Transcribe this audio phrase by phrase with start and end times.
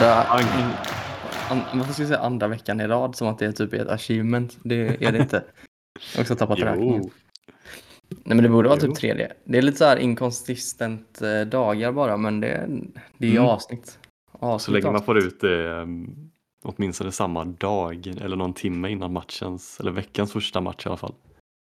[0.00, 0.22] Andra,
[1.50, 3.88] an, vad ska jag säga, andra veckan i rad som att det är typ ett
[3.88, 4.58] achievement.
[4.62, 5.44] Det är det inte.
[6.12, 7.00] Jag har också tappat räkningen.
[8.08, 8.86] Nej men det borde vara Jo.
[8.88, 9.32] typ tredje.
[9.44, 12.66] Det är lite så här inkonsistent eh, dagar bara men det,
[13.18, 13.48] det är ju Mm.
[13.48, 13.98] avsnitt.
[14.32, 14.64] avsnitt.
[14.66, 15.06] så länge man avsnitt.
[15.06, 16.30] får ut det um,
[16.64, 21.14] åtminstone samma dag eller någon timme innan matchens, eller veckans första match i alla fall.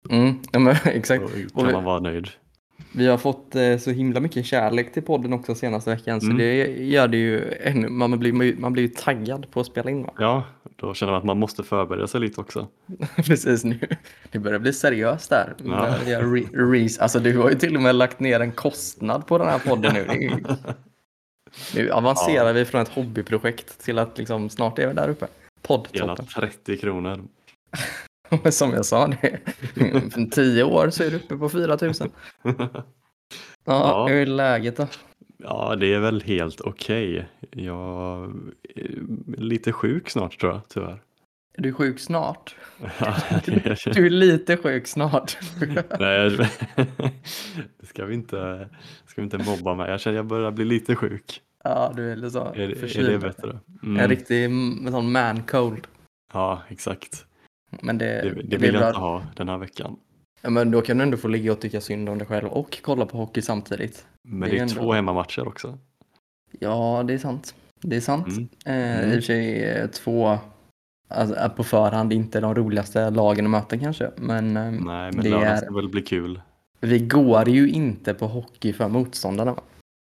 [0.10, 1.24] Mm, ja, men, exakt.
[1.54, 2.28] Då kan man vara nöjd.
[2.92, 6.38] Vi har fått eh, så himla mycket kärlek till podden också senaste veckan så Mm.
[6.38, 10.04] det gör det ju ännu, man blir, man blir ju taggad på att spela in
[10.04, 10.14] va?
[10.20, 10.44] Ja,
[10.76, 12.68] då känner man att man måste förbereda sig lite också.
[13.16, 13.80] Precis nu.
[14.32, 15.54] Det börjar bli seriöst där.
[15.66, 15.96] Ja.
[16.06, 17.02] Re-.
[17.02, 19.94] Alltså du har ju till och med lagt ner en kostnad på den här podden
[19.94, 20.30] nu.
[21.76, 25.28] Nu avancerar vi från ett hobbyprojekt till att liksom snart är vi där uppe.
[25.62, 26.26] Poddtoppen.
[26.26, 27.22] 30 kronor.
[28.52, 29.40] Som jag sa, det,
[30.12, 31.94] för tio år så är du uppe på 4 000.
[32.44, 32.84] Ja,
[33.66, 34.08] Ja.
[34.10, 34.88] hur är läget då?
[35.38, 37.28] Ja, det är väl helt okej.
[37.52, 38.24] Jag
[38.76, 41.02] är lite sjuk snart tror jag, tyvärr.
[41.58, 42.56] Är du sjuk snart?
[43.86, 45.38] Du är lite sjuk snart.
[46.00, 46.30] Nej,
[47.80, 48.70] det ska vi inte,
[49.08, 49.90] ska vi inte mobba mig.
[49.92, 51.42] Jag känner jag börjar bli lite sjuk.
[51.64, 53.22] Ja, du är lite så Är, är det förkyld.
[53.22, 53.60] bättre?
[53.84, 54.08] En Mm.
[54.10, 55.88] riktig en sån man cold.
[56.34, 57.26] Ja, exakt.
[57.82, 58.88] Men det, Det, det, det vill jag bra.
[58.90, 59.96] inte ha den här veckan.
[60.42, 62.78] Ja, men då kan du ändå få ligga och tycka synd om dig själv och
[62.82, 64.06] kolla på hockey samtidigt.
[64.24, 65.78] Men Det det är är ändå- två hemmamatcher också.
[66.60, 67.56] Ja, det är sant.
[67.82, 68.28] Det är sant.
[68.28, 68.50] Mm.
[68.66, 69.08] Eh, Mm.
[69.10, 70.38] I och för sig eh, två,
[71.08, 74.12] alltså, är på förhand inte de roligaste lagen att möta kanske.
[74.16, 76.42] Men, eh, Nej, men det lördag är, ska väl bli kul.
[76.80, 79.56] vi går ju inte på hockey för motståndarna.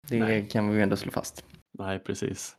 [0.09, 0.49] Det Nej.
[0.51, 1.45] kan vi ju ändå slå fast.
[1.79, 2.57] Nej, precis.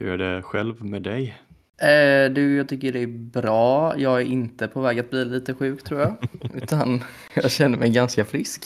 [0.00, 1.38] Hur är det själv med dig?
[1.82, 3.98] Eh, du, jag tycker det är bra.
[3.98, 6.16] Jag är inte på väg att bli lite sjuk tror jag.
[6.54, 7.04] utan
[7.34, 8.64] jag känner mig ganska frisk.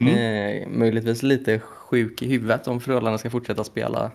[0.00, 0.14] Mm.
[0.62, 4.12] Eh, möjligtvis lite sjuk i huvudet om Frölunda ska fortsätta spela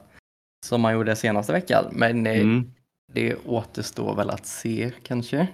[0.65, 1.85] som man gjorde senaste veckan.
[1.91, 2.71] Men eh, Mm.
[3.13, 5.47] det återstår väl att se kanske.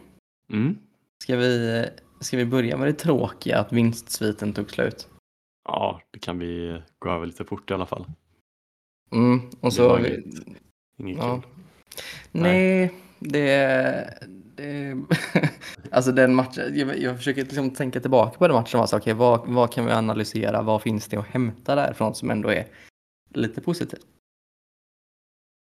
[0.52, 0.78] Mm.
[1.24, 1.86] Ska vi,
[2.20, 5.08] ska vi börja med det tråkiga att vinstsviten tog slut?
[5.70, 8.06] Ja, det kan vi gå över lite fort i alla fall.
[9.12, 9.90] Mm, och Det så...
[9.90, 10.26] var inget,
[10.98, 11.42] inget ja.
[11.42, 11.50] kul.
[12.32, 14.20] Nej, det...
[14.56, 14.98] det
[15.92, 18.80] alltså den matchen, jag, jag försöker liksom tänka tillbaka på den matchen.
[18.80, 20.62] Alltså, okay, vad, vad kan vi analysera?
[20.62, 22.68] Vad finns det att hämta därifrån som ändå är
[23.34, 24.06] lite positivt?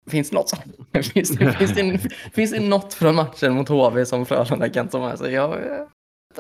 [0.10, 0.52] Finns det något
[1.14, 1.98] finns, det, finns, det,
[2.34, 5.34] finns det något från matchen mot HV som Frölunda kan ta med sig?
[5.34, 5.58] Jag,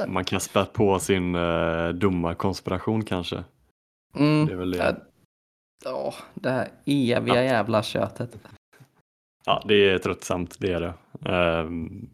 [0.07, 3.43] Man kan spä på sin uh, dumma konspiration kanske.
[4.15, 5.01] mm, Det är väl det.
[5.83, 7.43] Ja, det här eviga Ja.
[7.43, 8.37] jävla köttet.
[9.45, 10.93] Ja, det är tröttsamt, det är det.
[11.31, 12.09] Ehm,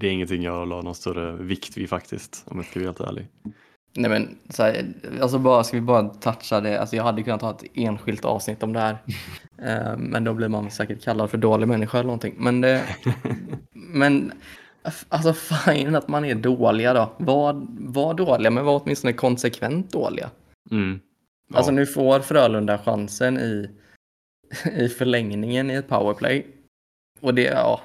[0.00, 3.00] det är ingenting jag la någon större vikt vid faktiskt, om jag ska vara helt
[3.00, 3.26] ärlig.
[3.96, 4.84] Nej men, så här,
[5.20, 6.80] alltså bara, ska vi bara toucha det?
[6.80, 8.98] Alltså jag hade kunnat ha ett enskilt avsnitt om det här.
[9.58, 12.34] Eh, men då blir man säkert kallad för dålig människa eller någonting.
[12.38, 12.82] Men, det,
[13.72, 14.32] men
[15.08, 17.12] alltså fine att man är dåliga då.
[17.18, 20.30] Var, var dåliga, men var åtminstone konsekvent dåliga.
[20.70, 21.00] Mm.
[21.48, 21.56] Ja.
[21.56, 23.70] Alltså nu får Frölunda chansen i,
[24.76, 26.46] i förlängningen i ett powerplay.
[27.20, 27.80] Och det, ja,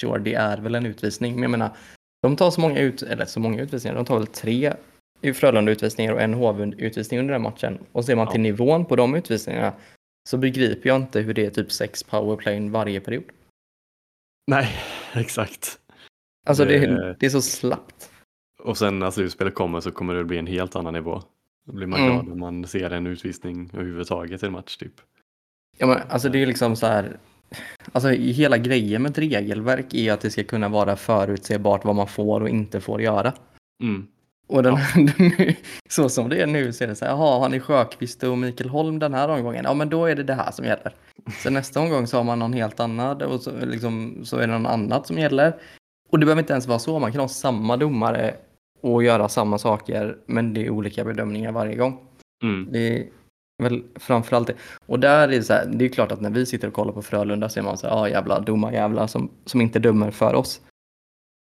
[0.00, 1.34] sure, det är väl en utvisning.
[1.34, 1.76] Men jag menar,
[2.22, 4.72] de tar så många, ut, eller så många utvisningar, de tar väl tre
[5.22, 7.78] Frölunda-utvisningar och en HV-utvisning under den matchen.
[7.92, 8.32] Och ser man Ja.
[8.32, 9.72] till nivån på de utvisningarna
[10.28, 13.24] så begriper jag inte hur det är typ sex powerplay varje period.
[14.50, 14.68] Nej,
[15.14, 15.78] exakt.
[16.46, 18.10] Alltså det, Det- det är så slappt.
[18.62, 21.22] Och sen när slutspelet kommer så kommer det bli en helt annan nivå.
[21.66, 22.12] Då blir man Mm.
[22.12, 24.94] glad om man ser en utvisning överhuvudtaget i en match typ.
[25.82, 27.16] Ja, men, alltså det är liksom så här.
[27.92, 32.06] Alltså hela grejen med ett regelverk är att det ska kunna vara förutsebart vad man
[32.06, 33.32] får och inte får göra.
[33.82, 34.06] Mm.
[34.46, 34.78] Och den,
[35.88, 38.38] så som det är nu så är det så här, jaha, har ni Sjöqvist och
[38.38, 39.64] Mikael Holm den här omgången?
[39.64, 40.94] Ja, men då är det det här som gäller.
[41.42, 44.52] Sen nästa omgång så har man någon helt annan och så, liksom, så är det
[44.52, 45.56] någon annat som gäller.
[46.10, 48.34] Och det behöver inte ens vara så, man kan ha samma domare
[48.80, 51.98] och göra samma saker, men det är olika bedömningar varje gång.
[52.42, 52.68] Mm.
[52.72, 53.08] Det
[53.62, 54.54] väl framförallt det.
[54.86, 56.92] Och där är det så här, det är klart att när vi sitter och kollar
[56.92, 60.34] på Frölunda så är man så här, ja jävla domarjävlar som, som inte dömer för
[60.34, 60.60] oss.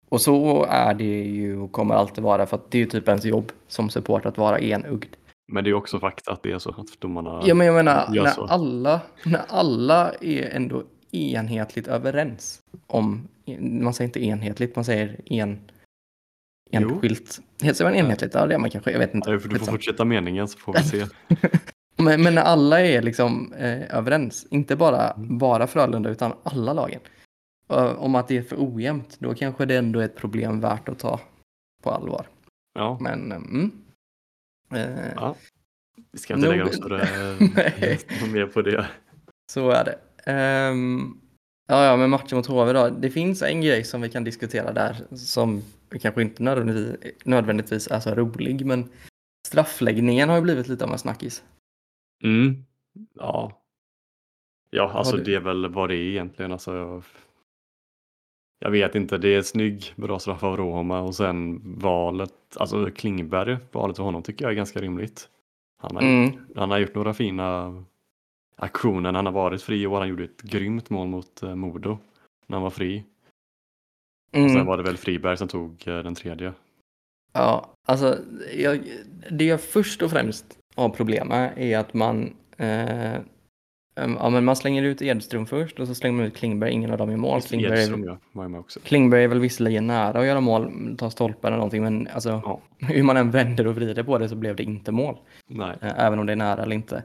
[0.10, 3.08] Och så är det ju och kommer alltid vara för att det är ju typ
[3.08, 5.16] ens jobb som support att vara enögd.
[5.52, 8.10] Men det är också fakta att det är så att domarna Ja men jag menar,
[8.10, 8.46] när så.
[8.46, 13.28] alla, när alla är ändå enhetligt överens om,
[13.60, 15.60] man säger inte enhetligt, man säger en,
[16.72, 17.40] enskilt.
[17.62, 18.34] Säger man enhetligt?
[18.34, 19.30] Ja det är man kanske, jag vet inte.
[19.30, 21.06] Nej, för du får fortsätta meningen så får vi se.
[22.00, 27.00] Men, men när alla är liksom eh, överens, inte bara, bara Frölunda utan alla lagen,
[27.70, 30.90] eh, om att det är för ojämnt, då kanske det ändå är ett problem värt
[30.90, 31.20] att ta
[31.84, 32.28] på allvar.
[32.74, 33.72] Ja, Men, eh, mm.
[34.74, 35.36] Eh, ja.
[36.12, 37.08] Vi ska inte Nog- lägga något större
[38.34, 38.86] mer på det.
[39.52, 40.00] Så är det.
[40.32, 41.18] Ehm,
[41.68, 42.90] ja, ja, men matchen mot HV då.
[42.90, 45.62] Det finns en grej som vi kan diskutera där som
[46.02, 48.90] kanske inte nödvändigtvis, nödvändigtvis är så rolig, men
[49.48, 51.44] straffläggningen har ju blivit lite av en snackis.
[52.24, 52.66] Mm.
[53.14, 53.62] Ja.
[54.70, 56.52] Ja, alltså du- det är väl vad det är egentligen.
[56.52, 57.04] Alltså, jag,
[58.60, 63.58] jag vet inte, det är snygg, bra straff av Roma och sen valet, alltså Klingberg,
[63.72, 65.30] valet för honom tycker jag är ganska rimligt.
[65.82, 66.40] Han har, Mm.
[66.56, 67.84] han har gjort några fina
[68.56, 71.98] aktioner, han har varit fri och han gjorde ett grymt mål mot eh, Modo
[72.48, 73.04] när han var fri.
[74.32, 74.66] Och sen Mm.
[74.66, 76.54] var det väl Friberg som tog eh, den tredje.
[77.34, 78.18] Ja, alltså
[78.56, 78.84] jag,
[79.32, 83.14] det jag först och främst har problem med är att man eh,
[83.96, 86.98] ja, men man slänger ut Edström först och så slänger man ut Klingberg, ingen av
[86.98, 87.42] dem gör mål.
[87.42, 88.80] Klingberg, Edström ja, var med också.
[88.80, 92.60] Klingberg är väl visserligen nära att göra mål, ta stolpen eller någonting, men alltså Ja.
[92.88, 95.18] hur man än vänder och vrider på det så blev det inte mål.
[95.48, 97.04] Nej, Eh, även om det är nära eller inte.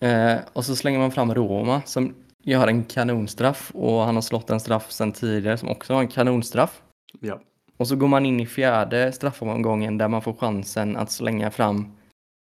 [0.00, 4.50] Eh, och så slänger man fram Roma som gör en kanonstraff och han har slått
[4.50, 6.82] en straff sedan tidigare som också har en kanonstraff.
[7.20, 7.40] ja.
[7.78, 11.92] Och så går man in i fjärde straffomgången där man får chansen att slänga fram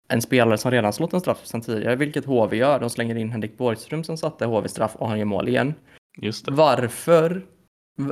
[0.08, 2.80] en spelare som redan slått en straff sedan tidigare, vilket HV gör.
[2.80, 5.74] De slänger in Henrik Borgström som satte HV-straff och han gör mål igen.
[6.16, 6.52] just det.
[6.52, 7.46] Varför?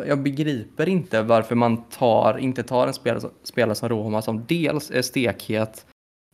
[0.06, 4.90] Jag begriper inte varför man tar, inte tar en spelare, spelare som Roma som dels
[4.90, 5.86] är stekhet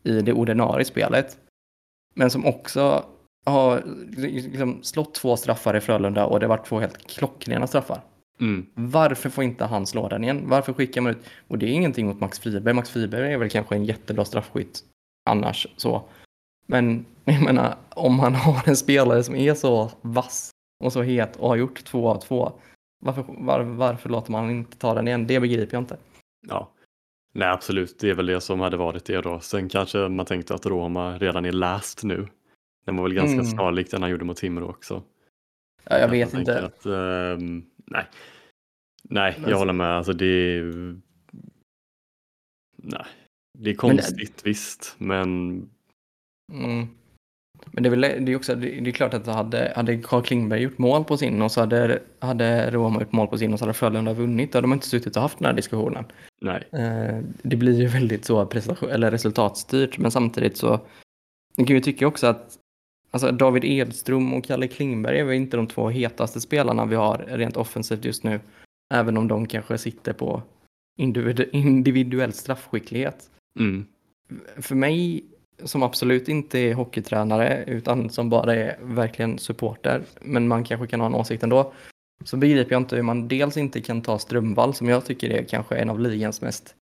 [0.03, 1.37] i det ordinarie spelet,
[2.15, 3.05] men som också
[3.45, 3.83] har
[4.17, 8.01] liksom slått två straffar i Frölunda och det varit två helt klockrena straffar.
[8.39, 8.65] Mm.
[8.73, 10.43] Varför får inte han slå den igen?
[10.45, 11.25] Varför skickar man ut?
[11.47, 12.73] Och det är ingenting mot Max Friberg.
[12.73, 14.83] Max Friberg är väl kanske en jättebra straffskytt
[15.23, 16.03] annars så.
[16.67, 20.49] Men jag menar, om man har en spelare som är så vass
[20.83, 22.51] och så het och har gjort två av två.
[22.99, 25.27] Varför, var, varför låter man inte ta den igen?
[25.27, 25.97] Det begriper jag inte.
[26.47, 26.71] Ja,
[27.33, 29.39] nej absolut, det är väl det som hade varit det då.
[29.39, 32.27] Sen kanske man tänkte att Roma redan är last nu.
[32.85, 33.45] Den var väl ganska Mm.
[33.45, 35.03] snarlik den han gjorde mot Timrå också.
[35.83, 36.65] Ja, jag vet man inte.
[36.65, 38.05] Att, ehm, nej,
[39.03, 39.97] nej jag håller med.
[39.97, 40.95] Alltså det är...
[42.75, 43.05] Nej,
[43.57, 45.69] det är konstigt visst, men
[46.51, 46.87] Mm.
[47.71, 50.23] Men det är, väl, det är också, det det är klart att hade, hade Carl
[50.23, 53.59] Klingberg gjort mål på sin och så hade, hade Roma gjort mål på sin och
[53.59, 56.05] så hade Frölunda vunnit, då hade man inte suttit och haft den här diskussionen.
[56.41, 56.67] nej.
[56.71, 60.79] Eh, det blir ju väldigt så prestation, eller resultatstyrt, men samtidigt så
[61.57, 62.57] kan ju tycka också att
[63.11, 67.17] alltså David Edström och Kalle Klingberg är väl inte de två hetaste spelarna vi har
[67.27, 68.39] rent offensivt just nu,
[68.93, 70.41] även om de kanske sitter på
[70.99, 73.29] individu- individuell straffskicklighet.
[73.59, 73.85] Mm.
[74.57, 75.25] För mig
[75.63, 80.99] som absolut inte är hockeytränare utan som bara är verkligen supporter, men man kanske kan
[80.99, 81.73] ha en åsikt ändå,
[82.23, 85.43] så begriper jag inte hur man dels inte kan ta Strömvall som jag tycker är
[85.43, 86.75] kanske en av ligans mest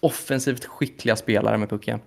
[0.00, 2.00] offensivt skickliga spelare med pucken.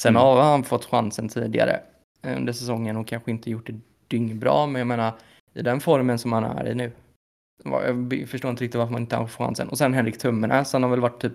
[0.00, 0.22] Sen Mm.
[0.22, 1.80] har han fått chansen tidigare
[2.22, 5.12] under säsongen och kanske inte gjort det dyngbra, men jag menar
[5.54, 6.92] i den formen som han är i nu.
[7.64, 9.68] Jag förstår inte riktigt varför man inte har fått chansen.
[9.68, 11.34] Och sen Henrik Tummenäs, han har väl varit typ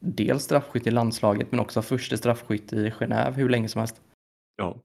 [0.00, 4.00] dels straffskytt i landslaget men också första straffskytt i Genève hur länge som helst.
[4.56, 4.76] Ja.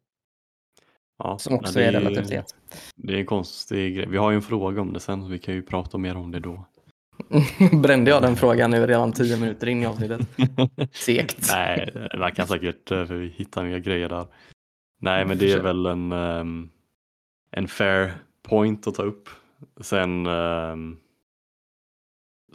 [1.17, 1.37] ja.
[1.37, 2.55] Som också är det relativt het.
[2.95, 4.07] Det är en konstig grej.
[4.09, 6.31] Vi har ju en fråga om det sen, så vi kan ju prata mer om
[6.31, 6.65] det då.
[7.81, 10.21] Brände jag den frågan nu redan tio minuter in i avsnittet?
[10.91, 11.49] Segt.
[11.51, 14.27] Nej, man kan säkert eh, för vi hittar mer grejer där.
[15.01, 16.69] Nej, men det är väl en, ehm,
[17.51, 19.29] en fair point att ta upp.
[19.81, 20.97] Sen ehm,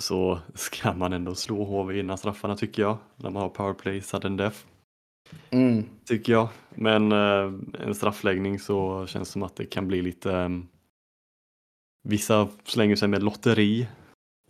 [0.01, 2.99] så ska man ändå slå HV innan straffarna tycker jag.
[3.17, 4.59] När man har powerplay, sudden death.
[5.51, 5.85] Mm.
[6.05, 6.49] Tycker jag.
[6.75, 7.53] Men eh,
[7.87, 10.67] en straffläggning så känns det som att det kan bli lite ehm,
[12.03, 13.89] Vissa slänger sig med lotteri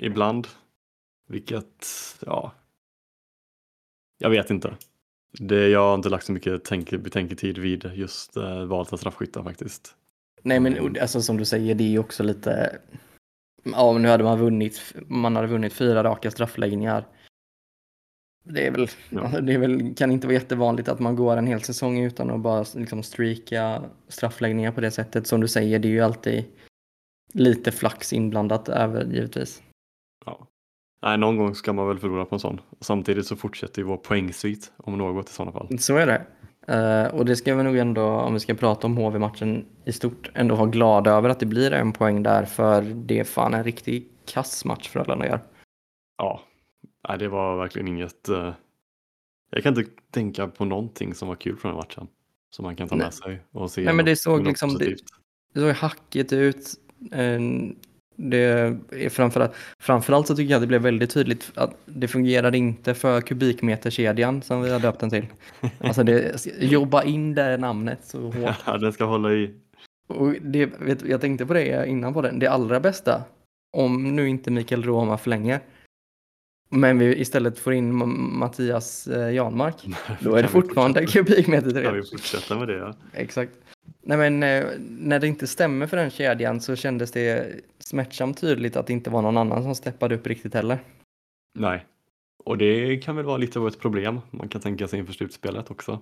[0.01, 0.47] ibland.
[1.29, 1.87] Vilket,
[2.27, 2.53] ja.
[4.19, 4.77] Jag vet inte.
[5.39, 9.43] Det, jag har inte lagt så mycket tänk, betänketid vid just eh, valet av straffskyttar
[9.43, 9.95] faktiskt.
[10.43, 12.79] Nej men alltså som du säger, det är ju också lite...
[13.63, 17.07] Ja, men nu hade man vunnit, man hade vunnit fyra raka straffläggningar.
[18.45, 19.41] Det är väl, Ja.
[19.41, 22.41] det är väl, kan inte vara jättevanligt att man går en hel säsong utan att
[22.41, 25.27] bara liksom streaka straffläggningar på det sättet.
[25.27, 26.45] Som du säger, det är ju alltid
[27.33, 29.63] lite flax inblandat även givetvis.
[30.27, 30.47] Ja.
[31.03, 32.61] Nej, någon gång ska man väl förlora på en sån.
[32.81, 35.79] Samtidigt så fortsätter ju vår poängsvit om något i sådana fall.
[35.79, 36.27] Så är det.
[36.69, 40.31] Eh, och det ska vi nog ändå, om vi ska prata om HV-matchen i stort,
[40.35, 43.65] ändå vara glada över att det blir en poäng där, för det är fan en
[43.65, 45.41] riktig kass match Frölunda gör.
[46.19, 46.41] Ja,
[47.09, 48.29] Nej, det var verkligen inget.
[48.29, 48.53] eh,
[49.51, 52.07] Jag kan inte tänka på någonting som var kul från den matchen.
[52.51, 53.05] Som man kan ta Nej.
[53.05, 53.85] med sig och se.
[53.85, 54.97] Nej, men det såg liksom- det-.
[55.55, 56.67] Det såg hackigt ut.
[57.13, 57.41] Eh,
[58.17, 58.39] Det
[58.91, 62.95] är framförallt, framförallt så tycker jag att det blev väldigt tydligt att det fungerade inte
[62.95, 65.27] för kubikmeterkedjan som vi har döpt den till.
[65.81, 68.57] Alltså det, jobba in det namnet så hårt.
[68.67, 69.55] Ja, den ska hålla i.
[70.09, 72.39] Och det, vet, jag tänkte på det innan på den.
[72.39, 73.23] Det allra bästa,
[73.77, 75.61] om nu inte Mikael Roma förlänger,
[76.71, 77.95] men vi istället får in
[78.39, 79.89] Mattias eh, Janmark,
[80.21, 82.77] då är det fortfarande kubikmeter Kan vi fortsätta med det?
[82.77, 82.95] Ja?
[83.13, 83.53] Exakt.
[84.03, 88.77] Nej men eh, när det inte stämmer för den kedjan så kändes det smärtsamt tydligt
[88.77, 90.79] att det inte var någon annan som steppade upp riktigt heller.
[91.55, 91.87] Nej.
[92.45, 95.71] Och det kan väl vara lite av ett problem man kan tänka sig inför slutspelet
[95.71, 96.01] också.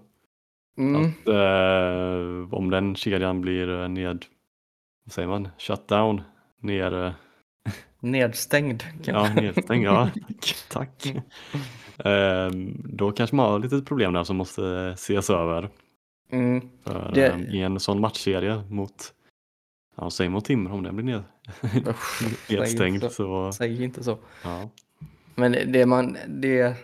[0.78, 1.04] Mm.
[1.06, 4.24] Att eh, om den kedjan blir eh, ned,
[5.04, 6.22] vad säger man, shut down,
[6.60, 7.12] ner, eh,
[8.00, 8.82] Nedstängd.
[9.04, 10.10] ja, nedstängd, ja,
[10.70, 11.06] tack.
[11.98, 12.50] Eh,
[12.84, 15.68] då kanske man har lite problem där som måste ses över.
[16.30, 16.68] Mm.
[16.84, 19.14] För, Det- eh, I en sån matchserie mot,
[19.96, 21.22] ja, säg mot Timrå om den blir ned,
[22.48, 24.18] nedstängd säg så, Säg inte så.
[24.44, 24.68] ja.
[25.34, 26.74] Men det, man, det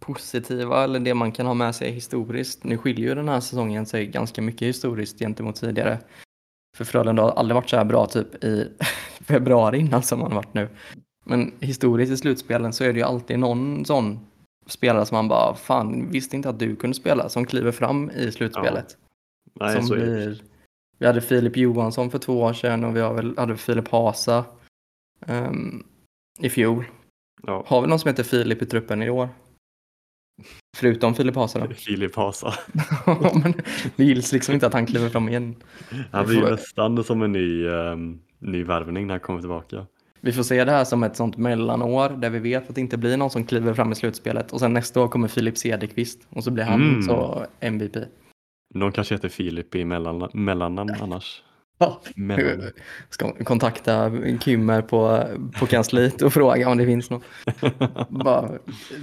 [0.00, 3.86] positiva, eller det man kan ha med sig historiskt, nu skiljer ju den här säsongen
[3.86, 5.98] sig ganska mycket historiskt gentemot tidigare.
[6.76, 8.72] För Frölunda har aldrig varit så här bra typ i
[9.20, 10.68] februari innan som man varit nu.
[11.24, 14.20] Men historiskt i slutspelen så är det ju alltid någon sån
[14.68, 18.32] spelare som man bara, fan visste inte att du kunde spela, som kliver fram i
[18.32, 18.96] slutspelet.
[19.54, 20.42] Nej, som blir,
[20.98, 23.00] vi hade Filip Johansson för två år sedan och vi
[23.36, 24.44] hade Filip Hasa
[25.26, 25.82] ehm,
[26.40, 26.84] i fjol.
[27.42, 27.64] Ja.
[27.66, 29.28] Har vi någon som heter Filip i truppen i år?
[30.76, 31.74] Förutom Filip Hasa då?
[31.74, 32.54] Filip Hasa.
[33.42, 33.54] Men
[33.96, 35.56] det gills liksom inte att han kliver fram igen.
[36.12, 39.86] Han blir nästan som en ny, ehm, ny värvning när han kommer tillbaka.
[40.20, 42.96] Vi får se det här som ett sånt mellanår där vi vet att det inte
[42.96, 46.44] blir någon som kliver fram i slutspelet och sen nästa år kommer Filip Cederqvist och
[46.44, 47.02] så blir han Mm.
[47.02, 47.96] så MVP.
[48.74, 51.42] Någon kanske heter Filip i mellan, mellannamn annars.
[51.78, 52.00] Ja.
[52.14, 52.62] Mellan.
[53.10, 55.24] Ska kontakta Kymmer på,
[55.58, 57.22] på kansliet och fråga om det finns något.
[58.08, 58.50] Bara,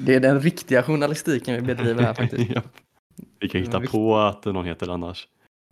[0.06, 2.50] det är den riktiga journalistiken vi bedriver här faktiskt.
[2.56, 2.62] ja.
[3.40, 5.28] Vi kan hitta på att någon heter annars.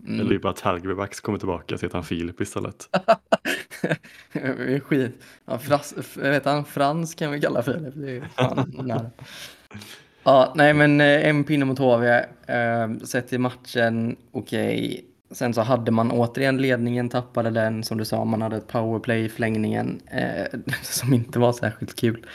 [0.08, 0.20] Mm.
[0.20, 2.90] Eller bara att Helgerbacks kommer tillbaka så heter han Filip istället.
[4.84, 5.24] Skit.
[5.46, 7.94] Ja, Fras, vet han, Frans kan vi kalla Filip.
[7.96, 9.12] Det är fan nära.
[10.24, 12.08] Ja, nej men eh, en pinne mot HV.
[12.48, 15.06] Eh, sett till matchen, okej.
[15.32, 17.84] Sen så hade man återigen ledningen, tappade den.
[17.84, 22.26] Som du sa, man hade ett powerplay i förlängningen eh, som inte var särskilt kul.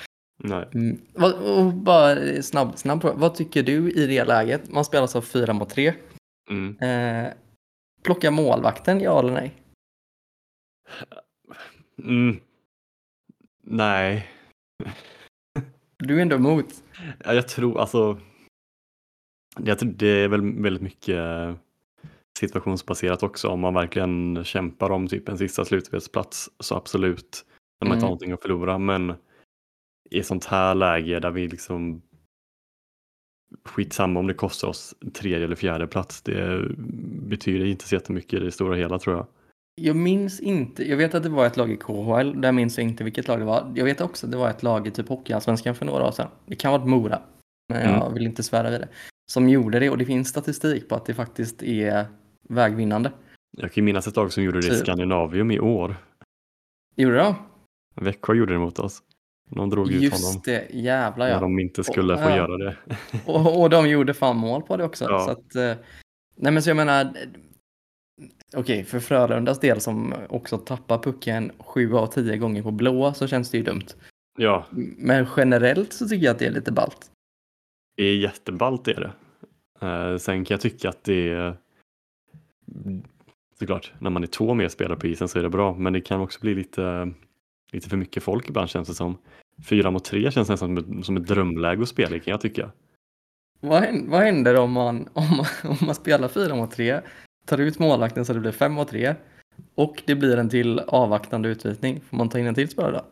[0.44, 0.68] Nej.
[0.74, 1.00] Mm.
[1.14, 3.04] Vad, och bara snabb, snabb.
[3.14, 4.72] Vad tycker du i det läget?
[4.72, 5.92] Man spelar så fyra mot tre.
[6.50, 6.76] Mm.
[6.80, 7.32] Eh,
[8.02, 9.62] plocka målvakten, ja eller nej?
[12.02, 12.40] Mm.
[13.62, 14.28] Nej.
[15.96, 16.66] Du är ändå emot.
[17.24, 18.18] Ja, Jag tror alltså.
[19.64, 21.54] Jag tror det är väl väldigt mycket eh,
[22.38, 23.48] situationsbaserat också.
[23.48, 27.46] Om man verkligen kämpar om typ en sista slutspelsplats så absolut.
[27.80, 28.10] När man inte har Mm.
[28.10, 28.78] någonting att förlora.
[28.78, 29.14] Men
[30.10, 32.02] i sånt här läge där vi liksom
[33.64, 36.22] skitsamma om det kostar oss tredje eller fjärde plats.
[36.22, 36.62] Det
[37.28, 39.26] betyder inte så jättemycket i det stora hela tror jag.
[39.80, 42.86] Jag minns inte, jag vet att det var ett lag i KHL, där minns jag
[42.86, 43.72] inte vilket lag det var.
[43.74, 46.28] Jag vet också att det var ett lag i typ Hockeyallsvenskan för några år sedan.
[46.46, 47.22] Det kan vara ett Mora,
[47.68, 48.14] men jag Mm.
[48.14, 48.88] vill inte svära vid det.
[49.30, 52.06] Som gjorde det och det finns statistik på att det faktiskt är
[52.48, 53.12] vägvinnande.
[53.56, 54.78] Jag kan minnas ett lag som gjorde det i Typ.
[54.78, 55.96] Skandinavium i år.
[56.96, 57.34] Gjorde de?
[57.94, 59.02] Växjö gjorde det mot oss.
[59.48, 60.02] De drog ut honom.
[60.10, 61.40] Just det, jävlar När ja.
[61.40, 62.36] de inte skulle få Ja.
[62.36, 62.76] göra det.
[63.26, 65.04] Och, och de gjorde fan mål på det också.
[65.04, 65.20] Ja.
[65.24, 65.84] Så att, eh,
[66.36, 67.12] nej men så jag menar,
[68.56, 73.26] okej för Frölundas del som också tappar pucken sju av tio gånger på blå så
[73.26, 73.86] känns det ju dumt.
[74.38, 77.10] Ja, Men generellt så tycker jag att det är lite ballt.
[77.96, 79.12] det är jätteballt det är det.
[79.86, 81.56] Eh, sen kan jag tycka att det är
[83.58, 85.74] såklart, när man är två mer spelare på isen så är det bra.
[85.74, 87.12] Men det kan också bli lite,
[87.72, 89.18] lite för mycket folk ibland känns det som.
[89.64, 92.70] Fyra mot tre känns nästan som ett, som ett drömläge att spela kan jag tycka.
[93.60, 95.46] Vad händer, vad händer om, man, om, man,
[95.80, 97.00] om man spelar fyra mot tre,
[97.44, 99.14] tar ut målvakten så det blir fem mot tre
[99.74, 102.00] och det blir en till avvaktande utvisning?
[102.00, 103.04] Får man ta in en till spelare då?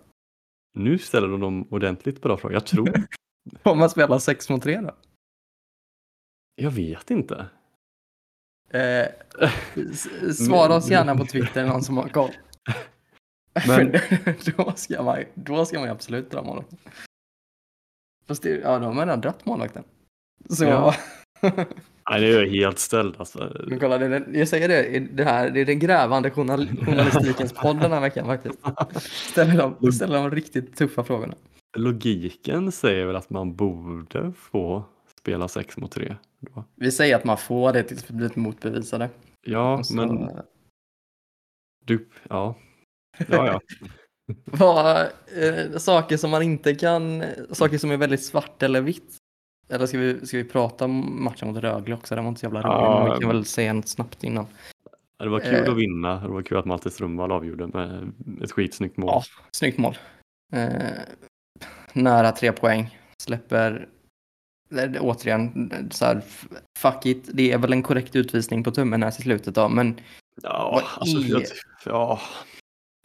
[0.75, 2.55] Nu ställer de dem ordentligt bra frågor.
[2.55, 2.93] Jag tror,
[3.63, 4.95] Om man spelar sex mot tre då?
[6.57, 7.47] jag vet inte.
[8.71, 9.07] Eh,
[10.33, 12.31] svara oss gärna på Twitter, någon som har koll.
[13.69, 13.93] Men-
[14.57, 16.79] då, ska man, då ska man ju absolut dra målvakten.
[18.27, 19.85] Fast det, ja, de har redan dratt målvakten.
[20.49, 20.95] Så, Ja.
[22.11, 23.57] Nej, det är jag helt ställd alltså.
[23.69, 27.81] men kolla, det, jag säger det, det här det är den grävande journal, journalistikens podd
[27.81, 28.59] den här veckan faktiskt.
[29.31, 31.35] Ställer de, ställer de riktigt tuffa frågorna.
[31.77, 34.85] Logiken säger väl att man borde få
[35.21, 36.17] spela sex mot tre.
[36.41, 36.65] Då.
[36.75, 39.11] Vi säger att man får det tills vi blir motbevisade.
[39.47, 40.31] Ja, så- men
[41.85, 42.55] du, ja.
[43.29, 43.61] Ja, ja.
[44.45, 45.01] Vad,
[45.37, 49.17] eh, saker som man inte kan, saker som är väldigt svart eller vitt.
[49.69, 52.15] Eller ska vi, ska vi prata om matchen mot Rögle också?
[52.15, 53.05] Den var inte så jävla rolig, Ja.
[53.05, 54.47] men vi kan väl säga något snabbt innan.
[55.19, 55.71] Ja, Det var kul Eh.
[55.73, 56.21] att vinna.
[56.21, 59.09] Det var kul att Malte Strömvall avgjorde med ett skitsnyggt mål.
[59.13, 59.99] Ja, snyggt mål.
[60.53, 60.69] Eh,
[61.93, 62.99] nära tre poäng.
[63.23, 63.89] Släpper,
[65.01, 66.23] återigen, så här,
[66.79, 67.29] fuck it.
[67.33, 70.01] Det är väl en korrekt utvisning på tummen här till slutet då, men
[70.43, 71.43] Ja, alltså, är- jag,
[71.85, 72.21] ja,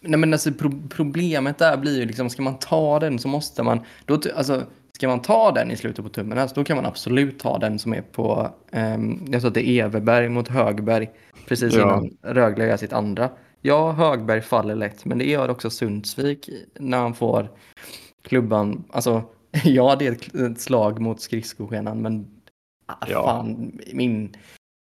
[0.01, 3.63] Nej men alltså pro problemet där blir ju liksom, ska man ta den så måste
[3.63, 4.63] man, då, alltså
[4.95, 7.57] ska man ta den i slutet på tummen här, så då kan man absolut ta
[7.57, 11.09] den som är på, um, jag tror att det är Everberg mot Högberg,
[11.47, 11.81] precis Ja.
[11.81, 13.29] innan Rögle gör sitt andra.
[13.61, 17.49] Ja, Högberg faller lätt, men det gör också Sundsvik när han får
[18.21, 19.23] klubban, alltså
[19.63, 22.27] ja det är ett slag mot skridskoskenan, men
[22.85, 23.23] ah, Ja.
[23.25, 24.35] fan, min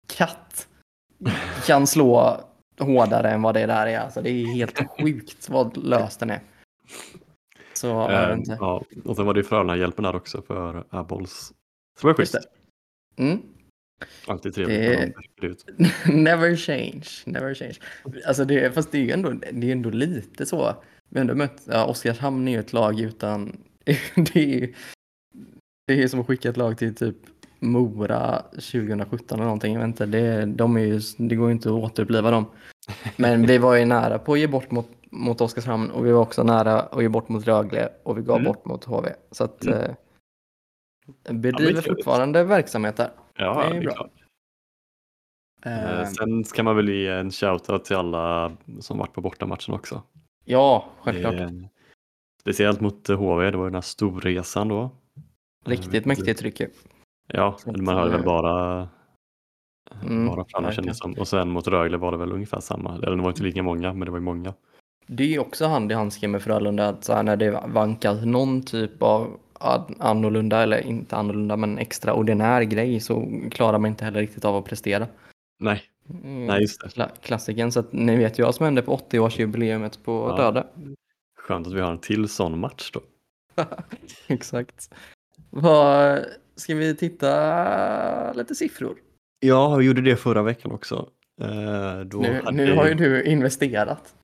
[0.06, 0.68] katt
[1.66, 2.40] kan slå
[2.78, 3.98] hårdare än vad det där är.
[3.98, 6.40] Alltså, det är helt sjukt vad lös den är.
[7.72, 8.82] Så vet eh, ja.
[9.04, 11.52] Och sen var det ju Frölunda-hjälpen där också för Abols.
[12.00, 12.34] Det var schysst.
[13.16, 13.42] Mm.
[14.26, 15.64] Alltid trevligt Det- när ut.
[16.06, 17.74] never change, never change.
[18.26, 20.74] Alltså det, fast det är ju ändå, det är ändå lite så.
[21.08, 23.56] Vi har ändå mött, ja, Oskarshamn är ju ett lag utan,
[24.14, 24.74] det är ju
[25.86, 27.16] det är som att skicka ett lag till typ
[27.58, 29.72] Mora 2017 eller någonting.
[29.74, 32.46] Jag vet inte, det, de är ju, det går ju inte att återuppliva dem.
[33.16, 36.20] Men vi var ju nära på att ge bort mot, mot Oskarshamn och vi var
[36.22, 38.44] också nära att ge bort mot Rögle och vi gav Mm.
[38.52, 39.08] bort mot HV.
[39.30, 39.78] Så att Mm.
[39.78, 39.90] eh,
[41.34, 41.84] bedriver trevligt.
[41.86, 43.10] fortfarande verksamhet där.
[43.34, 43.92] Ja, Det är det är bra.
[43.94, 44.12] klart.
[45.64, 49.74] Eh, Eh, Sen ska man väl ge en shoutout till alla som varit på bortamatchen
[49.74, 50.02] också.
[50.44, 51.34] ja, självklart.
[51.34, 51.50] Eh,
[52.40, 54.90] Speciellt mot HV, det var ju den här storresan då.
[55.64, 56.68] Riktigt Eh, mäktigt tryck ju.
[57.28, 58.88] Ja, att, man hörde väl eh, bara
[60.02, 61.12] Mm, bara Frölunda kändes som.
[61.12, 62.94] Och sen mot Rögle var det väl ungefär samma.
[62.94, 64.54] Eller det var inte lika många, men det var ju många.
[65.06, 68.62] Det är också hand i handske med Frölunda att så här, när det vankas någon
[68.62, 69.38] typ av
[69.98, 74.64] annorlunda, eller inte annorlunda, men extraordinär grej så klarar man inte heller riktigt av att
[74.64, 75.06] prestera.
[75.60, 76.86] Nej, Mm, nej just det.
[76.88, 80.44] Kla- klassiken, så att ni vet ju vad som hände på 80-årsjubileumet på Ja.
[80.44, 80.66] Röde.
[81.38, 83.00] Skönt att vi har en till sån match då.
[84.26, 84.94] Exakt.
[85.50, 86.18] Vad,
[86.58, 88.96] ska vi titta lite siffror?
[89.40, 91.08] Ja, vi gjorde det förra veckan också.
[91.40, 94.14] Eh, då Nu, hade- nu har ju du investerat.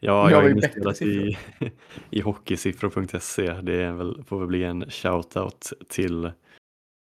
[0.00, 1.38] Ja, jag har investerat i,
[2.10, 3.52] i hockeysiffror.se.
[3.62, 6.30] Det är väl, får väl bli en shoutout till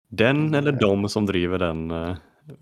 [0.10, 2.16] den eller de som driver den eh,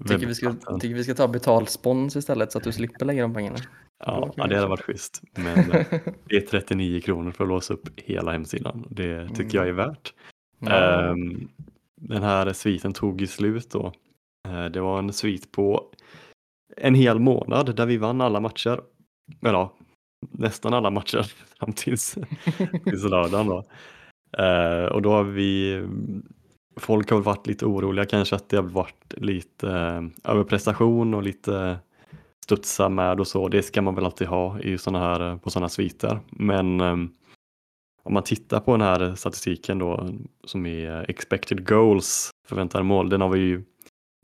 [0.07, 3.33] Tycker vi, ska, tycker vi ska ta betalspons istället så att du slipper lägga de
[3.33, 3.57] pengarna.
[4.05, 5.21] Ja, ja, det hade varit schysst.
[5.35, 5.85] Men eh,
[6.29, 8.87] det är 39 kronor för att låsa upp hela hemsidan.
[8.89, 10.13] Det tycker jag är värt.
[10.59, 11.09] Ja.
[11.11, 11.47] Ehm,
[12.01, 13.93] den här sviten tog ju slut då.
[14.47, 15.91] Eh, det var en svit på
[16.77, 18.81] en hel månad där vi vann alla matcher.
[19.41, 19.73] Eller ja,
[20.31, 21.21] nästan alla matcher
[21.59, 22.17] fram tills,
[22.83, 23.65] tills lördagen då.
[24.43, 25.81] Eh, och då har vi
[26.77, 31.77] Folk har varit lite oroliga kanske att det har varit lite eh, överprestation och lite
[32.45, 33.47] studsa med och så.
[33.47, 36.19] Det ska man väl alltid ha i såna här, på sådana sviter.
[36.29, 37.11] Men ehm,
[38.05, 40.09] om man tittar på den här statistiken då
[40.43, 43.63] som är expected goals, förväntade mål, den har vi ju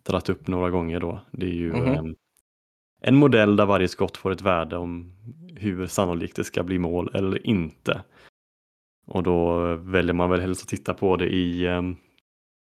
[0.06, 1.20] dragit upp några gånger då.
[1.32, 1.88] Det är ju Mhm.
[1.94, 2.04] eh,
[3.04, 5.14] en modell där varje skott får ett värde om
[5.56, 8.04] hur sannolikt det ska bli mål eller inte.
[9.06, 11.82] Och då väljer man väl helst att titta på det i, eh,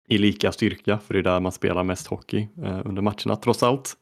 [0.07, 3.63] i lika styrka, för det är där man spelar mest hockey eh, under matcherna trots
[3.63, 3.97] allt.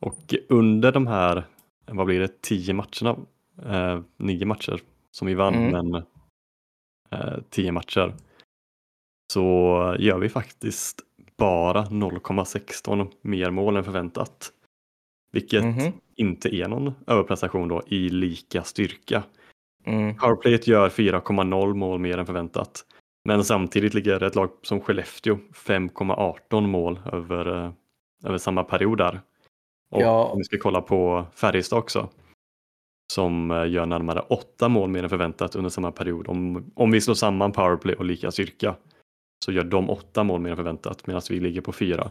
[0.00, 1.44] Och under de här,
[1.86, 3.16] vad blir det, tio matcherna,
[3.66, 5.70] eh, nio matcher som vi vann, Mm.
[5.90, 6.02] men
[7.10, 8.14] eh, tio matcher,
[9.32, 11.00] så gör vi faktiskt
[11.36, 14.52] bara 0,16 mer mål än förväntat.
[15.32, 15.92] Vilket Mhm.
[16.16, 19.22] inte är någon överprestation då i lika styrka.
[19.86, 20.16] Mm.
[20.16, 22.84] Powerplayet gör 4,0 mål mer än förväntat.
[23.24, 27.72] Men samtidigt ligger ett lag som Skellefteå 5,18 mål över, eh,
[28.24, 29.20] över samma period där.
[29.90, 30.24] Och Ja.
[30.24, 32.08] om vi ska kolla på Färjestad också.
[33.12, 36.28] Som eh, gör närmare 8 mål mer än förväntat under samma period.
[36.28, 38.74] Om, om vi slår samman powerplay och lika styrka
[39.44, 42.10] så gör de 8 mål mer än förväntat medan vi ligger på 4.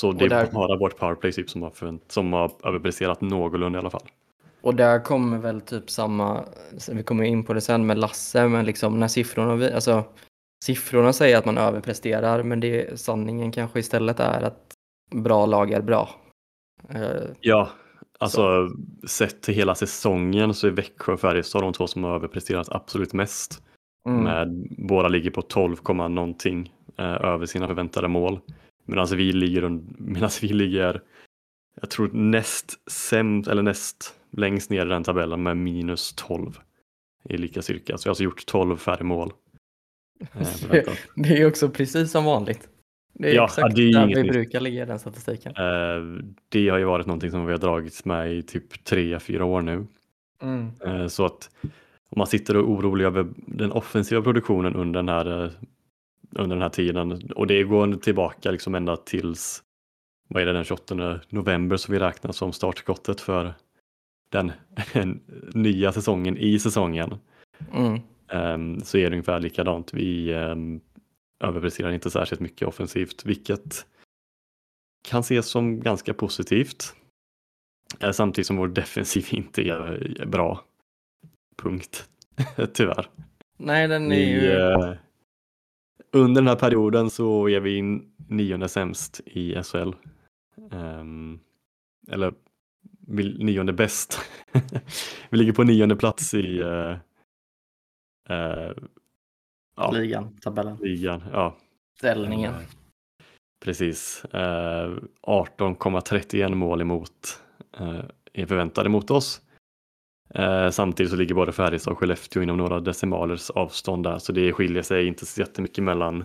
[0.00, 3.78] Så det är där- bara vårt powerplay typ som har, förvänt, som har överpresterat någorlunda
[3.78, 4.02] i alla fall.
[4.60, 6.44] Och där kommer väl typ samma,
[6.92, 10.04] vi kommer in på det sen med Lasse, men liksom när siffrorna, vi- alltså
[10.64, 14.74] siffrorna säger att man överpresterar, men det sanningen kanske istället är att
[15.14, 16.08] bra lag är bra.
[16.88, 17.00] Eh,
[17.40, 17.68] Ja,
[18.22, 18.70] alltså
[19.06, 23.12] sett till hela säsongen så är Växjö och Färjestad de två som har överpresterat absolut
[23.12, 23.62] mest.
[24.08, 24.24] mm.
[24.24, 28.40] Med, båda ligger på 12, komma någonting eh, över sina förväntade mål.
[28.84, 31.02] Medan vi ligger, medan vi ligger
[31.80, 36.58] jag tror näst sämst, eller näst längst ner i den tabellen med minus 12
[37.28, 37.98] i lika styrka.
[37.98, 39.32] Så jag har alltså gjort 12 färre mål.
[40.70, 40.92] Eh.
[41.16, 42.68] Det är också precis som vanligt.
[43.12, 44.32] Det är Ja, exakt det är där vi nytt.
[44.32, 45.52] brukar ligga i den statistiken.
[45.56, 49.44] Eh, det har ju varit någonting som vi har dragits med i typ tre, fyra
[49.44, 49.86] år nu.
[50.42, 50.70] Mm.
[50.84, 51.50] Eh, så att
[52.10, 55.50] om man sitter och är orolig över den offensiva produktionen under den här, eh,
[56.30, 59.62] under den här tiden och det går tillbaka liksom ända tills
[60.28, 63.54] vad är det, den 28 november som vi räknar som startskottet för
[64.30, 64.52] den
[65.54, 67.14] nya säsongen i säsongen.
[67.74, 68.00] Mm.
[68.28, 69.94] Ehm, så är det ungefär likadant.
[69.94, 70.80] Vi um,
[71.42, 73.86] överpresterar inte särskilt mycket offensivt, vilket
[75.08, 76.94] kan ses som ganska positivt.
[78.00, 80.64] Eh, samtidigt som vår defensiv inte är bra.
[81.56, 82.08] Punkt.
[82.74, 83.08] Tyvärr.
[83.58, 84.50] Nej, den är Vi, ju...
[84.50, 84.94] eh,
[86.12, 87.82] under den här perioden så är vi
[88.28, 89.92] nionde sämst i SHL.
[90.72, 91.40] Ehm,
[92.08, 92.34] eller
[93.38, 94.18] nionde bäst.
[95.30, 96.96] vi ligger på nionde plats i eh,
[98.28, 98.72] eh,
[99.82, 101.22] ja, ligan, tabellen, ligan.
[101.32, 101.56] Ja,
[101.98, 102.54] ställningen.
[102.54, 102.60] Eh,
[103.64, 104.24] Precis.
[104.24, 104.90] Eh,
[105.22, 107.40] 18,31 mål emot
[107.78, 108.00] eh,
[108.32, 109.40] är förväntade mot oss.
[110.34, 114.52] Eh, samtidigt så ligger både Färjestad och Skellefteå inom några decimalers avstånd där, så det
[114.52, 116.24] skiljer sig inte så jättemycket mellan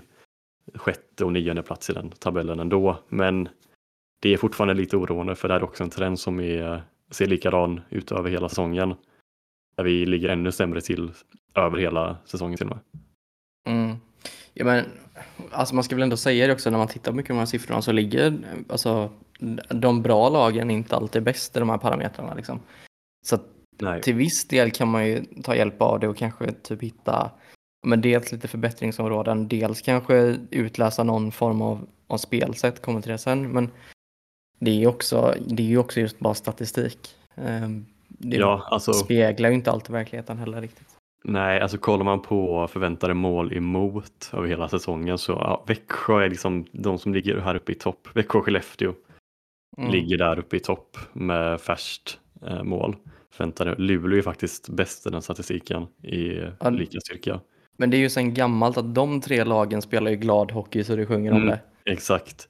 [0.76, 3.00] sjätte och nionde plats i den tabellen ändå.
[3.10, 3.50] Men
[4.22, 7.82] det är fortfarande lite oroande för det är också en trend som är, ser likadan
[7.90, 8.96] ut över hela säsongen.
[9.76, 11.12] Där vi ligger ännu sämre till
[11.56, 13.04] över hela säsongen till och med.
[13.68, 13.98] Mm.
[14.54, 14.86] Ja, men,
[15.52, 17.40] alltså man ska väl ändå säga det också när man tittar på mycket av de
[17.40, 19.12] här siffrorna så ligger alltså,
[19.70, 22.34] de bra lagen inte alltid bäst i de här parametrarna.
[22.34, 22.60] Liksom.
[23.26, 23.38] Så
[23.80, 24.02] Nej.
[24.02, 27.32] till viss del kan man ju ta hjälp av det och kanske typ hitta
[27.88, 33.18] men dels lite förbättringsområden, dels kanske utläsa någon form av, av spelsätt, kommer till det
[33.18, 33.52] sen.
[33.52, 33.72] Men
[34.60, 37.16] det är ju också, det är ju också just bara statistik.
[37.36, 40.97] Ehm, Det Ja, alltså, speglar ju inte alltid verkligheten heller riktigt.
[41.28, 46.30] Nej, alltså kollar man på förväntade mål emot över hela säsongen så ja, Växjö är
[46.30, 48.08] liksom de som ligger här uppe i topp.
[48.14, 48.94] Växjö och Skellefteå
[49.78, 49.92] Mm.
[49.92, 52.96] ligger där uppe i topp med färskt eh, mål.
[53.32, 53.76] Förväntade.
[53.78, 56.70] Luleå är faktiskt bäst i den statistiken i Ja.
[56.70, 57.40] lika styrka.
[57.78, 60.96] Men det är ju sen gammalt att de tre lagen spelar ju glad hockey så
[60.96, 61.48] det sjunger om Mm.
[61.50, 61.92] det.
[61.92, 62.50] Exakt.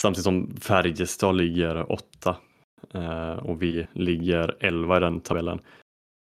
[0.00, 2.36] Samtidigt som Färjestad ligger åtta
[2.94, 5.60] eh, och vi ligger elva i den tabellen.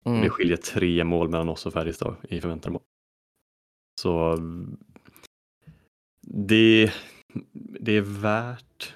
[0.04, 0.30] Det Mm.
[0.30, 2.82] skiljer tre mål mellan oss och Färjestad i förväntade mål.
[4.00, 4.36] Så
[6.26, 6.92] det,
[7.80, 8.94] det är värt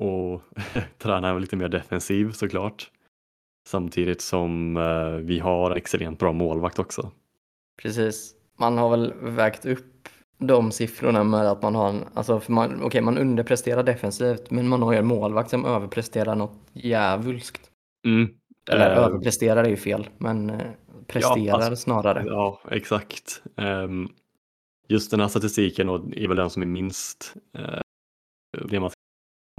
[0.00, 0.42] att
[0.98, 2.90] träna lite mer defensiv såklart.
[3.68, 7.10] Samtidigt som eh, vi har extremt bra målvakt också.
[7.82, 8.34] Precis.
[8.58, 12.82] Man har väl vägt upp de siffrorna med att man har en, alltså för man,
[12.82, 17.70] okej man underpresterar defensivt men man har ju en målvakt som överpresterar något djävulskt.
[18.68, 20.70] Eller Eh, överpresterar är ju fel, men eh,
[21.06, 22.22] presterar alltså- snarare.
[22.26, 23.42] Ja, exakt.
[23.56, 24.08] Ehm,
[24.88, 27.80] just den här statistiken är väl den som är minst eh,
[28.68, 28.90] det man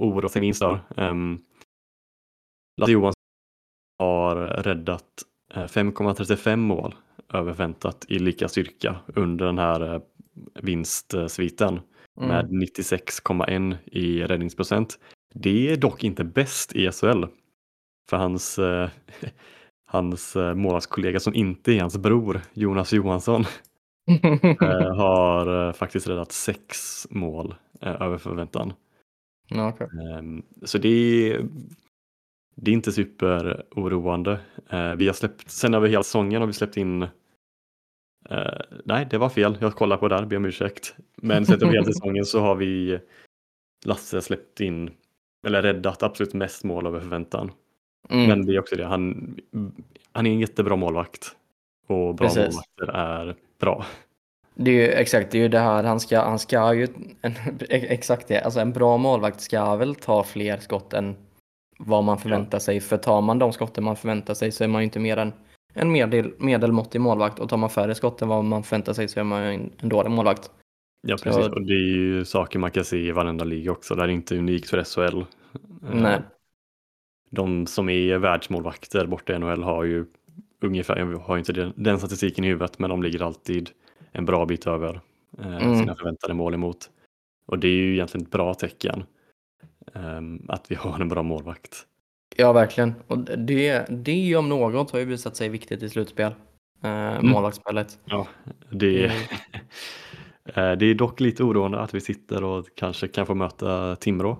[0.02, 0.80] oroar sig minst för.
[0.96, 1.38] Um,
[2.80, 3.14] Lasse Johansson
[3.98, 5.22] har räddat
[5.54, 6.94] eh, 5,35 mål
[7.32, 10.00] över förväntat i lika styrka under den här eh,
[10.62, 11.80] vinstsviten
[12.20, 12.62] med Mm.
[12.62, 14.98] 96,1 i räddningsprocent.
[15.34, 17.24] Det är dock inte bäst i SHL.
[18.10, 18.90] För hans, eh,
[19.86, 23.44] hans eh, målvaktskollega som inte är hans bror, Jonas Johansson,
[24.62, 28.72] eh, har eh, faktiskt räddat sex mål eh, över förväntan.
[29.48, 29.86] ja, okej.
[30.18, 31.48] Ehm, Så det är,
[32.54, 34.40] det är inte superoroande.
[34.70, 37.06] Eh, Vi har släppt, sen över hela säsongen har vi släppt in
[38.84, 39.58] Nej, det var fel.
[39.60, 40.96] Jag kollar på där, ber om ursäkt.
[41.16, 42.98] Men sett över hela säsongen så har vi
[43.84, 44.90] Lasse släppt in
[45.46, 47.50] eller räddat absolut mest mål över förväntan.
[48.08, 48.26] Mm.
[48.28, 49.36] Men det är också det, han,
[50.12, 51.36] han är en jättebra målvakt.
[51.86, 52.44] Och bra Precis.
[52.44, 53.84] målvakter är bra.
[54.54, 56.88] Det är ju exakt, det är ju det här han ska, han ska ju,
[57.22, 57.34] en,
[57.68, 61.16] exakt det, alltså en bra målvakt ska väl ta fler skott än
[61.78, 62.80] vad man förväntar sig.
[62.80, 65.32] För tar man de skotten man förväntar sig så är man ju inte mer än
[65.74, 69.20] en medel, medelmåttig målvakt och tar man färre skott än vad man förväntar sig så
[69.20, 70.50] är man ju en, en dålig målvakt.
[71.06, 71.46] Ja, Så- precis.
[71.46, 73.94] Och det är ju saker man kan se i varenda liga också.
[73.94, 75.18] Det är inte unikt för SHL.
[75.18, 75.24] Eh,
[75.92, 76.20] Nej.
[77.30, 80.06] De som är världsmålvakter borta i NHL har ju
[80.62, 83.70] ungefär, jag har inte den, den statistiken i huvudet, men de ligger alltid
[84.12, 85.00] en bra bit över
[85.38, 85.78] eh, Mm.
[85.78, 86.90] sina förväntade mål emot.
[87.46, 89.04] Och det är ju egentligen ett bra tecken
[89.94, 91.86] ehm, att vi har en bra målvakt.
[92.36, 92.94] Ja, verkligen.
[93.06, 96.34] Och det, det om något har ju visat sig viktigt i slutspel.
[96.82, 97.98] Eh, målvaktsspelet.
[98.04, 98.26] Ja,
[98.70, 99.16] det, Mm.
[100.54, 104.38] Eh, det är dock lite oroande att vi sitter och kanske kan få möta Timrå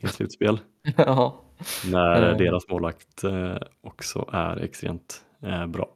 [0.00, 0.60] i slutspel.
[0.96, 1.41] ja.
[1.90, 2.38] När Mm.
[2.38, 5.88] deras målvakt eh, också är extremt eh, bra.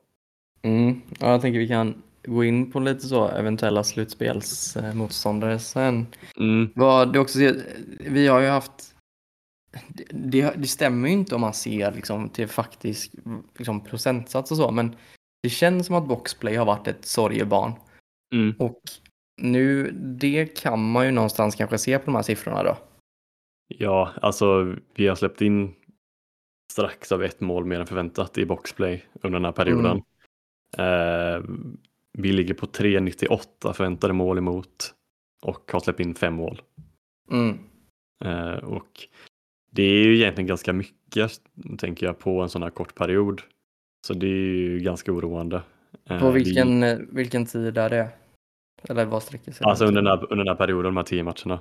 [0.63, 1.01] Mm.
[1.21, 6.07] ja, jag tänker vi kan gå in på lite så eventuella slutspelsmotståndare sen.
[6.37, 7.63] Mm, Vad du också ser,
[8.01, 8.73] vi har ju haft
[10.11, 13.13] det, det stämmer ju inte om man ser liksom till faktisk
[13.59, 14.97] liksom procentsats och så, men
[15.43, 17.73] det känns som att boxplay har varit ett sorgebarn.
[18.35, 18.55] mm.
[18.59, 18.81] Och
[19.43, 22.77] nu, det kan man ju någonstans kanske se på de här siffrorna då.
[23.69, 25.75] Ja, alltså vi har släppt in
[26.73, 30.03] strax av ett mål mer än förväntat i boxplay under den här perioden.
[30.79, 31.45] Eh,
[32.19, 34.95] vi ligger på 3,98 förväntade mål emot
[35.43, 36.63] och har släppt in fem mål.
[37.31, 37.59] Mm.
[38.25, 39.09] Eh, och
[39.71, 41.33] det är ju egentligen ganska mycket,
[41.79, 43.43] tänker jag, på en sån här kort period.
[44.07, 45.63] Så det är ju ganska oroande.
[46.11, 48.09] Eh, På vi- vilken, eh, vilken tid är det?
[48.89, 51.23] Eller vad sträcker sig Alltså under den, här, under den här perioden, de här tio
[51.23, 51.61] matcherna.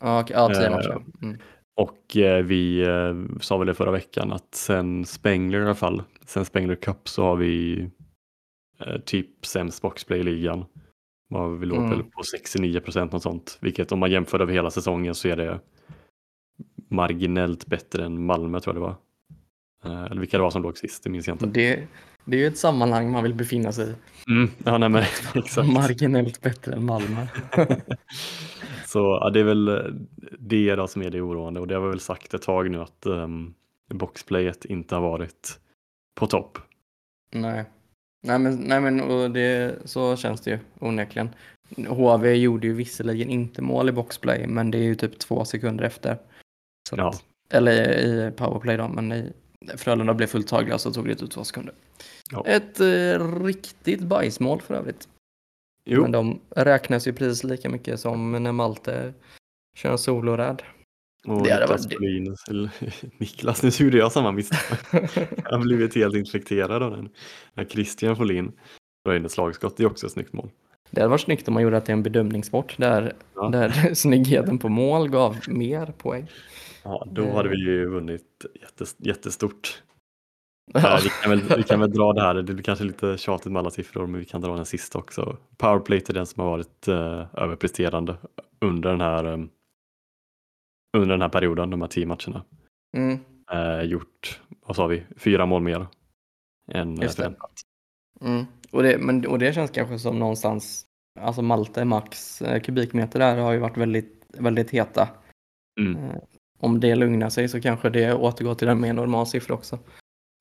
[0.00, 1.02] Okej, ja tio matcher.
[1.22, 1.38] Mm.
[1.76, 6.02] Och eh, vi eh, sa väl det förra veckan att sen Spengler i alla fall,
[6.26, 7.80] sen Spengler Cup så har vi
[8.80, 10.64] eh, typ sämst boxplay i ligan.
[11.28, 11.90] Vad Vi låg Mm.
[11.90, 15.36] väl på 69 procent något sånt, vilket om man jämför över hela säsongen så är
[15.36, 15.60] det
[16.90, 18.96] marginellt bättre än Malmö tror jag det var.
[19.84, 21.46] Eh, eller vilka det var som låg sist, det minns jag inte.
[21.46, 21.86] Det,
[22.24, 24.30] det är ju ett sammanhang man vill befinna sig i.
[24.32, 25.02] Mm, ja, nej, men,
[25.34, 25.68] exakt.
[25.72, 27.26] Marginellt bättre än Malmö.
[28.86, 29.84] Så ja, det är väl eh,
[30.38, 32.80] det då som är det oroande och det har vi väl sagt ett tag nu
[32.82, 33.54] att um,
[33.94, 35.58] boxplayet inte har varit
[36.14, 36.58] på topp.
[37.30, 37.64] Nej.
[38.22, 41.28] Nej men, nej men och det, så känns det ju onekligen.
[41.88, 45.84] HV gjorde ju visserligen inte mål i boxplay men det är ju typ två sekunder
[45.84, 46.18] efter.
[46.88, 47.08] Så Ja.
[47.08, 49.32] att, eller i powerplay då men i
[49.76, 51.74] Frölunda blev fullt tagliga så tog det typ två sekunder.
[52.30, 52.44] Ja.
[52.46, 55.08] Ett eh, riktigt bajsmål för övrigt.
[55.86, 59.14] Jo, Men de räknas ju precis lika mycket som när Malte
[59.78, 60.62] kör soloräd.
[61.26, 62.70] och det Niklas varit- Folin, eller
[63.18, 64.78] Niklas, nu gjorde jag samma misstag.
[65.44, 67.08] Jag har blivit helt infekterad av den.
[67.54, 68.52] När Christian Folin
[69.04, 70.50] drar in ett slagskott, det är också ett snyggt mål.
[70.90, 73.48] Det hade varit snyggt om man gjorde att det är en bedömningssport där, Ja.
[73.48, 76.30] där snyggheten på mål gav mer poäng.
[76.82, 79.82] Ja, då hade vi ju vunnit jättes, jättestort.
[80.74, 80.98] Ja.
[80.98, 83.52] Eh, Vi, kan väl, vi kan väl dra det här, det blir kanske lite tjatigt
[83.52, 85.36] med alla siffror, men vi kan dra den sista också.
[85.56, 88.16] Powerplay är den som har varit eh, överpresterande
[88.60, 89.38] under den här eh,
[90.96, 92.44] under den här perioden, de här tio matcherna.
[92.96, 93.18] Mm,
[93.52, 95.86] Eh, gjort, vad sa vi, fyra mål mer
[96.72, 97.50] än eh, Just förväntat.
[98.20, 98.44] mm.
[98.70, 100.86] Och, det, men, och det känns kanske som någonstans,
[101.20, 105.08] alltså Malte Max eh, kubikmeter där har ju varit väldigt, väldigt heta.
[105.80, 106.10] Mm.
[106.58, 109.78] Om det lugnar sig så kanske det återgår till en mer normal siffra också.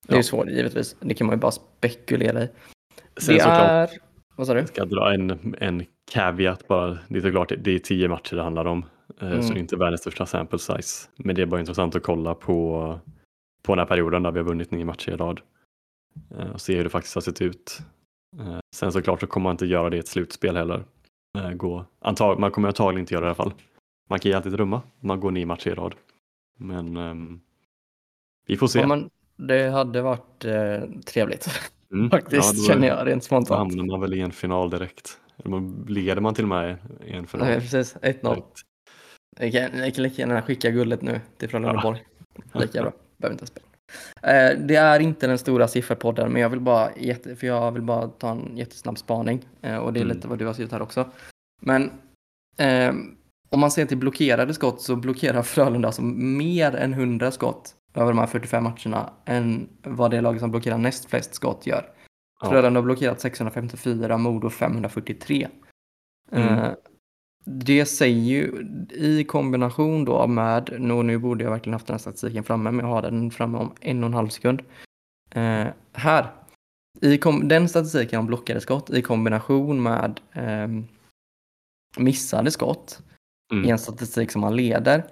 [0.07, 2.49] Det är ju svårt givetvis, det kan man ju bara spekulera i.
[3.17, 3.89] Sen det är,
[4.35, 4.59] vad sa du?
[4.59, 8.43] jag ska dra en, en caveat bara, det är såklart, det är tio matcher det
[8.43, 8.85] handlar om.
[9.21, 9.41] eh, Mm.
[9.41, 11.09] Så det är inte världens största sample size.
[11.17, 12.99] Men det är bara intressant att kolla på,
[13.63, 15.41] på den här perioden där vi har vunnit nio matcher i rad.
[16.37, 17.79] eh, Och se hur det faktiskt har sett ut.
[18.39, 20.83] Eh, Sen såklart så kommer man inte göra det i ett slutspel heller.
[21.55, 23.53] Gå, antag, man kommer antagligen inte göra det i alla fall.
[24.09, 25.95] Man kan ju alltid drömma om man går nio matcher i rad.
[26.57, 27.39] Men ehm,
[28.47, 28.79] vi får se.
[28.79, 31.49] Ja, men det hade varit eh, trevligt
[31.91, 32.09] Mm.
[32.09, 33.57] faktiskt, då- känner jag rent Då spontant.
[33.59, 35.17] hamnar man väl i en final direkt.
[35.87, 37.47] Leder man till och med i en final?
[37.47, 38.01] Nej, precis, 1-0.
[38.35, 38.45] direkt.
[39.39, 41.95] Jag kan, jag kan lika gärna skicka guldet nu till Frölunda Ja.
[42.61, 43.65] Lika bra, behöver inte spela.
[44.21, 47.81] Eh, det är inte den stora sifferpodden, men jag vill bara, jätte, för jag vill
[47.81, 49.45] bara ta en jättesnabb spaning.
[49.61, 50.15] Eh, och det är Mm.
[50.17, 51.09] lite vad du har skrivit här också.
[51.61, 51.91] Men
[52.57, 52.93] eh,
[53.49, 58.07] om man ser till blockerade skott så blockerar Frölunda alltså mer än 100 skott över
[58.07, 61.89] de här 45 matcherna än vad det lag som blockerar näst flest skott gör.
[62.41, 62.49] Ja.
[62.49, 65.47] Frölunda har blockerat 654, Modo 543.
[66.31, 66.47] Mm.
[66.47, 66.71] Eh,
[67.45, 71.99] det säger ju i kombination då med, nu, nu borde jag verkligen haft den här
[71.99, 74.61] statistiken framme, men jag har den framme om en och en halv sekund.
[75.31, 76.31] Eh, här,
[77.01, 80.87] i kom, den statistiken om blockade skott i kombination med ehm,
[81.97, 83.01] missade skott
[83.51, 83.65] Mm.
[83.65, 85.03] i en statistik som man leder,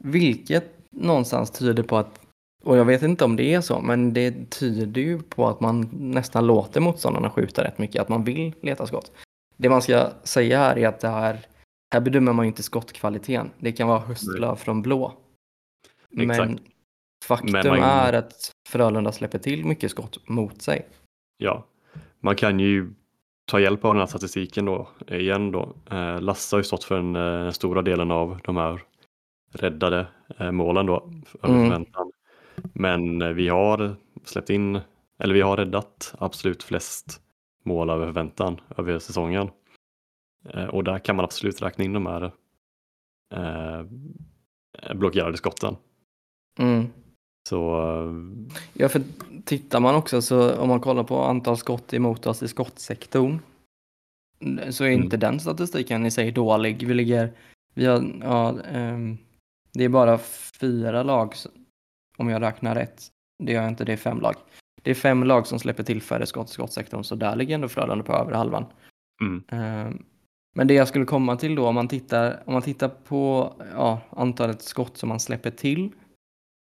[0.00, 2.21] vilket någonstans tyder på att,
[2.64, 5.88] och jag vet inte om det är så, men det tyder ju på att man
[5.92, 9.12] nästan låter motståndarna skjuta rätt mycket, att man vill leta skott.
[9.56, 11.38] Det man ska säga här är att det här,
[11.94, 13.50] här bedömer man ju inte skottkvaliteten.
[13.58, 15.12] Det kan vara höstlöv från blå.
[16.10, 16.52] Men Exakt.
[17.24, 20.86] faktum Men man- är att Frölunda släpper till mycket skott mot sig.
[21.36, 21.64] Ja,
[22.20, 22.90] man kan ju
[23.50, 25.74] ta hjälp av den här statistiken då igen då.
[25.90, 28.82] Eh, Lasse har ju stått för den eh, stora delen av de här
[29.52, 30.06] räddade
[30.38, 31.10] eh, målen då
[31.42, 31.64] över Mm.
[31.70, 32.11] förväntan.
[32.72, 34.80] Men eh, vi har släppt in,
[35.18, 37.20] eller vi har räddat absolut flest
[37.64, 39.50] mål över förväntan över säsongen.
[40.48, 42.32] Eh, och där kan man absolut räkna in de här
[43.34, 43.84] eh,
[44.94, 45.76] blockerade skotten.
[46.58, 46.86] Mm.
[47.48, 48.12] Så eh,
[48.72, 49.02] Ja, för
[49.44, 53.38] tittar man också så om man kollar på antal skott emot oss i skottsektorn
[54.70, 56.86] så är inte den statistiken i sig dålig.
[56.86, 57.32] Vi ligger,
[57.74, 59.18] vi har, ja, ehm,
[59.72, 60.18] det är bara
[60.60, 61.34] fyra lag,
[62.22, 63.06] om jag räknar rätt.
[63.38, 64.34] Det gör jag inte, det är fem lag.
[64.82, 67.68] Det är fem lag som släpper till färre skott i skottsektorn, så där ligger ändå
[67.68, 68.64] Frölunda på över halvan.
[69.20, 69.42] Mm.
[69.48, 70.04] Ehm,
[70.54, 74.00] Men det jag skulle komma till då, om man tittar, om man tittar på ja,
[74.10, 75.90] antalet skott som man släpper till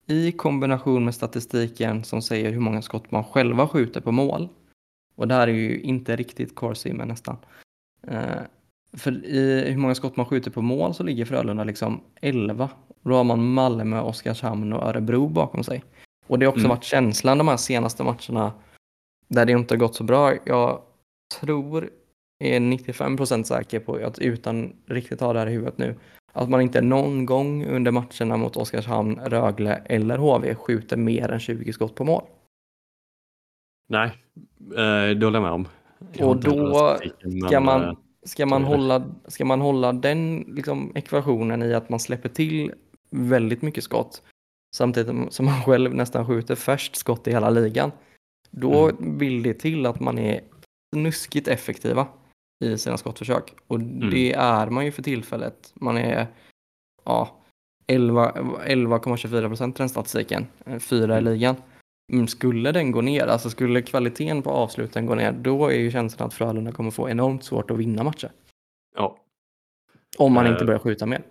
[0.08, 4.50] i kombination med statistiken som säger hur många skott man själva skjuter på mål.
[5.16, 7.38] Och det här är ju inte riktigt Corsi, men nästan.
[8.08, 8.42] Eh,
[8.98, 12.70] för i hur många skott man skjuter på mål så ligger Frölunda liksom 11.
[13.02, 15.84] Då har man Malmö, Oskarshamn och Örebro bakom sig.
[16.28, 16.70] Och det har också Mm.
[16.70, 18.54] varit känslan de här senaste matcherna
[19.28, 20.34] där det inte har gått så bra.
[20.46, 20.82] Jag
[21.40, 21.90] tror,
[22.40, 25.96] är 95% säker på att utan riktigt ha det här i huvudet nu,
[26.34, 31.40] att man inte någon gång under matcherna mot Oskarshamn, Rögle eller HV skjuter mer än
[31.40, 32.24] 20 skott på mål.
[33.90, 34.12] Nej,
[34.76, 35.68] eh, det håller jag med om.
[36.14, 40.92] Jag Och då Ska men, eh, man, ska man, hålla, ska man hålla den liksom,
[40.96, 42.72] ekvationen i att man släpper till
[43.10, 44.22] väldigt mycket skott
[44.76, 47.92] samtidigt som man själv nästan skjuter först skott i hela ligan,
[48.52, 49.18] då Mm.
[49.18, 50.42] vill det till att man är
[50.96, 52.08] snuskigt effektiva
[52.66, 53.54] i sina skottförsök.
[53.68, 55.72] Och det är man ju för tillfället.
[55.74, 56.28] Man är
[57.06, 57.42] ja,
[57.88, 58.32] 11
[58.66, 61.34] 11,24 procent i den statistiken, eh, fyra i Mm.
[61.34, 61.56] ligan.
[62.08, 65.92] Men skulle den gå ner, alltså skulle kvaliteten på avsluten gå ner, då är ju
[65.92, 68.32] känslan att Frölunda kommer få enormt svårt att vinna matcher.
[68.96, 69.18] Ja,
[70.18, 70.52] Om man Eh.
[70.52, 71.22] inte börjar skjuta mer.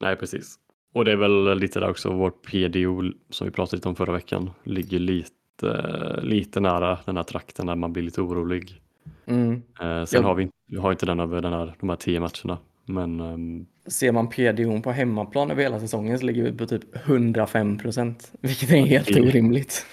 [0.00, 0.56] nej precis.
[0.94, 4.12] Och det är väl lite där också vårt PDO som vi pratade lite om förra
[4.12, 8.80] veckan ligger lite, lite nära den här trakten där man blir lite orolig.
[9.26, 9.52] Mm.
[9.80, 10.28] Eh, sen Ja.
[10.28, 12.58] har vi, inte- vi har inte den över den här, de här tio matcherna.
[12.88, 17.78] Men Ser man PDO på hemmaplan över hela säsongen så ligger vi på typ 105
[17.78, 19.86] procent, vilket är helt det- orimligt.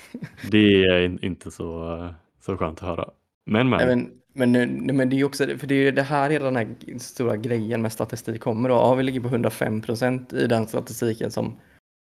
[0.52, 2.10] det är in- inte så,
[2.46, 3.10] så skönt att höra.
[3.46, 6.30] Men men, Nej, men, nu- men det är också, för det är ju det här
[6.30, 8.76] hela den här stora grejen med statistik kommer då.
[8.76, 11.60] Ja, vi ligger på 105 procent i den statistiken som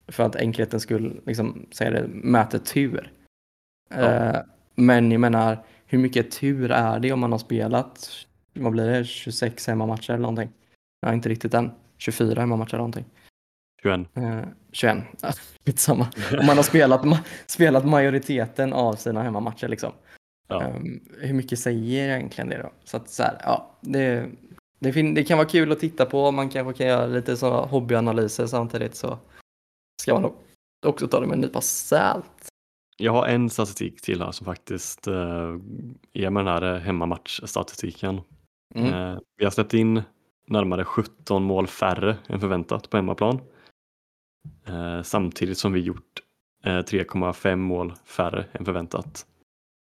[0.08, 3.12] för att enkelheten skulle liksom säga det, mäter tur.
[3.96, 4.02] Ja.
[4.12, 4.36] Eh,
[4.76, 8.10] men jag menar, hur mycket tur är det om man har spelat,
[8.54, 10.50] vad blir det, 26 hemmamatcher eller någonting?
[11.04, 11.72] Ja, inte riktigt än.
[11.98, 13.06] 24 hemmamatcher någonting.
[13.82, 14.08] 21.
[14.14, 15.32] Eh, 21, ja,
[15.66, 16.08] skitsamma.
[16.40, 19.92] Om man har spelat, ma- spelat majoriteten av sina hemmamatcher liksom.
[20.48, 20.62] Ja.
[20.62, 22.72] Ehm, hur mycket säger egentligen det då?
[22.84, 24.30] Så att så här, ja, det,
[24.80, 26.32] det, det kan vara kul att titta på.
[26.32, 29.18] Man kanske kan göra lite så hobbyanalyser samtidigt så
[30.02, 30.34] ska man nog
[30.86, 32.48] också ta det med en nypa salt.
[32.98, 35.58] Jag har en statistik till här som faktiskt eh,
[36.14, 38.22] är med den här hemmamatchstatistiken.
[38.76, 38.94] Mm.
[38.94, 40.02] Eh, vi har släppt in
[40.46, 43.40] närmare 17 mål färre än förväntat på hemmaplan.
[44.68, 46.22] Eh, samtidigt som vi gjort
[46.64, 49.26] eh, 3,5 mål färre än förväntat.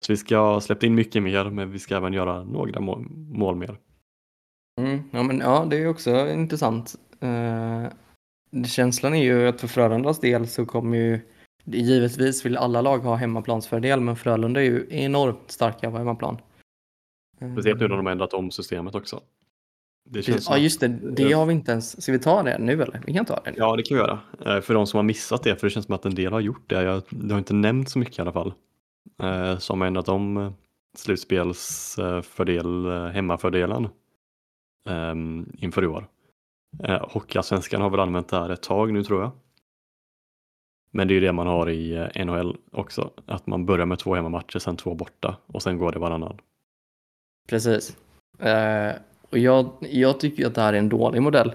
[0.06, 3.06] Så vi ska ha släppt in mycket mer men vi ska även göra några mål,
[3.10, 3.76] mål mer.
[4.80, 5.02] Mm.
[5.10, 6.94] Ja, men, ja, det är också intressant.
[7.22, 7.86] Uh,
[8.64, 11.20] känslan är ju att för Frölundas del så kommer ju
[11.64, 16.38] Givetvis vill alla lag ha hemmaplansfördel men Frölunda är ju enormt starka på hemmaplan.
[17.40, 19.20] Eh, Speciellt nu när de har ändrat om systemet också.
[20.06, 22.02] Det känns Ja just det, det har vi inte ens.
[22.02, 23.02] Ska vi ta det nu eller?
[23.06, 23.56] Vi kan ta det nu.
[23.58, 24.18] Ja, det kan vi göra.
[24.46, 26.40] Eh, För de som har missat det, för det känns som att en del har
[26.40, 26.82] gjort det.
[26.82, 28.54] Jag, det har inte nämnt så mycket i alla fall.
[29.22, 30.52] Eh, Som en av de
[30.96, 33.84] slutspelsfördel, eh, hemmafördelen
[34.88, 35.14] eh,
[35.58, 36.06] inför i år.
[36.84, 39.30] Eh, Hockeyallsvenskan har väl använt det här ett tag nu tror jag.
[40.90, 43.98] Men det är ju det man har i eh, NHL också, att man börjar med
[43.98, 46.38] två hemmamatcher, sen två borta och sen går det varannan.
[47.48, 47.96] Precis.
[48.38, 48.92] Eh,
[49.30, 51.54] och jag, jag tycker att det här är en dålig modell.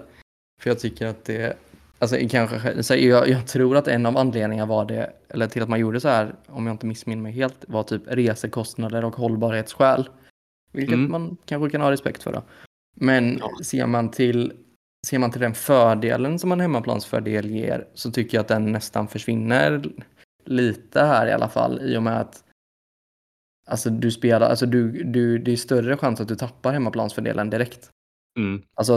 [0.62, 1.56] För jag tycker att det,
[1.98, 5.68] alltså kanske, så jag, jag tror att en av anledningarna var det, eller till att
[5.68, 10.08] man gjorde så här, om jag inte missminner mig helt, var typ resekostnader och hållbarhetsskäl.
[10.72, 11.10] Vilket Mm.
[11.10, 12.42] man kanske kan ha respekt för då.
[12.96, 13.50] Men Ja.
[13.64, 14.52] ser man till
[15.06, 19.08] Ser man till den fördelen som en hemmaplansfördel ger så tycker jag att den nästan
[19.08, 19.84] försvinner
[20.44, 22.44] lite här i alla fall i och med att
[23.70, 27.90] Alltså du spelar, alltså du, du, det är större chans att du tappar hemmaplansfördelen direkt.
[28.38, 28.62] Mm.
[28.74, 28.94] Alltså,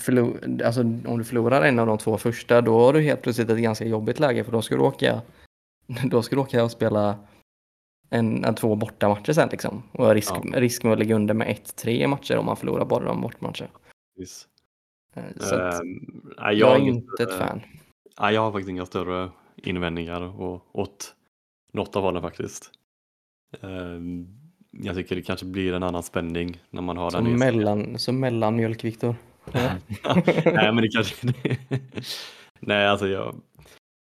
[0.00, 3.50] förlor, alltså om du förlorar en av de två första då har du helt plötsligt
[3.50, 5.22] ett ganska jobbigt läge för då ska du åka,
[6.10, 7.18] då ska du åka och spela
[8.10, 9.82] en, en två bortamatcher sen liksom.
[9.92, 10.60] Och risk, Ja.
[10.60, 13.68] risk med att ligga under med 1-3 matcher om man förlorar bara de bortamatcher.
[14.16, 14.48] Precis.
[15.14, 15.88] Eh, Så att Ehm,
[16.38, 17.60] nej, jag är jag- inte ett fan.
[18.20, 21.14] Nej, jag har faktiskt inga större invändningar och, åt
[21.72, 22.70] något av hållen faktiskt.
[23.60, 24.26] Ehm,
[24.70, 27.98] jag tycker det kanske blir en annan spänning när man har den Som, i- mellan,
[27.98, 29.16] som mellanmjölk, Viktor.
[29.52, 29.70] Ja.
[30.44, 31.26] Nej, men det kanske...
[32.60, 33.40] Nej, alltså jag...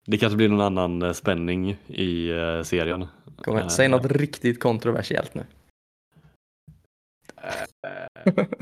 [0.07, 3.07] Det kanske blir någon annan eh, spänning i eh, serien.
[3.37, 5.45] Kom igen, Eh, säg något riktigt kontroversiellt nu.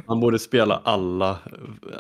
[0.06, 1.38] Man borde spela alla,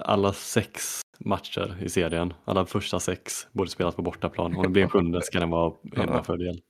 [0.02, 2.32] alla sex matcher i serien.
[2.44, 4.56] Alla första sex borde spelas på bortaplan.
[4.56, 6.60] Om det blir en sjunde ska den vara hemmafördel.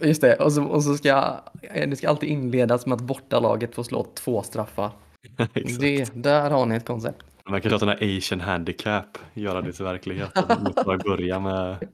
[0.00, 1.40] Just det, och så, och så ska
[1.74, 4.90] det ska alltid inledas med att bortalaget får slå två straffar.
[5.80, 7.22] Det, där har ni ett koncept.
[7.50, 10.30] Man kan låta den här Asian handicap göra det till verklighet.
[10.48, 11.88] Man måste bara börja med,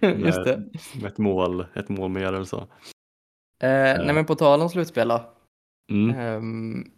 [0.00, 0.62] Just det.
[1.00, 2.58] med ett, mål, ett mål mer eller så.
[3.62, 5.32] Eh, nej men på tal om slutspel då.
[5.92, 6.18] Mm.
[6.18, 6.90] Ehm,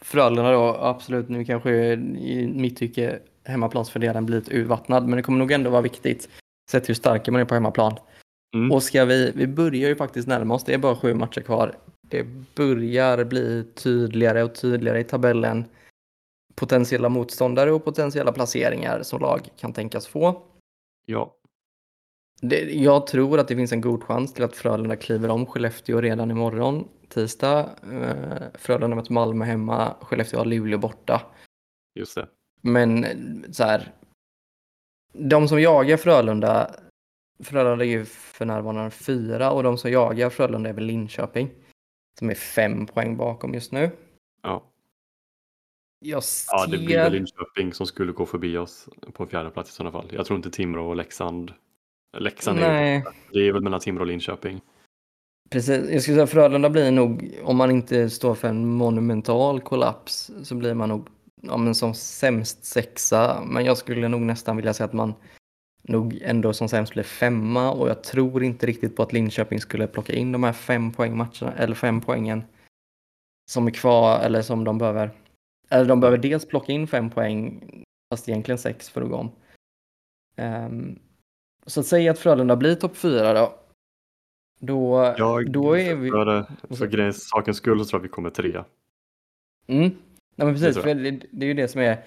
[0.00, 5.38] Frölunda då, absolut nu kanske i mitt tycke hemmaplansfördelen blir lite urvattnad, men det kommer
[5.38, 6.28] nog ändå vara viktigt
[6.70, 7.96] sett hur starka man är på hemmaplan.
[8.54, 8.72] Mm.
[8.72, 11.78] Och ska vi, vi börjar ju faktiskt närma oss, det är bara sju matcher kvar.
[12.00, 12.24] Det
[12.54, 15.64] börjar bli tydligare och tydligare i tabellen
[16.54, 20.42] potentiella motståndare och potentiella placeringar som lag kan tänkas få.
[21.06, 21.34] Ja,
[22.42, 26.00] Det, jag tror att det finns en god chans till att Frölunda kliver om Skellefteå
[26.00, 27.70] redan imorgon, tisdag.
[27.92, 31.22] Eh, Frölunda möter Malmö hemma, Skellefteå har Luleå borta.
[31.94, 32.28] just det.
[32.62, 33.92] Men eh, så här,
[35.12, 36.74] de som jagar Frölunda,
[37.42, 41.50] Frölunda är ju för närvarande fyra och de som jagar Frölunda är väl Linköping.
[42.18, 43.90] Som är fem poäng bakom just nu.
[44.42, 44.66] Ja.
[46.04, 49.70] Jag ja, det blir ser- väl Linköping som skulle gå förbi oss på fjärde plats
[49.70, 50.08] i sådana fall.
[50.12, 51.52] Jag tror inte Timrå och Leksand.
[52.18, 54.60] Leksand är, Nej, det är väl mellan Timrå och Linköping
[55.50, 55.90] precis.
[55.90, 60.54] Jag skulle säga Frölunda blir nog, om man inte står för en monumental kollaps, så
[60.54, 61.08] blir man nog
[61.42, 63.42] ja, men som sämst sexa.
[63.46, 65.14] Men jag skulle nog nästan vilja säga att man
[65.82, 69.86] nog ändå som sämst blir femma och jag tror inte riktigt på att Linköping skulle
[69.86, 72.44] plocka in de här fem poäng matcherna, eller fem poängen
[73.50, 75.10] som är kvar eller som de behöver.
[75.70, 77.62] Eller de behöver dels plocka in fem poäng,
[78.12, 79.30] fast egentligen sex för att gå om.
[80.36, 80.98] Um,
[81.66, 83.59] så att säga att Frölunda blir topp fyra då.
[84.60, 86.10] Då, Jag, då är vi...
[86.10, 86.46] För,
[86.76, 88.64] för grejens sakens skull så tror jag vi kommer trea.
[89.66, 89.90] Mm.
[90.36, 91.98] Nej, men precis, tror för det, det är ju det som är...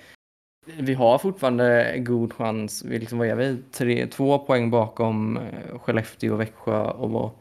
[0.66, 2.86] Vi har fortfarande god chans.
[2.86, 3.58] Vi liksom, vad är vi?
[3.72, 7.32] Tre, två poäng bakom eh, Skellefteå och Växjö och var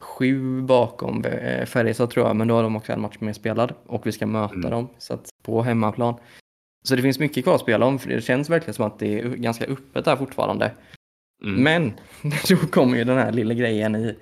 [0.00, 3.74] sju bakom eh, Färjestad tror jag, men då har de också en match mer spelad
[3.86, 4.70] och vi ska möta Mm.
[4.70, 6.14] dem så att, på hemmaplan.
[6.84, 9.20] Så det finns mycket kvar att spela om, för det känns verkligen som att det
[9.20, 10.72] är ganska öppet där fortfarande.
[11.44, 11.62] Mm.
[11.62, 11.92] Men
[12.48, 14.16] då kommer ju den här lilla grejen i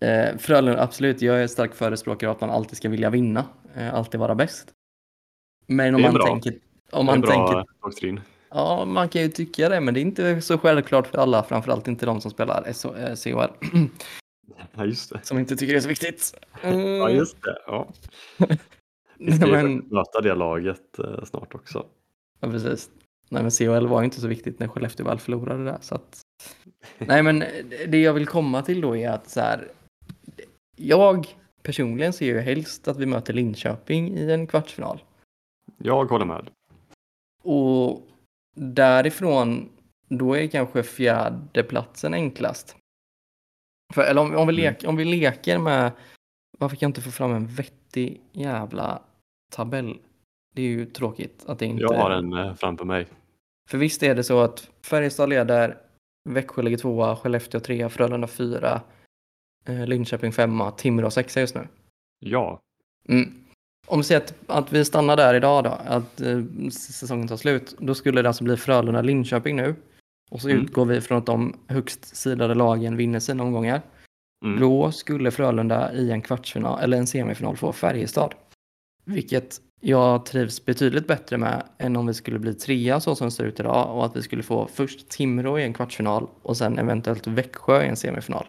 [0.00, 3.44] eh, Frölunda, absolut, jag är stark förespråkare av att man alltid ska vilja vinna,
[3.76, 4.68] eh, alltid vara bäst.
[5.66, 6.26] Men om man bra.
[6.26, 6.54] tänker,
[6.90, 8.20] om det är en man bra tänker, doktrin.
[8.50, 11.88] ja man kan ju tycka det, men det är inte så självklart för alla, framförallt
[11.88, 13.52] inte de som spelar eh, CHL,
[14.76, 15.20] Ja, just det.
[15.22, 16.34] som inte tycker det är så viktigt.
[16.62, 17.58] Ja, Mm, just det.
[17.66, 17.88] Ja.
[19.18, 21.86] Vi ska men, möta det laget eh, snart också.
[22.40, 22.90] ja, precis.
[23.32, 26.20] Nej men CHL var inte så viktigt när Skellefteå väl förlorade där, så att
[26.98, 27.38] Nej, men
[27.88, 29.68] det jag vill komma till då är att så här,
[30.76, 31.26] jag
[31.62, 35.02] personligen ser ju helst att vi möter Linköping i en kvartsfinal.
[35.78, 36.50] Jag håller med.
[37.42, 38.08] Och
[38.56, 39.68] därifrån,
[40.08, 42.76] då är kanske fjärde platsen enklast.
[43.94, 44.56] För, eller om, om, vi Mm.
[44.56, 45.92] leker, om vi leker med,
[46.58, 49.02] varför kan jag inte få fram en vettig jävla
[49.52, 49.98] tabell?
[50.54, 51.82] Det är ju tråkigt att det inte...
[51.82, 53.06] Jag har en eh, framför mig.
[53.72, 55.78] För visst är det så att Färjestad leder,
[56.28, 58.80] Växjö ligger tvåa, Skellefteå trea, Frölunda fyra,
[59.66, 61.68] eh, Linköping femma, Timrå sexa just nu.
[62.18, 62.60] Ja,
[63.08, 63.32] Mm.
[63.86, 67.76] Om vi säger att, att vi stannar där idag då, att eh, säsongen tar slut,
[67.78, 69.74] då skulle det alltså bli Frölunda-Linköping nu.
[70.30, 70.62] Och så Mm.
[70.62, 73.82] utgår vi från att de högst sidade lagen vinner sina omgångar.
[74.44, 74.60] mm.
[74.60, 78.34] Då skulle Frölunda i en kvartsfinal eller en semifinal få Färjestad.
[79.04, 83.30] Vilket jag trivs betydligt bättre med än om vi skulle bli trea så som det
[83.30, 86.78] ser ut idag och att vi skulle få först Timrå i en kvartsfinal och sen
[86.78, 88.46] eventuellt Växjö i en semifinal.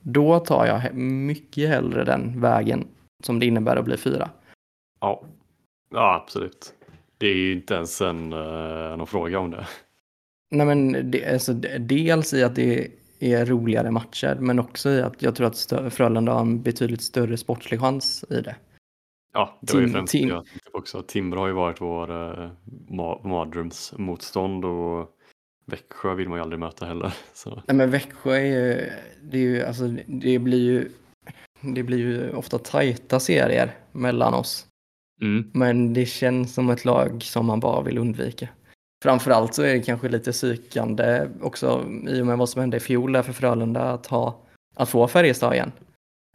[0.00, 2.88] Då tar jag mycket hellre den vägen
[3.22, 4.30] som det innebär att bli fyra.
[5.00, 5.22] ja.
[5.90, 6.74] ja, absolut.
[7.18, 9.66] Det är ju inte ens en, eh, någon fråga om det.
[10.50, 12.90] Nej men det, alltså, dels i att det
[13.20, 17.36] är roligare matcher men också i att jag tror att Frölunda har en betydligt större
[17.36, 18.56] sportslig chans i det.
[19.34, 21.02] Ja, det var ju Tim- främst Tim- jag tänkte på också.
[21.02, 22.50] Timrå har ju varit vår eh,
[22.88, 25.10] ma- mardrömsmotstånd och
[25.66, 27.14] Växjö vill man ju aldrig möta heller.
[27.34, 27.62] Så.
[27.66, 28.90] Nej men Växjö är ju,
[29.22, 30.88] det är ju, alltså det blir ju,
[31.60, 34.66] det blir ju ofta tajta serier mellan oss.
[35.22, 35.50] Mm.
[35.54, 38.48] Men det känns som ett lag som man bara vill undvika.
[39.04, 42.80] Framförallt så är det kanske lite psykande också i och med vad som hände i
[42.80, 44.40] fjol där för Frölunda att, ha,
[44.76, 45.72] att få Färjestad igen.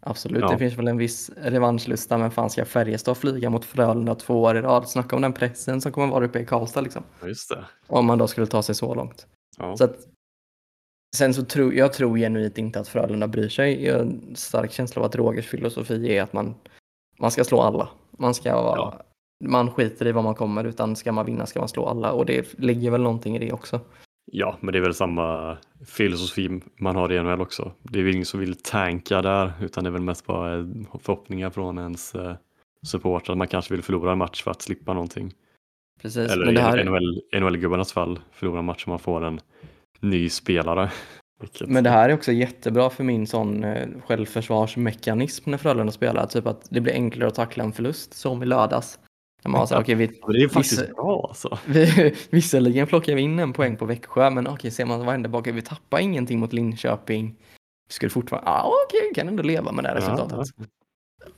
[0.01, 0.49] Absolut, Ja.
[0.51, 4.57] det finns väl en viss revanschlusta men fan ska Färjestad flyga mot Frölunda två år
[4.57, 4.89] i rad?
[4.89, 7.03] Snacka om den pressen som kommer vara uppe i Karlstad liksom.
[7.25, 7.65] Just det.
[7.87, 9.27] Om man då skulle ta sig så långt.
[9.57, 9.77] Ja.
[9.77, 9.95] Så att,
[11.17, 13.85] sen så tror jag tror genuint inte att Frölunda bryr sig.
[13.85, 16.55] Jag har en stark känsla av att Rogers filosofi är att man,
[17.19, 17.89] Man ska slå alla.
[18.11, 19.01] Man ska vara, Ja.
[19.45, 22.25] man skiter i var man kommer utan ska man vinna ska man slå alla och
[22.25, 23.79] det ligger väl någonting i det också.
[24.31, 27.71] Ja, men det är väl samma filosofi man har i NHL också.
[27.81, 30.65] Det är väl ingen som vill tanka där, utan det är väl mest bara eh,
[31.01, 32.35] förhoppningar från ens eh,
[32.85, 33.35] supportrar.
[33.35, 35.33] Man kanske vill förlora en match för att slippa någonting.
[36.01, 36.31] Precis.
[36.31, 39.39] Eller Men det i här, NHL, NHL-gubbarnas fall, förlora en match om man får en
[39.99, 40.91] ny spelare.
[41.41, 46.25] Vilket, Men det här är också jättebra för min sån eh, självförsvarsmekanism när Frölunda spelar.
[46.25, 48.99] Typ att det blir enklare att tackla en förlust, som i lördags.
[49.43, 51.57] När man var så här, okej, vi, det är faktiskt vissa- bra alltså.
[51.67, 55.29] vi, visserligen plockar vi in en poäng på Växjö, men okej, ser man vad händer
[55.29, 55.47] bak?
[55.47, 57.35] Vi tappar ingenting mot Linköping.
[57.87, 60.55] Vi skulle fortfarande, ja okej, vi kan ändå leva med det här Ja, resultatet.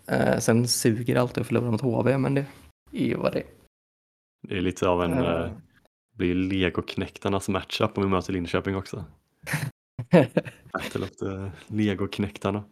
[0.07, 2.45] Eh, sen suger det alltid att förlora mot HV, men det
[2.91, 3.43] är ju vad det
[4.47, 5.43] Det är lite av en, är.
[5.45, 5.51] eh,
[6.15, 9.05] blir legoknäktarnas matchup om vi möter Linköping också.
[10.73, 12.63] Battle of the legoknäktarna.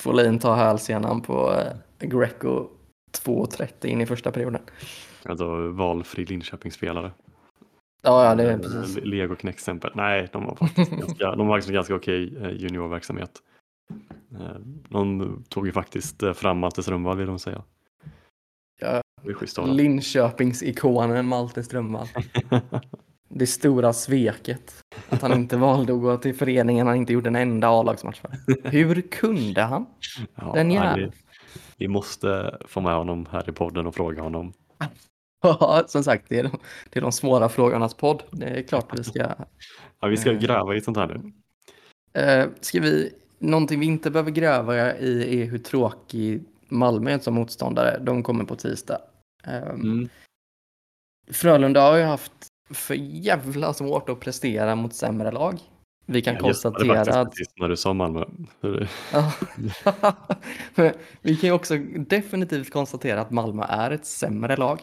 [0.00, 2.68] Folin tar hälsenan på eh, Greco
[3.12, 4.60] 2.30 in i första perioden.
[5.24, 7.12] Alltså valfri Linköpingsspelare.
[8.02, 8.98] Ja, ja, det är Eh, precis.
[9.04, 9.90] Legoknäck-exempel.
[9.94, 13.30] Nej, de har faktiskt ganska, de har faktiskt ganska okej eh, juniorverksamhet.
[14.40, 14.56] Eh,
[14.88, 17.62] De tog ju faktiskt fram Malte Strömvall vill de säga.
[18.80, 19.02] Ja.
[19.66, 22.06] Linköpings-ikonen Malte Strömvall.
[23.28, 24.84] Det stora sveket.
[25.08, 28.30] Att han inte valde att gå till föreningen han inte gjorde en enda A-lagsmatch för.
[28.70, 29.86] Hur kunde han?
[30.34, 31.12] Ja, Den jäveln.
[31.76, 34.52] Vi, måste få med honom här i podden och fråga honom.
[35.42, 36.58] Ja, som sagt, det är, de,
[36.90, 38.22] det är de svåra frågornas podd.
[38.30, 39.34] Det är klart vi ska...
[40.00, 40.38] Ja, vi ska Eh.
[40.38, 41.32] gräva i sånt här nu.
[42.20, 43.12] Eh, ska vi...
[43.38, 47.98] Någonting vi inte behöver gräva i är hur tråkig Malmö är som motståndare.
[47.98, 48.98] De kommer på tisdag.
[49.46, 50.08] Eh, Mm.
[51.30, 52.32] Frölunda har ju haft
[52.70, 55.58] för jävla svårt att prestera mot sämre lag.
[56.10, 57.30] Vi kan gäspade konstatera faktiskt att...
[57.30, 58.24] precis när du sa Malmö.
[59.12, 59.32] Ja.
[61.22, 64.80] Vi kan ju också definitivt konstatera att Malmö är ett sämre lag.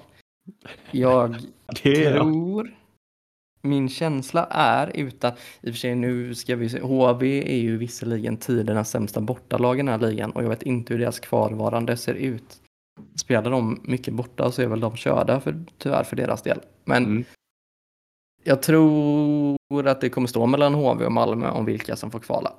[0.92, 1.36] Jag
[1.84, 2.76] Det tror,
[3.62, 7.78] min känsla är utan, i och för sig nu ska vi se, HV är ju
[7.78, 11.98] visserligen tidernas sämsta bortalag i den här ligan och jag vet inte hur deras kvarvarande
[11.98, 12.62] ser ut.
[13.16, 16.60] Spelar de mycket borta så är väl de körda för, tyvärr för deras del.
[16.86, 17.24] Men Mm.
[18.48, 22.54] Jag tror att det kommer stå mellan HV och Malmö om vilka som får kvala.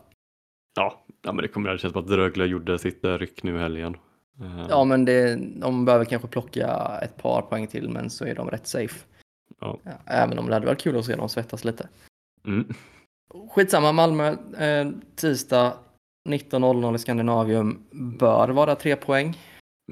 [0.76, 3.58] Ja, ja, men det kommer det känns som att Rögle gjorde sitt ryck nu i
[3.58, 3.96] helgen.
[4.40, 8.34] Eh, Ja, men det, de behöver kanske plocka ett par poäng till, men så är
[8.34, 9.04] de rätt safe.
[9.60, 9.78] Ja.
[10.06, 11.88] Även om det hade varit kul att se dem svettas lite.
[12.46, 12.74] Mm.
[13.50, 15.72] Skitsamma, Malmö, eh, tisdag
[16.28, 17.82] 19.00 i Skandinavium
[18.18, 19.38] bör vara tre poäng.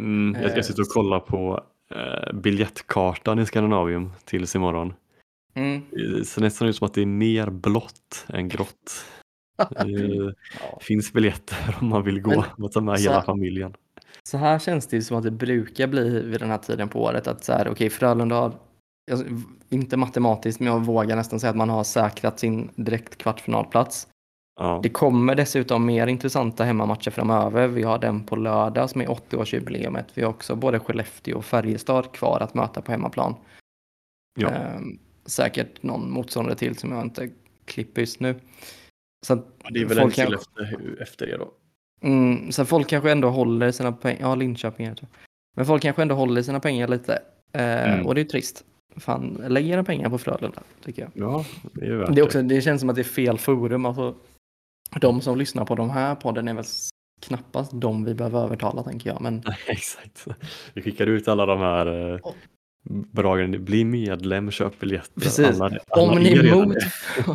[0.00, 4.94] Mm, jag, jag sitter och kollar på eh, biljettkartan i Skandinavium tills imorgon.
[5.56, 5.82] Mm.
[5.90, 9.04] Det ser nästan ut som att det är mer blått än grått.
[9.70, 10.78] Det Ja.
[10.80, 13.74] finns biljetter om man vill gå och ta med hela familjen.
[14.22, 17.02] Så här känns det ju som att det brukar bli vid den här tiden på
[17.02, 17.26] året.
[17.28, 18.52] Att så här, okej, Frölunda har,
[19.10, 19.26] alltså,
[19.68, 24.08] inte matematiskt, men jag vågar nästan säga att man har säkrat sin direkt kvartsfinalplats.
[24.60, 27.68] Ja, Det kommer dessutom mer intressanta hemmamatcher framöver.
[27.68, 30.04] Vi har den på lördag som är 80-årsjubileumet.
[30.14, 33.34] Vi har också både Skellefteå och Färjestad kvar att möta på hemmaplan.
[34.38, 34.48] ja.
[34.50, 37.30] Ehm, säkert någon motståndare till som jag inte
[37.64, 38.34] klipper just nu.
[39.26, 41.52] Så, att det är väl folk en till kanske- efter, efter det då.
[42.02, 44.20] mm, så folk kanske ändå håller sina pengar.
[44.20, 45.06] Ja, Linköping är det.
[45.56, 47.12] Men folk kanske ändå håller sina pengar lite.
[47.52, 48.06] Eh, Mm.
[48.06, 48.64] Och det är trist.
[48.96, 51.10] Fan, lägg era pengar på Frölunda, tycker jag.
[51.14, 53.86] Ja, det är värt Det, är också, det känns som att det är fel forum.
[53.86, 54.14] Alltså,
[55.00, 56.64] de som lyssnar på de här podden är väl
[57.20, 59.20] knappast de vi behöver övertala, tänker jag.
[59.20, 60.26] Men Nej, Exakt.
[60.74, 62.20] Vi skickar ut alla de här
[62.90, 63.64] eh, bragen.
[63.64, 65.20] Bli medlem, köp biljetter.
[65.20, 65.60] Precis.
[65.60, 66.76] Alla, alla om ni, mot,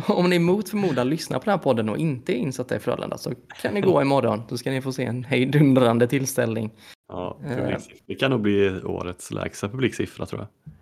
[0.08, 3.18] om ni mot förmodan lyssnar på den här podden och inte är insatta i Frölunda
[3.18, 3.32] så
[3.62, 4.42] kan ni gå imorgon.
[4.48, 6.70] Då ska ni få se en hejdundrande tillställning.
[7.08, 7.96] Ja, publiksiffra.
[8.06, 10.72] det kan nog bli årets lägsta publiksiffra tror jag.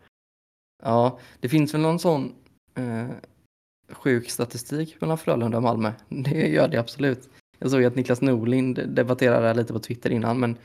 [0.83, 2.33] Ja, det finns väl någon sån
[2.77, 3.07] eh,
[3.91, 5.93] sjuk statistik mellan Frölunda och Malmö.
[6.09, 7.29] Det gör det absolut.
[7.59, 10.57] Jag såg att Niklas Norlind debatterade lite på Twitter innan, men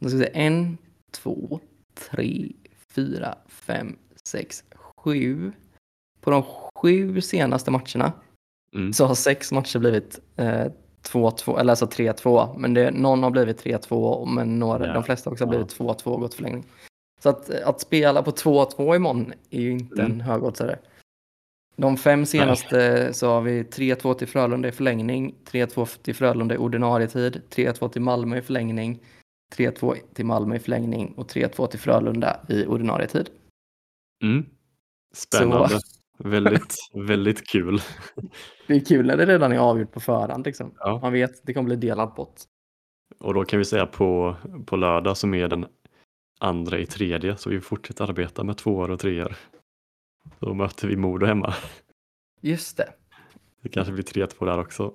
[0.00, 0.78] jag ska säga en,
[1.10, 1.60] två,
[2.10, 2.52] tre,
[3.00, 4.64] fyra, fem, sex,
[4.96, 5.52] sju.
[6.20, 6.42] På de
[6.74, 8.12] sju senaste matcherna
[8.76, 8.92] Mm.
[8.92, 10.64] så har sex matcher blivit eh,
[11.12, 14.92] 2-2, eller alltså 3-2, men det, någon har blivit 3-2, men några, Ja.
[14.92, 15.58] de flesta också har Ja.
[15.58, 16.64] blivit 2-2 och gått förlängning.
[17.22, 20.12] Så att, att spela på 2-2 imorgon är ju inte Mm.
[20.12, 20.78] en högoddsare.
[21.76, 26.58] De fem senaste så har vi 3-2 till Frölunda i förlängning, 3-2 till Frölunda i
[26.58, 28.98] ordinarie tid, 3-2 till Malmö i förlängning,
[29.56, 33.30] 3-2 till Malmö i förlängning och 3-2 till Frölunda i ordinarie tid.
[34.22, 34.46] Mm.
[35.14, 35.80] Spännande.
[36.18, 37.82] Väldigt, väldigt kul.
[38.66, 40.44] Det är kul när det redan är avgjort på förhand.
[40.46, 40.74] Liksom.
[40.78, 40.98] Ja.
[41.02, 42.44] Man vet det kommer bli delad pott.
[43.18, 44.36] Och då kan vi säga på,
[44.66, 45.66] på lördag som är den
[46.40, 49.36] andra i tredje så vi fortsätter arbeta med tvåor och treor.
[50.38, 51.54] Då möter vi Modo hemma.
[52.40, 52.88] Just det.
[53.62, 54.94] Det kanske blir 3-2 där också.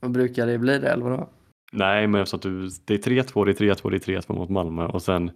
[0.00, 1.28] Vad brukar det bli det, eller vadå?
[1.70, 4.86] Nej, men eftersom du, det är 3-2, det är 3-2, det är 3-2 mot Malmö
[4.86, 5.30] och sen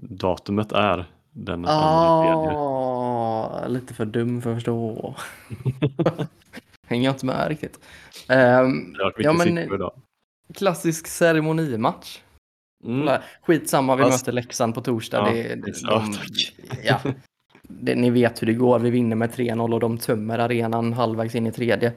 [0.00, 1.64] datumet är den.
[1.68, 5.14] Ah, lite för dum för att förstå.
[6.86, 7.80] Hänger inte med riktigt.
[8.28, 9.90] Varit ja, men-
[10.54, 12.20] klassisk ceremonimatch.
[12.84, 13.20] Mm.
[13.42, 15.16] Skitsamma, vi Fast- möter Leksand på torsdag.
[15.18, 16.18] Ja, det, det, ja, de,
[16.84, 17.00] ja,
[17.62, 18.78] det, ni vet hur det går.
[18.78, 21.92] Vi vinner med 3-0 och de tömmer arenan halvvägs in i tredje.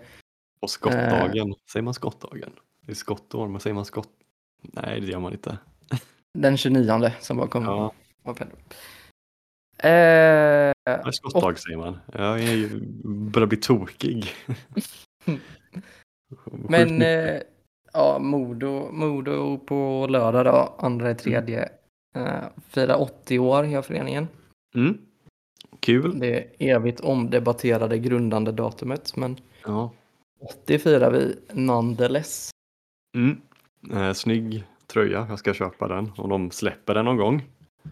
[0.61, 2.51] Och skottdagen, säger man skottdagen?
[2.89, 4.09] Det är skottår, men säger man skott?
[4.61, 5.57] Nej, det gör man inte.
[6.33, 7.63] Den 29 som bara kom.
[7.63, 7.93] Ja.
[9.77, 11.99] Eh, nej, skottdag säger man.
[12.13, 14.25] Jag är ju, börjar bli tokig.
[16.51, 17.41] Men eh,
[17.93, 21.69] ja, Modo, Modo på lördag då, andra i tredje.
[22.15, 24.27] Eh, firar 80 år gör föreningen.
[24.75, 24.97] Mm.
[25.79, 26.19] Kul.
[26.19, 29.91] Det evigt omdebatterade grundande datumet, men Ja.
[30.41, 32.51] 80 firar vi nonetheless.
[33.15, 33.41] Mm.
[33.91, 37.43] Eh, snygg tröja, jag ska köpa den om de släpper den någon gång.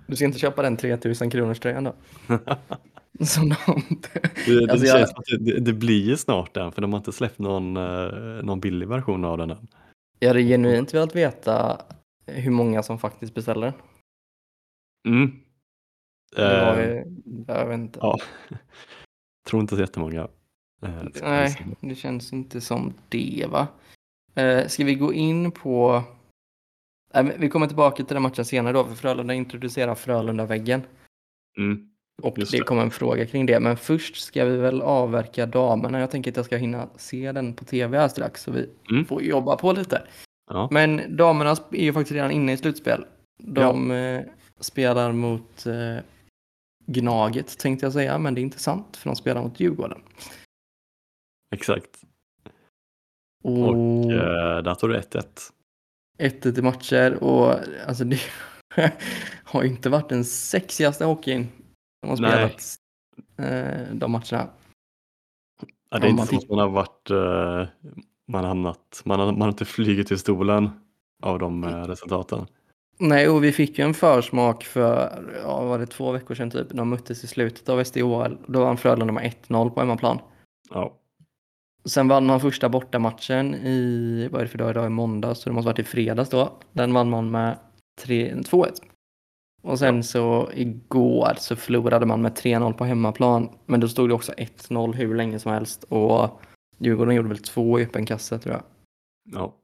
[0.07, 1.95] Du ska inte köpa den 3000 kronors tröjan då?
[3.25, 3.55] Som de...
[4.45, 6.97] Det, det Alltså, jag- känns att det, det, blir ju snart den, för de har
[6.99, 9.67] inte släppt någon, eh, någon billig version av den än.
[10.19, 11.81] Jag hade genuint velat veta
[12.25, 13.73] hur många som faktiskt beställer den.
[15.15, 15.31] Mm.
[16.35, 17.03] Det var Eh, ju,
[17.47, 17.99] jag vet inte.
[18.01, 18.17] ja.
[19.49, 20.27] Tror inte så jättemånga.
[20.83, 23.67] Eh, Nej, det känns inte som det va.
[24.37, 26.03] Eh, ska vi gå in på...
[27.13, 30.81] Men vi kommer tillbaka till den matchen senare då, för Frölunda introducerar Frölunda-väggen.
[31.57, 31.89] Mm.
[32.23, 32.59] Och det det.
[32.59, 33.59] kommer en fråga kring det.
[33.59, 35.99] Men först ska vi väl avverka damerna.
[35.99, 39.05] Jag tänker att jag ska hinna se den på tv här strax, så vi Mm.
[39.05, 40.07] får jobba på lite.
[40.49, 40.67] Ja.
[40.71, 43.05] Men damerna är ju faktiskt redan inne i slutspel.
[43.43, 44.21] De eh,
[44.59, 45.97] spelar mot eh,
[46.85, 50.01] Gnaget tänkte jag säga, men det är inte sant för de spelar mot Djurgården.
[51.55, 52.03] Exakt.
[53.47, 55.23] Och, Och eh, där tog du 1-1.
[56.19, 57.53] 1-1 i matcher och
[57.87, 58.19] alltså det
[59.43, 61.47] har ju inte varit den sexigaste hockeyn
[62.01, 62.31] de har Nej.
[62.31, 62.75] spelat
[63.37, 64.49] eh, de matcherna.
[65.89, 67.73] Ja, det är inte man så att man har varit, eh,
[68.27, 70.69] man har hamnat, man har, man har inte flugit till stolen
[71.23, 72.45] av de eh, resultaten.
[72.99, 76.69] Nej, och vi fick ju en försmak för, ja, var det två veckor sedan typ,
[76.69, 78.37] de möttes i slutet av SDHL.
[78.47, 80.19] Då vann Frölunda med 1-0 på hemmaplan.
[80.69, 80.93] Ja,
[81.87, 85.49] Sen vann man första bortamatchen i, vad är det för dag idag, i måndag, så
[85.49, 86.59] det måste varit i fredags då.
[86.71, 87.57] Den vann man med
[88.01, 88.81] 3 2-1.
[89.61, 93.49] Och sen så igår så förlorade man med 3-0 på hemmaplan.
[93.65, 95.83] Men då stod det också 1-0 hur länge som helst.
[95.83, 96.41] Och
[96.77, 98.63] Djurgården gjorde väl två i öppen kasse tror jag.
[99.33, 99.55] ja.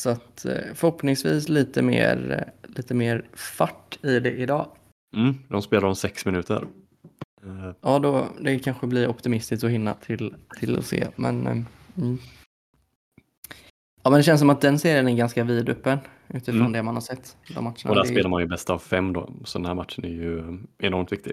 [0.00, 4.66] Så att eh, förhoppningsvis lite mer, eh, lite mer fart i det idag.
[5.16, 6.66] Mm, de spelar om sex minuter.
[7.44, 11.06] Eh, Ja, då, det kanske blir optimistiskt att hinna till, till att se.
[11.16, 11.52] Men, eh,
[11.96, 12.18] mm.
[14.02, 16.72] Ja, men det känns som att den serien är ganska vidöppen utifrån Mm.
[16.72, 17.36] det man har sett.
[17.54, 17.74] De matcherna.
[17.90, 20.04] och där Det är- spelar man ju bäst av fem då, så den här matchen
[20.04, 21.32] är ju enormt viktig.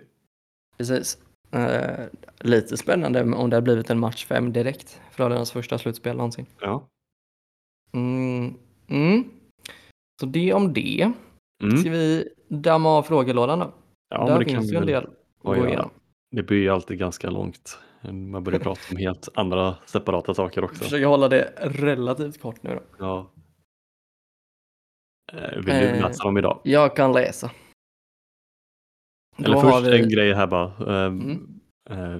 [0.77, 1.17] Precis.
[1.51, 2.05] Eh,
[2.39, 5.01] lite spännande om det har blivit en match fem direkt.
[5.11, 6.45] Frölundas första slutspel någonsin.
[6.61, 6.87] Ja.
[7.93, 8.53] Mm.
[8.87, 9.23] Mm.
[10.19, 11.11] Så det om det.
[11.63, 11.77] Mm.
[11.77, 13.73] Ska vi damma av frågelådan då?
[14.09, 15.89] Ja, Där men det finns kan ju en del att gå igenom.
[16.31, 17.79] Det blir ju alltid ganska långt.
[18.11, 20.83] Man börjar prata om helt andra separata saker också.
[20.83, 22.81] Försöker hålla det relativt kort nu då.
[22.99, 23.31] Ja.
[25.33, 26.61] Eh, Vill du Eh, läsa dem idag?
[26.63, 27.51] Jag kan läsa.
[29.37, 30.65] Eller Då först vi- en grej här bara.
[30.65, 31.59] Eh, Mm.
[31.89, 32.17] eh,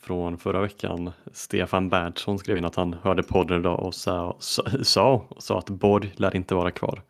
[0.00, 1.10] från förra veckan.
[1.32, 5.70] Stefan Berntsson skrev in att han hörde podden idag och sa, sa, sa, sa att
[5.70, 7.02] Borg lär inte vara kvar.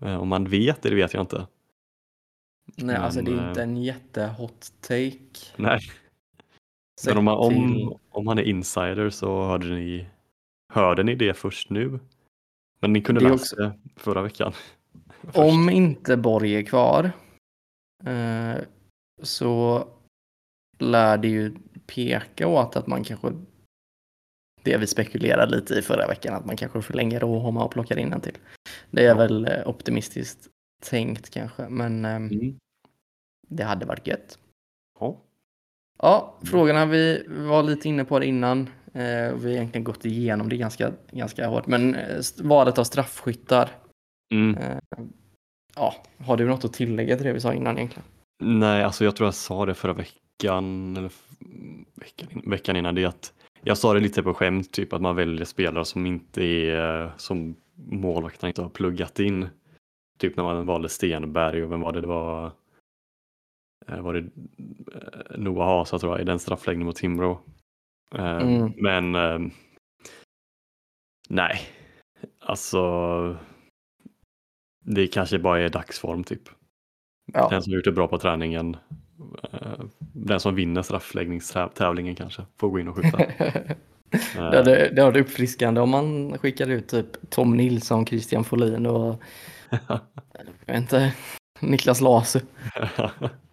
[0.00, 1.46] Eh, om man vet det, det vet jag inte.
[2.76, 5.18] Nej, alltså det Men, är inte eh, en jättehot take.
[5.56, 5.80] Nej,
[7.06, 10.06] men om, om, om han är insider så hörde ni,
[10.72, 12.00] hörde ni det först nu.
[12.80, 14.52] Men ni kunde Det läsa det förra veckan.
[15.22, 15.36] Först.
[15.38, 17.12] Om inte Borg är kvar
[18.04, 18.54] eh,
[19.22, 19.88] så
[20.78, 21.54] lär det ju
[21.86, 23.32] peka åt att man kanske
[24.62, 28.12] det vi spekulerade lite i förra veckan, att man kanske förlänger Rohoma och plockar in
[28.12, 28.38] en till.
[28.90, 29.14] Det är Ja.
[29.14, 30.48] väl eh, optimistiskt
[30.82, 32.58] tänkt kanske, men eh, Mm.
[33.48, 34.38] Det hade varit gött.
[35.00, 35.20] Ja.
[35.98, 38.60] Ja, frågorna vi var lite inne på det innan.
[38.94, 43.70] Eh, vi har egentligen gått igenom det ganska, ganska hårt, men eh, valet av straffskyttar.
[44.32, 44.56] Mm.
[44.56, 44.78] Eh,
[45.76, 48.04] ja, har du något att tillägga till det vi sa innan egentligen?
[48.42, 51.10] Nej, alltså jag tror jag sa det förra veckan, eller
[51.94, 53.32] veckan, veckan innan det att
[53.62, 57.56] jag sa det lite på skämt, typ att man väljer spelare som inte är, som
[57.74, 59.48] målvakterna inte har pluggat in.
[60.18, 62.00] Typ när man valde Stenberg och vem var det?
[62.00, 62.52] Det var,
[63.86, 67.40] var det eh, Noah Hasa tror jag i den straffläggningen mot Timrå.
[68.14, 68.72] Eh, Mm.
[68.76, 69.50] Men eh,
[71.28, 71.60] nej,
[72.40, 72.80] alltså
[74.84, 76.42] det kanske bara är dagsform typ.
[77.32, 77.48] Ja.
[77.50, 78.76] Den som gjort det bra på träningen,
[79.52, 79.80] eh,
[80.14, 83.18] den som vinner straffläggningstävlingen kanske får gå in och skjuta.
[84.36, 88.86] Eh, Det hade, det hade uppfriskande om man skickade ut typ Tom Nilsson, Christian Folin
[88.86, 89.22] och
[89.88, 90.00] jag
[90.66, 91.14] vet inte,
[91.60, 92.40] Niklas Lasu.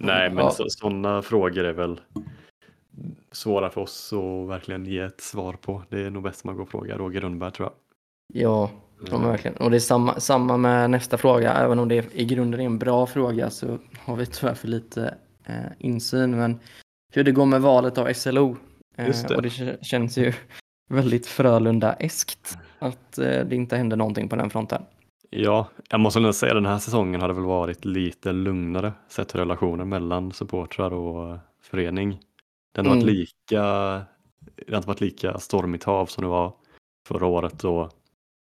[0.00, 0.50] Nej, men Ja.
[0.50, 2.00] så, sådana frågor är väl
[3.32, 5.82] svåra för oss att verkligen ge ett svar på.
[5.88, 7.74] Det är nog bäst man går och frågar Roger Rönnberg tror jag.
[8.42, 8.70] Ja,
[9.10, 9.56] men verkligen.
[9.56, 11.52] Och det är samma, samma med nästa fråga.
[11.52, 15.14] Även om det i grunden är en bra fråga så har vi tyvärr för lite
[15.46, 16.30] eh, insyn.
[16.36, 16.60] Men
[17.12, 18.56] hur det går med valet av SLO.
[18.96, 19.36] Eh, Just det.
[19.36, 20.32] Och det känns ju
[20.90, 24.82] väldigt Frölunda-eskt att eh, det inte händer någonting på den fronten.
[25.30, 29.28] Ja, jag måste nog säga den här säsongen har det väl varit lite lugnare sett
[29.28, 32.18] till relationen mellan supportrar och förening.
[32.74, 33.14] Den har varit Mm.
[33.14, 33.62] lika,
[34.56, 36.54] det har inte varit lika stormigt hav som det var
[37.08, 37.90] förra året och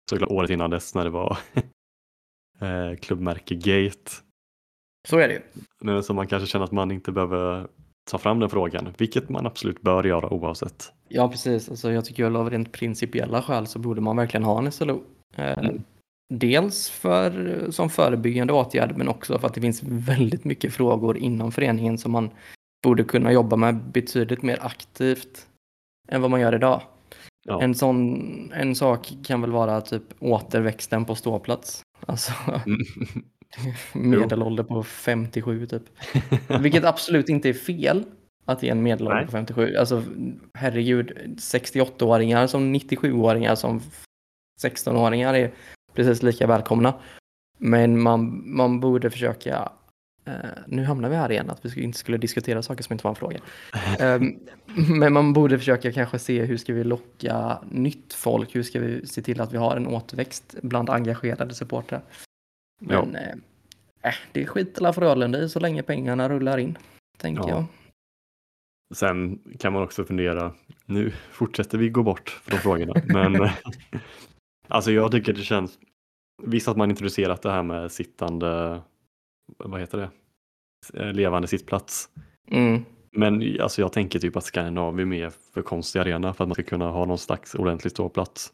[0.09, 1.37] såklart året innan dess när det var
[2.61, 4.11] eh, klubbmärke Gate.
[5.07, 5.41] Så är det ju.
[5.81, 7.67] Men så man kanske känner att man inte behöver
[8.11, 10.91] ta fram den frågan, vilket man absolut bör göra oavsett.
[11.07, 11.69] Ja, precis.
[11.69, 15.03] Alltså, jag tycker väl av rent principiella skäl så borde man verkligen ha en SLO.
[15.35, 15.83] Eh, Mm.
[16.33, 21.51] Dels för, som förebyggande åtgärd men också för att det finns väldigt mycket frågor inom
[21.51, 22.29] föreningen som man
[22.83, 25.47] borde kunna jobba med betydligt mer aktivt
[26.07, 26.81] än vad man gör idag.
[27.43, 27.61] Ja.
[27.61, 31.81] En sån en sak kan väl vara typ återväxten på ståplats.
[32.05, 32.33] Alltså
[33.95, 34.09] Mm.
[34.19, 35.83] medelålder på 57 typ.
[36.61, 38.03] Vilket absolut inte är fel
[38.45, 39.25] att det är en medelålder Nej.
[39.25, 39.75] på 57.
[39.75, 40.03] Alltså
[40.53, 43.81] herregud, 68-åringar som 97-åringar som
[44.63, 45.51] 16-åringar är
[45.93, 46.93] precis lika välkomna.
[47.57, 49.71] Men man, man borde försöka,
[50.25, 50.33] eh,
[50.67, 53.15] nu hamnar vi här igen, att vi inte skulle diskutera saker som inte var en
[53.15, 53.39] fråga.
[53.99, 54.39] Ehm,
[54.99, 59.07] men man borde försöka kanske se hur ska vi locka nytt folk, hur ska vi
[59.07, 62.01] se till att vi har en återväxt bland engagerade supportrar.
[62.81, 63.29] Men eh,
[64.03, 66.77] äh, det är skit alla Frölunda i så länge pengarna rullar in,
[67.17, 67.49] tänker Ja.
[67.49, 67.65] jag.
[68.95, 70.53] Sen kan man också fundera,
[70.85, 73.33] nu fortsätter vi gå bort från frågorna, men
[74.69, 75.79] alltså jag tycker det känns,
[76.43, 78.81] visst att man introducerat det här med sittande,
[79.57, 80.09] vad heter det,
[80.93, 82.09] Eh, levande sittplats.
[82.51, 82.81] Mm.
[83.11, 86.63] Men alltså jag tänker typ att Skandinavien är för konstig arena för att man ska
[86.63, 88.53] kunna ha någon slags ordentlig ståplats.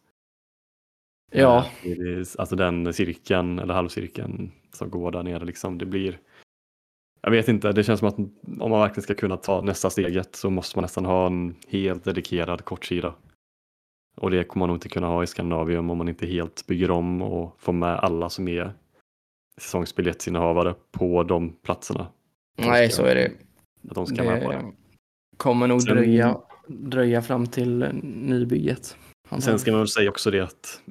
[1.32, 6.20] Ja, Eh, är- Alltså den cirkeln eller halvcirkeln som går där nere liksom, det blir
[7.22, 8.18] jag vet inte, det känns som att
[8.61, 12.03] om man verkligen ska kunna ta nästa steget så måste man nästan ha en helt
[12.03, 13.16] dedikerad kortsida.
[14.16, 16.91] Och det kommer man nog inte kunna ha i Skandinavium om man inte helt bygger
[16.91, 18.74] om och får med alla som är
[19.61, 22.07] säsongsbiljettsinnehavare på de platserna.
[22.57, 23.32] Nej ska- så är det.
[23.89, 24.57] Att de ska med på det.
[24.57, 26.38] Det kommer nog Sen- dröja,
[26.68, 28.97] dröja fram till nybygget.
[29.39, 30.82] Sen ska man väl säga också det att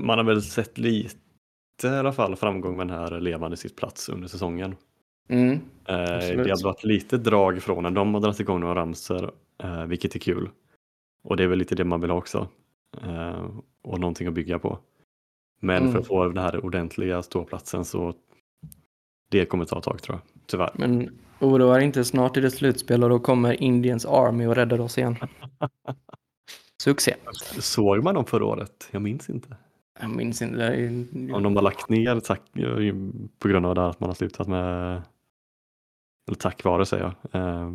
[0.00, 1.16] man har väl sett lite
[1.84, 4.76] i alla fall framgång med den här levande sittplats under säsongen.
[5.28, 5.52] Mm.
[5.84, 5.96] Eh,
[6.44, 7.94] det har varit lite drag från den.
[7.94, 10.48] De har dragit igång några ramsor, eh, vilket är kul.
[11.22, 12.48] Och det är väl lite det man vill ha också.
[13.02, 13.46] Eh,
[13.82, 14.78] och någonting att bygga på.
[15.60, 15.92] Men Mm.
[15.92, 18.14] för att få den här ordentliga ståplatsen så
[19.30, 20.42] det kommer ta ett tag tror jag.
[20.46, 20.70] Tyvärr.
[20.74, 24.98] Men oroa inte, snart är det slutspel och då kommer Indians Army och räddar oss
[24.98, 25.16] igen.
[26.82, 27.14] Succé.
[27.60, 28.88] Såg man dem förra året?
[28.90, 29.56] Jag minns inte.
[30.00, 30.62] Jag minns inte.
[30.62, 32.42] är- Om de har lagt ner tack,
[33.38, 35.02] på grund av det här att man har slutat med
[36.28, 37.42] eller tack vare säger jag.
[37.42, 37.72] Eh,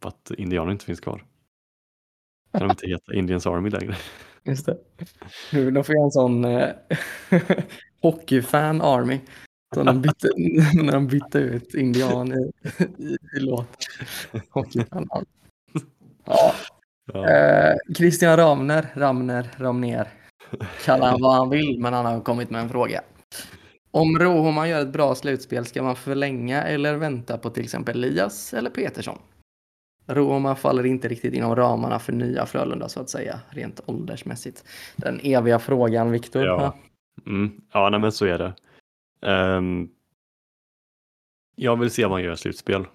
[0.00, 1.24] att indianer inte finns kvar.
[2.52, 3.96] Kan de inte heta Indians Army längre?
[4.44, 4.76] Just det.
[5.52, 6.68] Nu, de får göra en sån eh,
[8.02, 9.20] hockeyfan army.
[9.74, 10.28] Så de bytte,
[10.82, 12.52] när de bytte ut indian i,
[12.98, 13.66] i, i låten.
[14.50, 15.26] Hockeyfan army.
[16.24, 16.54] Ja,
[17.12, 17.28] Ja.
[17.28, 20.08] eh, Christian Ramner, Ramner, Ramner.
[20.84, 23.00] Kalla han vad han vill, men han har kommit med en fråga.
[23.90, 28.54] Om Rohoman gör ett bra slutspel, ska man förlänga eller vänta på till exempel Elias
[28.54, 29.18] eller Petersson?
[30.06, 34.64] Rohoman faller inte riktigt inom ramarna för nya Frölunda så att säga, rent åldersmässigt.
[34.96, 36.44] Den eviga frågan, Viktor.
[36.44, 36.76] Ja.
[37.26, 37.60] Mm.
[37.72, 38.54] Ja, nej, men så är det.
[39.22, 39.88] Ehm,
[41.56, 42.86] jag vill se vad man gör i slutspel.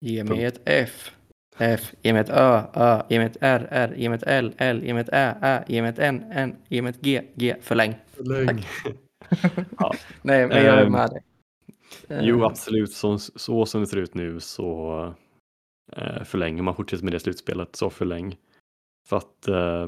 [0.00, 1.10] Ge mig ett F.
[1.58, 1.92] F.
[2.02, 2.62] Ge mig ett Ö.
[2.74, 3.02] Ö.
[3.08, 3.68] Ge mig ett R.
[3.70, 3.94] R.
[3.96, 4.54] Ge mig ett L.
[4.58, 4.82] L.
[4.84, 5.34] Ge mig ett Ä.
[5.42, 5.64] Ä.
[5.68, 6.24] Ge mig ett N.
[6.32, 6.56] N.
[6.68, 7.22] Ge mig ett G.
[7.34, 7.54] G.
[7.60, 7.94] Förläng.
[10.22, 11.22] Nej, men jag är Ehm, med dig.
[12.08, 12.92] Jo, Eh, absolut.
[12.92, 15.14] Så, så som det ser ut nu så
[15.92, 18.36] eh, förlänger man fortsätter med det slutspelet så förläng.
[19.08, 19.86] För att eh,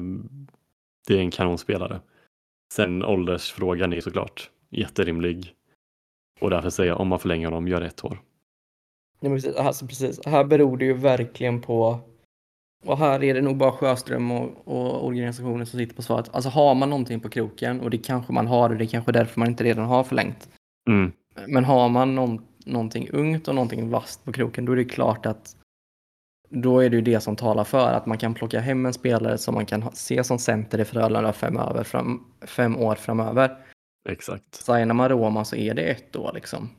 [1.07, 1.99] det är en kanonspelare.
[2.73, 5.55] Sen åldersfrågan är såklart jätterimlig.
[6.39, 8.21] Och därför säger jag om man förlänger honom, gör ett år.
[9.19, 10.25] Ja, precis, alltså, precis.
[10.25, 11.99] Här beror det ju verkligen på
[12.85, 16.29] och här är det nog bara Sjöström och, och organisationen som sitter på svaret.
[16.31, 19.11] Alltså har man någonting på kroken och det kanske man har och det är kanske
[19.11, 20.49] därför man inte redan har förlängt.
[20.89, 21.11] Mm.
[21.47, 25.25] Men har man någon, någonting ungt och någonting vasst på kroken då är det klart
[25.25, 25.55] att
[26.51, 29.37] då är det ju det som talar för att man kan plocka hem en spelare
[29.37, 33.57] som man kan se som center i Frölunda fem, över, fram, fem år framöver.
[34.09, 34.55] Exakt.
[34.55, 36.69] Signar man Roma så är det ett år liksom.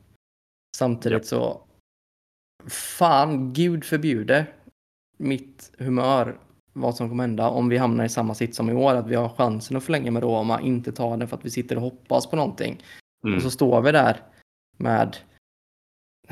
[0.77, 1.61] Samtidigt så,
[2.69, 4.47] fan, gud förbjude
[5.17, 6.39] mitt humör
[6.73, 9.15] vad som kommer hända om vi hamnar i samma sitt som i år, att vi
[9.15, 12.27] har chansen att förlänga med Roma, inte ta den för att vi sitter och hoppas
[12.27, 12.83] på någonting.
[13.25, 13.37] Mm.
[13.37, 14.23] Och så står vi där
[14.77, 15.17] med,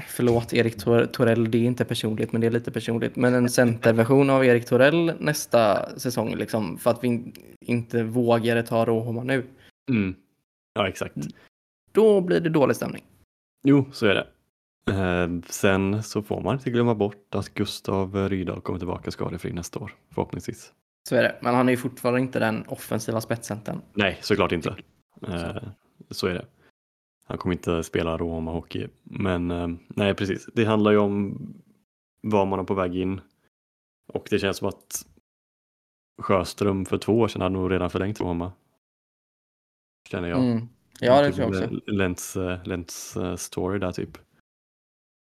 [0.09, 3.49] förlåt Erik Tor- Torell, det är inte personligt men det är lite personligt, men en
[3.51, 9.25] centerversion av Erik Torell nästa säsong liksom, för att vi in- inte vågar ta Roma
[9.25, 9.47] nu.
[9.91, 10.15] Mm.
[10.75, 11.15] Ja, exakt.
[11.93, 13.03] Då blir det dålig stämning.
[13.65, 14.27] Jo, så är det.
[14.93, 19.79] Eh, sen så får man inte glömma bort att Gustav Rydahl kommer tillbaka skadefri nästa
[19.79, 20.73] år, förhoppningsvis.
[21.09, 23.81] Så är det, men han är ju fortfarande inte den offensiva spetscentern.
[23.95, 24.77] Nej, såklart inte.
[25.29, 25.57] Eh,
[26.11, 26.47] så är det.
[27.31, 28.89] Han kommer inte spela Roma-hockey.
[29.03, 30.49] Men eh, nej, precis.
[30.55, 31.39] Det handlar ju om
[32.23, 33.21] var man är på väg in.
[34.13, 35.07] Och det känns som att
[36.23, 38.53] Sjöström för två år sedan hade nog redan förlängt Roma.
[40.09, 40.39] Känner jag.
[40.45, 40.69] Mm.
[41.01, 41.81] Ja, det tror jag också.
[41.87, 44.19] Lents, eh, Lents eh, story där typ.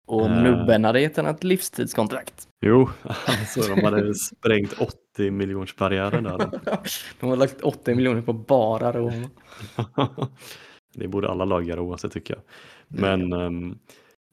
[0.05, 0.43] Och Eh.
[0.43, 2.47] nubben hade gett henne ett livstidskontrakt.
[2.65, 6.37] Jo, alltså de hade sprängt 80 miljoners barriären där.
[7.19, 9.29] De har lagt 80 miljoner på bara Roma.
[10.93, 12.43] det borde alla lag göra oavsett tycker jag.
[12.87, 13.77] Men ehm,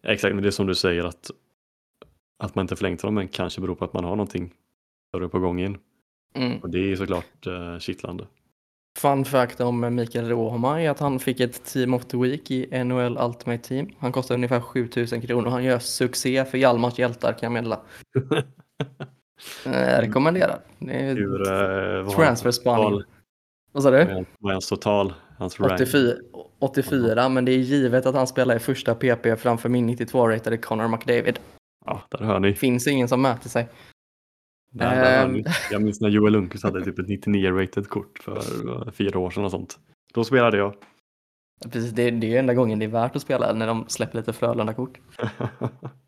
[0.03, 1.31] exakt, men det är som du säger att,
[2.43, 4.55] att man inte förlängt dem men kanske beror på att man har någonting
[5.09, 5.79] större på gång in.
[6.35, 6.59] Mm.
[6.59, 8.27] Och det är såklart uh, kittlande.
[8.99, 12.85] Fun fact om Mikael Rohma är att han fick ett Team of the Week i
[12.85, 13.91] NHL Ultimate Team.
[13.99, 17.81] Han kostar ungefär 7000 kronor och han gör succé för Hjalmars hjältar kan jag meddela.
[19.67, 20.61] Eh, rekommenderar.
[20.79, 23.03] Hur, vad transfer spaning.
[23.73, 24.25] Vad sa du?
[24.39, 25.15] Vad är hans total?
[25.39, 25.73] Hans rank?
[25.81, 26.13] 84,
[26.59, 30.89] 84, men det är givet att han spelar i första PP framför min 92-ratade Connor
[30.89, 31.39] McDavid.
[31.87, 32.55] Ja, där hör ni.
[32.55, 33.69] Finns ingen som mäter sig.
[34.73, 35.33] Där, där hör Ehm.
[35.33, 35.45] ni.
[35.71, 38.37] Jag minns när Joel Lundqvist hade typ ett 99-rated kort för
[38.87, 39.79] eh, fyra år sedan och sånt.
[40.15, 40.75] Då spelade jag.
[41.73, 44.33] Precis, det, det är enda gången det är värt att spela när de släpper lite
[44.33, 44.99] Frölunda-kort.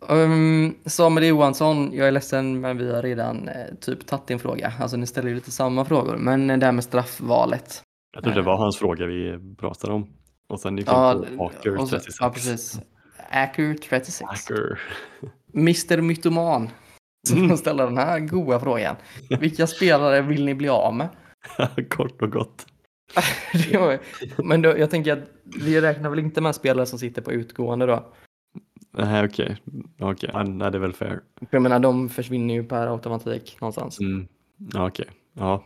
[0.00, 4.72] Um, Samuel Johansson, jag är ledsen men vi har redan eh, typ tagit din fråga.
[4.80, 7.82] Alltså ni ställer ju lite samma frågor, men det här med straffvalet.
[8.14, 10.08] Jag trodde det var hans fråga vi pratade om.
[10.48, 11.50] Och sen gick Ja, på
[11.86, 12.16] så- 36.
[12.20, 12.80] ja precis.
[13.30, 14.22] Acker 36.
[14.30, 14.80] Aker.
[15.54, 16.68] Mr Mytoman.
[17.28, 17.56] Som Mm.
[17.56, 18.96] ställer den här goa frågan.
[19.40, 21.08] Vilka spelare vill ni bli av med?
[21.90, 22.66] Kort och gott.
[23.72, 23.98] Var-
[24.42, 27.86] men då, jag tänker att vi räknar väl inte med spelare som sitter på utgående
[27.86, 28.12] då?
[28.90, 29.62] Nej, okej.
[29.98, 31.20] Okej, ja, nej, det är väl fair.
[31.50, 34.00] Jag menar, de försvinner ju per automatik någonstans.
[34.00, 34.28] Mm.
[34.56, 35.10] Ja, okej.
[35.32, 35.64] Ja.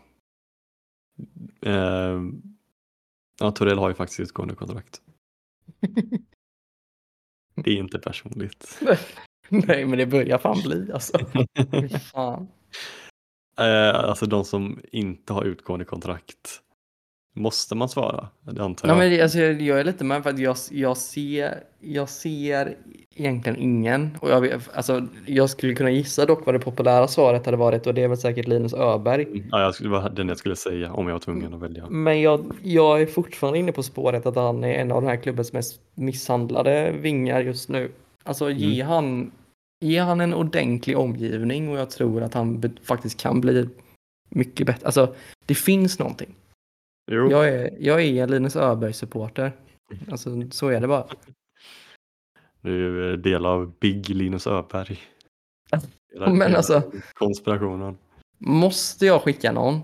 [1.62, 2.20] Eh,
[3.40, 5.00] ja, Torell har ju faktiskt utgående kontrakt.
[7.54, 8.80] Det är inte personligt.
[9.48, 11.18] Nej, men det börjar fan bli alltså.
[12.12, 12.48] Fan.
[13.58, 16.62] Eh, alltså de som inte har utgående kontrakt.
[17.34, 18.28] Måste man svara?
[18.40, 18.98] Det antar Nej, jag.
[18.98, 22.76] men det- alltså, jag är lite med för att jag, jag, ser, jag ser
[23.16, 24.16] egentligen ingen.
[24.20, 27.94] Och jag, alltså, jag skulle kunna gissa dock vad det populära svaret hade varit och
[27.94, 29.22] det är väl säkert Linus Öberg.
[29.24, 31.60] Mm, Ja, jag skulle, det var den jag skulle säga om jag var tvungen att
[31.60, 31.86] välja.
[31.90, 35.16] Men jag, jag är fortfarande inne på spåret att han är en av den här
[35.16, 37.90] klubbens mest misshandlade vingar just nu.
[38.22, 39.30] Alltså ge, han,
[39.80, 43.68] ge han en ordentlig omgivning och jag tror att han be- faktiskt kan bli
[44.28, 44.86] mycket bättre.
[44.86, 45.14] Alltså
[45.46, 46.34] det finns någonting.
[47.10, 49.52] Jo, Jag är, jag är Linus Öberg-supporter.
[50.10, 51.06] Alltså så är det bara.
[52.60, 54.98] du är del av Big Linus Öberg.
[56.12, 57.98] Hela- Men alltså- Konspirationen.
[58.38, 59.80] Måste jag skicka någon?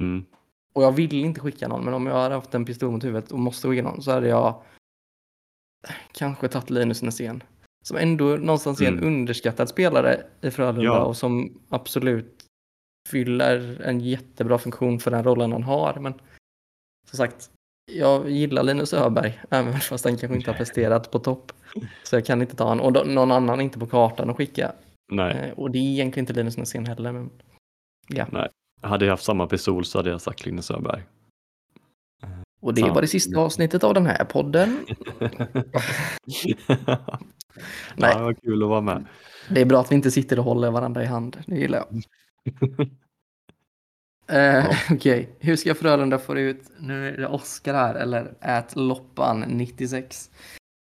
[0.00, 0.24] Mm.
[0.74, 3.32] Och jag vill inte skicka någon, men om jag hade haft en pistol mot huvudet
[3.32, 4.62] och måste skicka någon så hade jag
[6.12, 7.42] kanske tagit Linus Näsén.
[7.84, 9.06] Som ändå någonstans är en Mm.
[9.06, 11.04] underskattad spelare i Frölunda Ja.
[11.04, 12.44] och som absolut
[13.08, 15.98] fyller en jättebra funktion för den rollen han har.
[16.00, 16.14] Men
[17.10, 17.50] som sagt,
[17.92, 21.52] jag gillar Linus Öberg, även fast han kanske inte har presterat på topp.
[22.04, 22.86] Så jag kan inte ta honom.
[22.86, 24.72] Och då, någon annan inte på kartan att skicka.
[25.12, 27.12] Nej, Eh, Och det är egentligen inte Linus Näsén heller.
[27.12, 27.30] Men...
[28.08, 28.48] Ja.
[28.82, 31.02] hade jag haft samma pistol så hade jag sagt Linus Öberg.
[32.60, 32.92] Och det Ja.
[32.94, 34.86] var det sista avsnittet av den här podden.
[37.96, 38.12] Nej.
[38.14, 39.04] Ja, vad kul att vara med.
[39.50, 41.36] Det är bra att vi inte sitter och håller varandra i hand.
[41.46, 42.02] Det gillar jag.
[44.28, 49.40] Eh, Okej, hur ska Frölunda få ut, nu är det Oskar här, eller ät loppan
[49.40, 50.30] 96,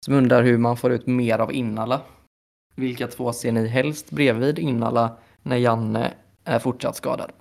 [0.06, 2.02] som undrar hur man får ut mer av Innala.
[2.76, 6.14] Vilka två ser ni helst bredvid Innala när Janne
[6.44, 7.32] är fortsatt skadad?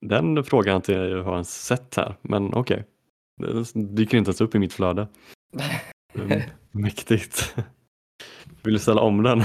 [0.00, 2.84] Den frågan har inte jag har sett här, men okej.
[3.40, 5.08] Den dyker inte ens upp i mitt flöde.
[6.70, 7.56] Mäktigt.
[8.62, 9.42] Vill du ställa om den?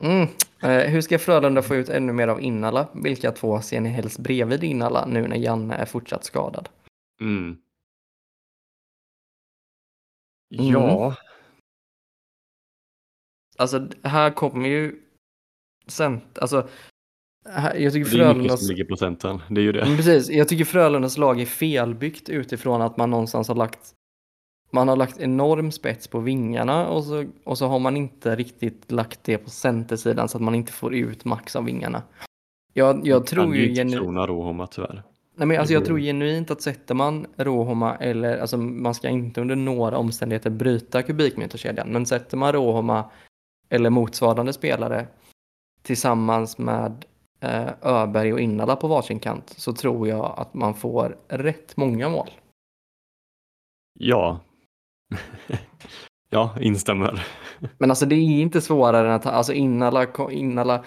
[0.00, 0.28] Mm.
[0.62, 2.88] Eh, hur ska Frölunda få ut ännu mer av Innala?
[2.94, 6.68] Vilka två ser ni helst bredvid Innala nu när Janne är fortsatt skadad?
[7.20, 7.56] Mm.
[10.54, 10.72] Mm.
[10.72, 11.16] Ja,
[13.58, 15.00] Alltså här kommer ju
[15.86, 16.68] cent, alltså
[17.48, 19.42] här, jag tycker det är mycket Frölundas som ligger i procenten.
[19.50, 19.82] Det är ju det.
[19.82, 23.92] Mm, Precis, jag tycker Frölundas lag är felbyggt utifrån att man någonstans har lagt
[24.76, 28.92] man har lagt enorm spets på vingarna och så, och så har man inte riktigt
[28.92, 32.02] lagt det på centersidan så att man inte får ut max av vingarna.
[32.72, 35.02] Jag, jag tror ju genu- klona Rohomma tyvärr.
[35.34, 39.40] Nej, men alltså jag tror genuint att sätter man Rohoma eller alltså man ska inte
[39.40, 43.10] under några omständigheter bryta kubikmeterkedjan, men sätter man Rohoma
[43.68, 45.06] eller motsvarande spelare
[45.82, 47.04] tillsammans med
[47.40, 52.08] eh, Öberg och Innala på varsin kant så tror jag att man får rätt många
[52.08, 52.30] mål.
[53.98, 54.40] Ja.
[56.30, 57.26] ja, instämmer.
[57.78, 60.84] Men alltså det är inte svårare än att alltså Innala, Innala,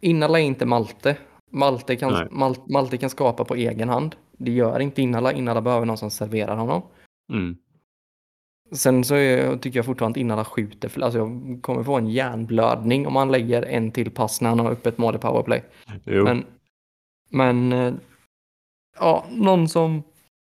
[0.00, 1.16] Innala är inte Malte.
[1.50, 4.16] Malte kan, Mal, Malte kan skapa på egen hand.
[4.32, 5.32] Det gör inte Innala.
[5.32, 6.82] Innala behöver någon som serverar honom.
[7.32, 7.56] Mm.
[8.72, 10.88] Sen så är, tycker jag fortfarande att Innala skjuter.
[10.88, 14.58] För, alltså jag kommer få en hjärnblödning om han lägger en till pass när han
[14.58, 15.64] har upp ett mål i powerplay.
[16.04, 16.24] Jo.
[16.24, 16.44] Men,
[17.30, 17.94] men eh,
[18.98, 20.02] ja, någon som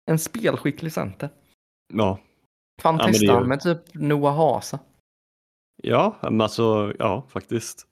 [0.07, 1.29] en spelskicklig center.
[1.95, 2.19] Ja.
[2.83, 4.79] Fan Ja, testa ju- med typ Noah Hasa.
[5.83, 7.87] ja, men alltså ja, faktiskt.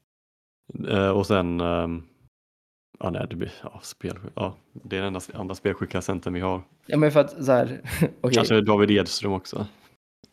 [0.88, 2.02] Eh, och sen ehm,
[2.98, 6.40] Ja, nej, det blir ja, spel, ja, det är den enda andra spelskickliga centern vi
[6.40, 6.62] har.
[6.86, 7.80] Ja men för att så här,
[8.20, 8.34] okej.
[8.34, 9.66] Kanske David Edström också.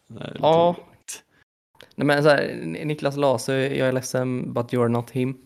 [0.07, 0.75] Nej, lite Ja.
[1.95, 5.37] Nej, men så här, Niklas Lase, jag är ledsen, but you're not him.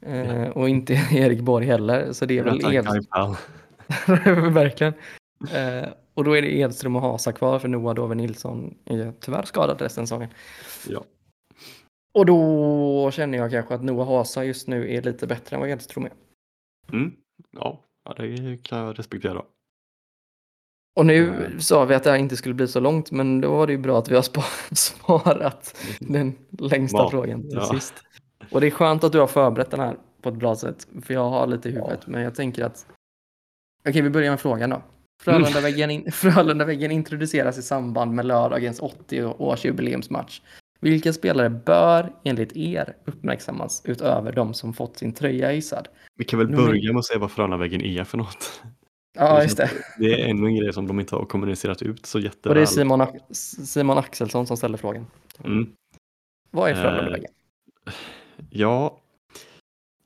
[0.00, 2.84] Eh, och inte Erik Borg heller, så det är väl Ed...
[4.52, 4.94] Verkligen.
[6.20, 9.42] Eh, och då är det Edström och Hasa kvar, för Noah Dove Nilsson är tyvärr
[9.42, 10.28] skadad resten av säsongen.
[10.88, 11.04] Ja.
[12.12, 15.70] Och då känner jag kanske att Noah Hasa just nu är lite bättre än vad
[15.70, 16.12] Edström är.
[16.92, 17.12] Mm.
[17.50, 19.42] Ja, ja, det kan jag respektera.
[20.96, 21.60] Och nu Mm.
[21.60, 23.78] sa vi att det här inte skulle bli så långt, men då var det ju
[23.78, 24.44] bra att vi har spa-
[24.74, 27.64] sparat den längsta Ja, frågan till ja.
[27.74, 27.94] sist.
[28.50, 31.14] Och det är skönt att du har förberett den här på ett bra sätt, för
[31.14, 32.86] jag har lite i huvudet, men jag tänker att...
[33.88, 34.82] Okej, vi börjar med frågan då.
[35.20, 36.12] Frölundaväggen, in...
[36.12, 40.40] Frölundaväggen introduceras i samband med lördagens 80-årsjubileumsmatch.
[40.80, 45.88] Vilka spelare bör enligt er uppmärksammas utöver de som fått sin tröja hissad?
[46.16, 48.62] Vi kan väl börja med att säga vad Frönaväggen är för något.
[49.14, 49.70] Ja, just det.
[49.98, 52.58] Det är ännu en grej som de inte har kommunicerat ut så Och det jätteväl.
[52.58, 53.06] är Simon,
[53.66, 55.06] Simon Axelsson som ställer frågan.
[55.44, 55.72] Mm.
[56.50, 57.30] Vad är Eh, Frölundaväggen?
[58.50, 58.99] Ja,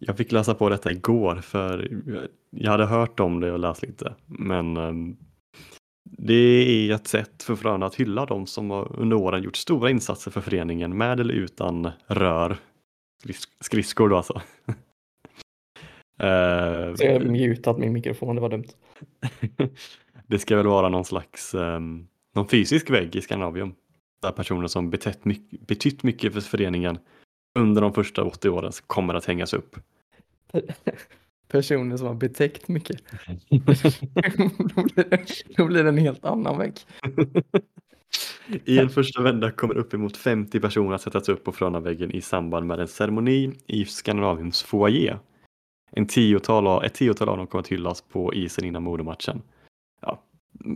[0.07, 1.89] jag fick läsa på detta igår för
[2.51, 4.15] jag hade hört om det och läst lite.
[4.27, 5.17] Men ehm,
[6.05, 10.31] det är ett sätt för Frölunda att hylla de som under åren gjort stora insatser
[10.31, 12.57] för föreningen med eller utan rör.
[13.61, 14.43] Skridskor då alltså.
[16.97, 18.69] Så jag har mutat min mikrofon, det var dumt.
[20.27, 23.75] det ska väl vara någon slags ehm, någon fysisk vägg i Skandinavium.
[24.23, 26.99] Där personer som betytt mycket för föreningen
[27.59, 29.77] under de första 80 åren kommer att hängas upp.
[31.49, 33.03] Personer som har betäckt mycket.
[33.49, 35.27] då, blir det,
[35.57, 36.75] då blir det en helt annan vägg.
[38.65, 42.67] I en första vända kommer uppemot 50 personer att sättas upp på Frönaväggen i samband
[42.67, 45.19] med en ceremoni i Skandinaviums foyer.
[45.91, 49.43] En tiotal av, ett tiotal av dem kommer att hyllas på isen innan modermatchen.
[50.01, 50.23] Ja,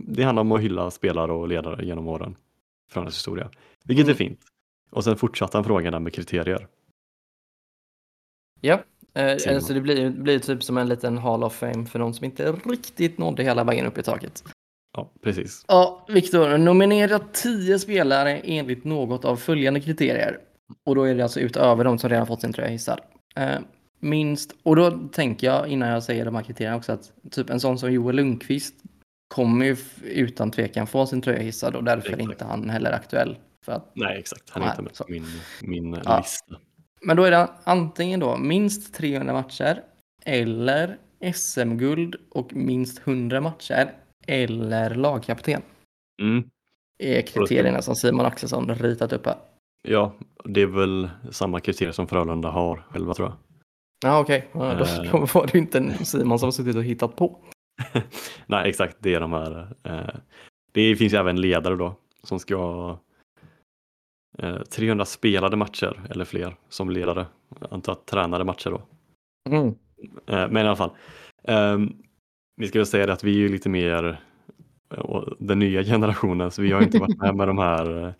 [0.07, 2.35] det handlar om att hylla spelare och ledare genom åren.
[2.91, 3.49] Frölundas historia.
[3.83, 4.17] Vilket är Mm.
[4.17, 4.39] fint.
[4.91, 6.67] Och sen fortsatte han frågan med kriterier.
[8.61, 8.83] Ja,
[9.13, 12.25] eh, alltså det blir, blir typ som en liten Hall of Fame för de som
[12.25, 14.43] inte riktigt nådde hela vägen upp i taket.
[14.97, 15.65] Ja, precis.
[15.67, 20.39] Ja, Viktor, nominera tio spelare enligt något av följande kriterier.
[20.85, 22.99] Och då är det alltså utöver de som redan fått sin tröja hissad.
[23.35, 23.59] Eh,
[23.99, 27.59] minst, och då tänker jag innan jag säger de här kriterierna också att typ en
[27.59, 28.75] sån som Joel Lundqvist
[29.27, 33.37] kommer ju utan tvekan få sin tröja hissad och därför är inte han heller aktuell.
[33.65, 34.49] För att, Nej, exakt.
[34.49, 35.25] Han är Nej, inte med på min,
[35.61, 36.17] min Ja.
[36.17, 36.55] lista.
[37.01, 39.83] Men då är det antingen då minst 300 matcher
[40.25, 40.97] eller
[41.33, 43.93] SM-guld och minst 100 matcher
[44.27, 45.61] eller lagkapten.
[46.21, 46.43] Mm.
[47.03, 49.35] är kriterierna som Simon Axelsson ritat upp här.
[49.87, 53.37] Ja, det är väl samma kriterier som Frölunda har själva tror jag.
[54.03, 54.47] Ja, okej.
[54.51, 55.11] Ja, då, Eh.
[55.11, 57.39] då var det inte en Simon som suttit och hittat på.
[58.45, 59.75] Nej, exakt, det är de här.
[59.83, 60.15] Eh,
[60.71, 62.97] det finns ju även ledare då som ska
[64.69, 67.25] 300 spelade matcher eller fler som ledare.
[67.59, 68.81] Jag antar att tränade matcher då.
[69.49, 69.67] Mm.
[70.27, 70.91] Eh, men i alla fall.
[71.43, 71.93] ehm,
[72.57, 74.21] vi ska väl säga det att vi är ju lite mer
[74.95, 78.11] eh, den nya generationen så vi har inte varit med med de här eh,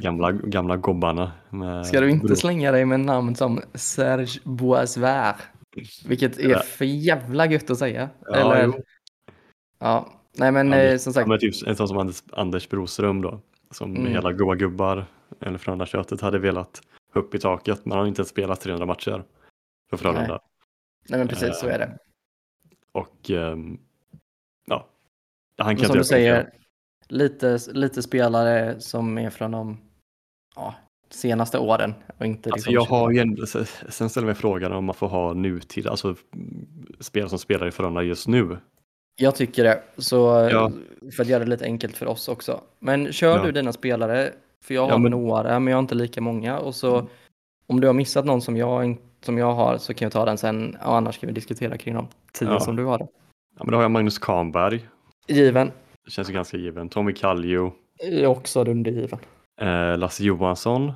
[0.00, 1.32] gamla, gamla gobbarna.
[1.86, 5.36] Ska du inte slänga dig med namn som Serge Boisvert?
[6.06, 8.08] Vilket är för jävla gött att säga.
[8.26, 8.82] Ja, Eller, jo.
[9.78, 10.08] ja.
[10.36, 11.28] Nej men Anders- eh, som sagt.
[11.28, 13.40] men typ en sån som Anders, Anders Broström då,
[13.70, 14.12] som Mm.
[14.12, 15.04] hela goa gubbar
[15.40, 19.24] eller Frölunda-köttet hade velat upp i taket, men han har inte ens spelat 300 matcher
[19.90, 20.40] för Frölunda.
[21.08, 21.98] Nej men precis så är det.
[22.92, 23.78] Och ehm,
[24.66, 24.88] ja,
[25.58, 26.50] han kan som inte du säger,
[27.08, 29.78] lite, lite spelare som är från de
[30.56, 30.74] ja,
[31.10, 31.94] senaste åren.
[32.18, 33.46] Och inte Alltså liksom jag har ju ändå,
[33.88, 37.70] sen ställer mig frågan om man får ha nutid, alltså mm, spelare som spelar i
[37.70, 38.56] Frölunda just nu.
[39.16, 39.82] Jag tycker det.
[39.96, 40.72] Så Ja.
[41.16, 42.60] för att göra det lite enkelt för oss också.
[42.78, 43.44] Men kör Ja.
[43.44, 46.58] du dina spelare, för jag har Ja, men- några men jag har inte lika många.
[46.58, 47.08] Och så
[47.66, 50.38] om du har missat någon som jag, som jag har så kan jag ta den
[50.38, 50.76] sen.
[50.84, 52.60] Och annars kan vi diskutera kring de tio Ja.
[52.60, 52.98] som du har.
[52.98, 54.88] Ja, men då har jag Magnus Kahnberg,
[55.28, 55.72] Given.
[56.04, 56.88] det känns ganska given.
[56.88, 59.18] Tommy Kallio, Är också undergiven.
[59.60, 60.92] eh, Lasse Johansson.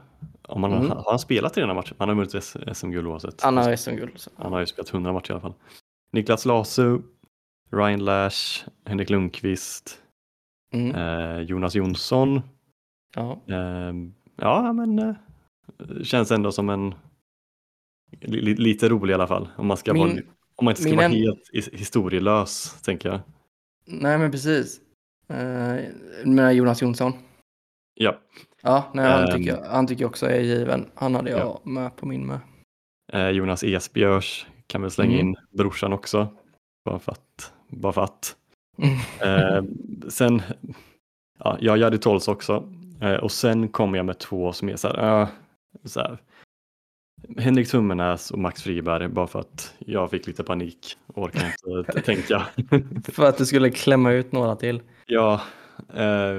[0.48, 0.90] Om man, Mm.
[0.90, 1.96] Har han spelat i den här matchen?
[1.98, 2.34] Han har vunnit
[2.76, 3.44] SM-guld oavsett.
[3.44, 4.12] Anna har SM-guld.
[4.36, 5.54] Han har ju spelat 100 matcher i alla fall.
[6.12, 6.98] Niklas Lasu,
[7.72, 9.98] Ryan Lash, Henrik Lundqvist,
[10.72, 10.94] Mm.
[10.94, 12.40] eh, Jonas Jonsson.
[13.16, 13.40] Ja.
[13.48, 13.94] Eh,
[14.36, 15.14] ja, men eh,
[16.02, 16.94] känns ändå som en
[18.20, 19.48] li, li, lite rolig i alla fall.
[19.56, 20.12] Om man, ska Min- vara,
[20.56, 23.20] om man inte ska vara en- helt his- historielös, tänker jag.
[23.86, 24.80] Nej men precis.
[25.30, 25.84] Uh,
[26.24, 27.12] men Jonas Jonsson.
[27.94, 28.16] Ja,
[28.62, 29.36] Ja, nej, han, Ehm.
[29.36, 30.86] tycker jag, han tycker jag också är given.
[30.94, 31.60] Han hade jag Ja.
[31.64, 32.38] med på min med.
[33.12, 35.26] eh, Jonas Esbjörs kan väl slänga Mm.
[35.28, 36.28] in brorsan också.
[36.84, 37.52] Bara för att.
[37.68, 38.36] Bara för att.
[39.20, 39.64] Eh,
[40.08, 40.42] sen,
[41.38, 42.72] ja, jag hade Tolls också.
[43.01, 45.28] Eh, och sen kommer jag med två som är så här, eh,
[45.84, 46.18] så här.
[47.38, 52.03] Henrik Tummenäs och Max Friberg bara för att jag fick lite panik och orkar inte
[52.05, 52.47] tänka.
[53.12, 54.82] För att du skulle klämma ut några till.
[55.07, 55.40] ja,
[55.94, 56.34] eh,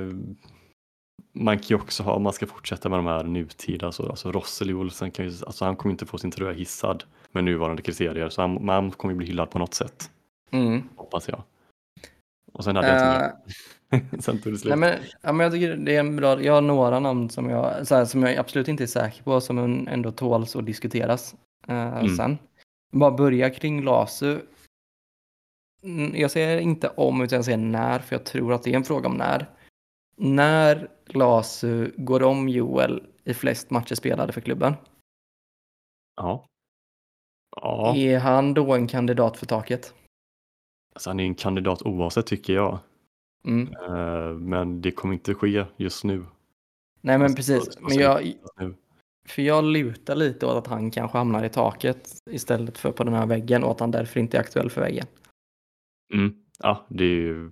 [1.34, 4.32] man kan ju också ha, om man ska fortsätta med de här nutida, alltså, alltså
[4.32, 8.30] Rosseli Olsen kan ju, alltså han kommer inte få sin tröja hissad med nuvarande kriterier
[8.30, 10.12] så han, han kommer ju bli hyllad på något sätt,
[10.51, 10.84] Mm.
[10.95, 11.43] hoppas jag.
[12.53, 13.32] Och sen hade jag inte Eh, mer.
[14.20, 14.70] sen tog det slut.
[14.70, 17.50] nej, men, ja, men jag tycker det är en bra, jag har några namn som
[17.50, 21.36] jag, så här, som jag absolut inte är säker på, som ändå tåls att diskuteras
[21.68, 22.16] eh, Mm.
[22.16, 22.38] sen.
[22.92, 24.40] Bara börja kring Lasu.
[25.84, 28.76] Mm, Jag säger inte om, utan jag säger när, för jag tror att det är
[28.76, 29.50] en fråga om när.
[30.18, 34.74] När Lasu går om Joel i flest matcher spelade för klubben,
[36.16, 36.46] Ja.
[37.56, 39.94] Ja, är han då en kandidat för taket?
[40.96, 42.80] alltså han är en kandidat oavsett tycker jag.
[43.46, 43.68] Mm.
[43.74, 46.26] Eh, Men det kommer inte ske just nu.
[47.02, 48.34] Nej men Alltså, precis, men jag,
[49.28, 53.14] för jag lutar lite åt att han kanske hamnar i taket istället för på den
[53.14, 55.06] här väggen och att han därför inte är aktuell för väggen.
[56.14, 56.36] Mm.
[56.60, 57.52] Ja, det är ju...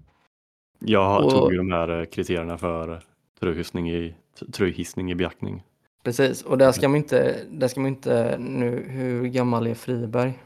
[0.79, 3.03] Jag Och- tog ju de här eh, kriterierna för
[3.39, 4.15] tröjhissning i,
[4.53, 5.63] tröjhissning i beaktning.
[6.03, 10.39] Precis, och där ska man inte, där ska man inte nu, hur gammal är Friberg?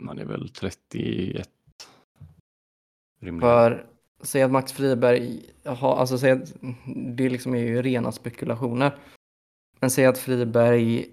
[0.00, 1.48] Man är väl 31.
[3.20, 3.40] Rimligen.
[3.40, 3.86] För
[4.22, 6.54] säg att Max Friberg har, alltså säg att
[7.16, 8.98] det liksom är ju rena spekulationer.
[9.80, 11.06] Men säg att Friberg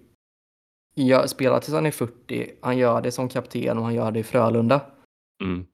[0.96, 4.20] gör, spelar tills han är 40, han gör det som kapten och han gör det
[4.20, 4.82] i Frölunda.
[5.44, 5.66] Mm.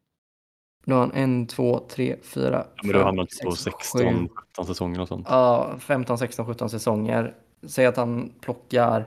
[0.85, 4.27] Då har han en, två, tre, fyra, Ja, men fem, hamnar man på sex, 16,
[4.27, 5.27] sju, 17 säsonger och sånt.
[5.29, 7.35] Ja, 15, 16, 17 säsonger.
[7.67, 9.05] Säg att han plockar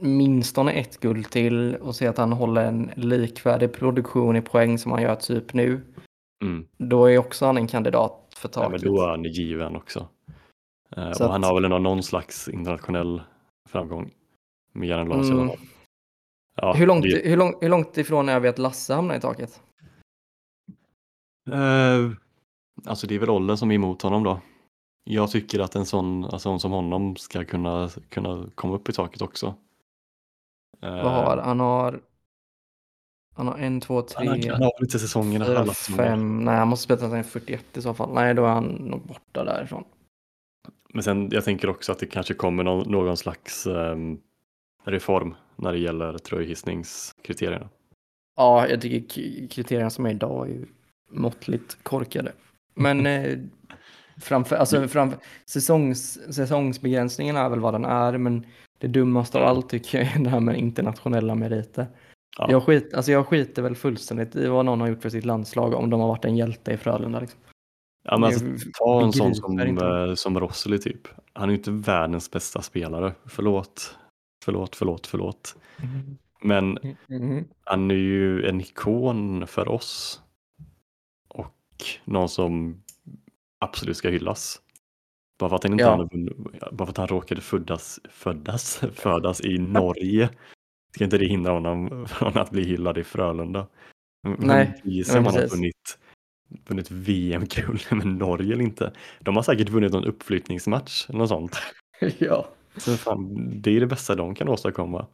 [0.00, 4.92] minstone ett guld till och säg att han håller en likvärdig produktion i poäng som
[4.92, 5.80] han gör typ nu.
[6.42, 6.66] Mm.
[6.76, 8.84] Då är också han en kandidat för Ja, men taket.
[8.86, 10.08] då är han given också.
[10.96, 13.22] Eh, och han har väl ändå någon slags internationell
[13.68, 14.10] framgång
[14.74, 14.84] Larsson.
[14.84, 15.04] i alla
[15.42, 15.56] Mm.
[16.56, 19.20] Ja, hur, långt, det- hur, lång, hur långt ifrån är vi att Lasse hamnar i
[19.20, 19.62] taket?
[21.50, 22.10] Eh,
[22.86, 24.40] alltså det är väl åldern som är emot honom då.
[25.04, 28.92] Jag tycker att en sån, alltså en som honom ska kunna, kunna komma upp i
[28.92, 29.54] taket också.
[30.82, 31.60] Eh, Vad har han?
[31.60, 32.00] har
[33.34, 35.44] han har en, två, tre, han, har lite säsongerna.
[35.44, 36.04] fyra, alla säsonger.
[36.04, 36.44] fem.
[36.44, 38.14] Nej, han måste spela är 41 i så fall.
[38.14, 39.84] Nej, då är han nog borta därifrån.
[40.92, 44.18] Men sen jag tänker också att det kanske kommer någon, någon slags ehm,
[44.84, 47.68] reform när det gäller tröjhissningskriterierna.
[48.36, 50.66] Ja, jag tycker kriterierna som är idag är
[51.10, 52.32] måttligt korkade.
[52.74, 53.38] Men eh,
[54.20, 58.46] Framför, alltså, framför, säsongs, säsongsbegränsningen är väl vad den är, men
[58.78, 61.86] det dummaste av allt tycker jag är det här med internationella meriter.
[62.38, 62.50] Ja.
[62.50, 65.74] Jag, skit, alltså jag skiter väl fullständigt i vad någon har gjort för sitt landslag
[65.74, 67.20] om de har varit en hjälte i Frölunda.
[67.20, 67.40] Liksom.
[68.02, 68.44] Ja, men alltså,
[68.78, 69.86] ta en sån som, inte.
[69.86, 71.08] eh, som Rosseli typ.
[71.32, 73.12] Han är ju inte världens bästa spelare.
[73.26, 73.98] Förlåt,
[74.44, 75.56] förlåt, förlåt, förlåt.
[76.42, 76.78] Men
[77.08, 77.44] Mhm.
[77.64, 80.20] han är ju en ikon för oss.
[81.28, 81.54] Och
[82.04, 82.82] någon som
[83.60, 84.60] absolut ska hyllas.
[85.38, 85.90] Bara för att han inte Ja.
[85.96, 86.08] hade
[86.72, 90.30] bara för att han råkade föddas, föddas, födas i Norge.
[90.94, 93.66] Ska inte det hindra honom från att bli hyllad i Frölunda?
[94.38, 95.98] Nej, men om han har vunnit,
[96.68, 98.92] vunnit VM-guld med Norge eller inte?
[99.20, 101.56] De har säkert vunnit någon uppflyttningsmatch eller något sånt.
[102.18, 102.48] ja.
[102.76, 105.06] Så fan, det är det bästa de kan åstadkomma.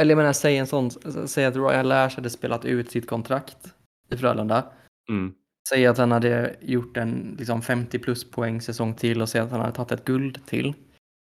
[0.00, 0.90] Eller jag menar, säg en sån,
[1.26, 3.74] säg att Royal Lash hade spelat ut sitt kontrakt
[4.12, 4.64] i Frölunda.
[5.08, 5.34] Mm.
[5.68, 9.50] Säg att han hade gjort en liksom 50 plus poäng säsong till och säg att
[9.50, 10.74] han hade tagit ett guld till.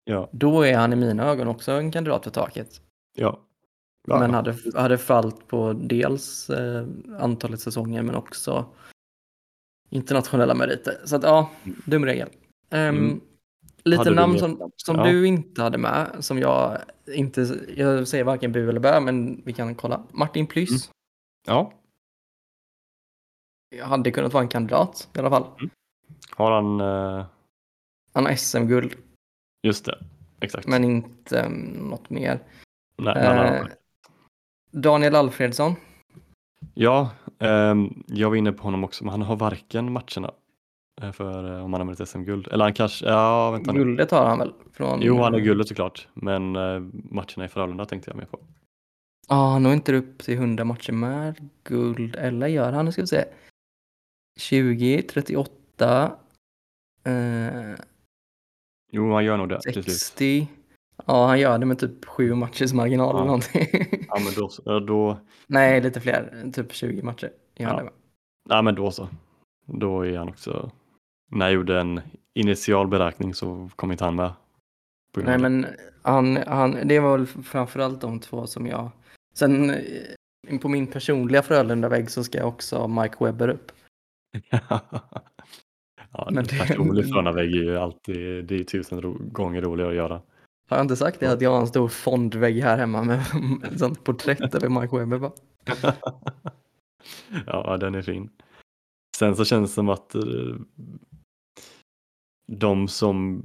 [0.05, 2.81] Ja, Då är han i mina ögon också en kandidat för taket.
[3.17, 3.41] ja.
[4.09, 4.19] Ja.
[4.19, 6.87] Men hade, hade fallit på dels eh,
[7.19, 8.67] antalet säsonger men också
[9.91, 11.01] internationella meriter.
[11.05, 11.51] Så att ja,
[11.87, 12.29] dum regel.
[12.71, 13.21] Ehm, Mm.
[13.85, 15.05] Lite Hade namn som, som Ja.
[15.05, 17.41] du inte hade med, som jag inte,
[17.77, 20.03] jag säger varken bu eller bö, men vi kan kolla.
[20.13, 20.71] Martin Plyss
[21.49, 21.57] Mm.
[21.57, 21.73] Ja,
[23.85, 25.45] hade kunnat vara en kandidat i alla fall.
[26.37, 27.27] har han, eh,
[28.13, 28.97] Han har SM-guld,
[29.63, 29.99] just det,
[30.41, 30.67] exakt.
[30.67, 32.41] men inte um, något mer.
[32.97, 33.67] Nej, har- Eh,
[34.73, 35.75] Daniel Alfredsson,
[36.75, 40.31] Ja, ehm, jag var inne på honom också, men han har varken matcherna
[41.03, 42.49] eh, för eh, om han har vunnit SM-guld.
[42.49, 43.79] Eller han kanske, ja vänta nu.
[43.79, 44.53] guldet har han väl?
[44.73, 46.81] Från, Jo, han har guldet såklart, men eh,
[47.11, 48.39] matcherna i Frölunda tänkte jag mer på.
[49.29, 52.17] Ja, han når inte upp till 100 matcher med guld.
[52.17, 52.85] Eller gör han?
[52.85, 53.25] Nu ska vi se.
[54.41, 56.13] 20, 38,
[57.05, 57.13] eh,
[58.93, 59.87] Jo, han gör nog det till slut.
[61.07, 61.13] 60.
[61.13, 63.17] Ja, han gör det med typ sju matchers marginal Ja.
[63.17, 64.07] eller någonting.
[64.09, 66.51] Ja, men då, då, Nej, lite fler.
[66.53, 67.31] Typ 20 matcher.
[67.57, 67.77] gör Ja.
[67.77, 67.93] det med.
[68.49, 69.09] ja, men då så.
[69.67, 70.71] Då är han också,
[71.31, 72.01] när jag gjorde en
[72.35, 74.33] initial beräkning så kom inte han med.
[75.17, 75.67] Nej, men
[76.03, 78.91] han, han, det var väl framförallt de två som jag...
[79.35, 83.73] Sen eh, på min personliga Frölunda-vägg så ska jag också ha Mike Webber upp.
[86.13, 89.97] ja, men det- personlig Frölunda-vägg är ju alltid, det är tusen ro, gånger roligare att
[89.97, 90.23] göra.
[90.69, 91.33] Har jag inte sagt det?
[91.33, 93.25] Att jag har en stor fondvägg här hemma med
[93.79, 95.19] sånt porträtt över Mike Webber.
[95.19, 95.33] Bara.
[97.47, 98.31] ja, den är fin.
[99.17, 100.23] Sen så känns det som att eh,
[102.53, 103.43] de som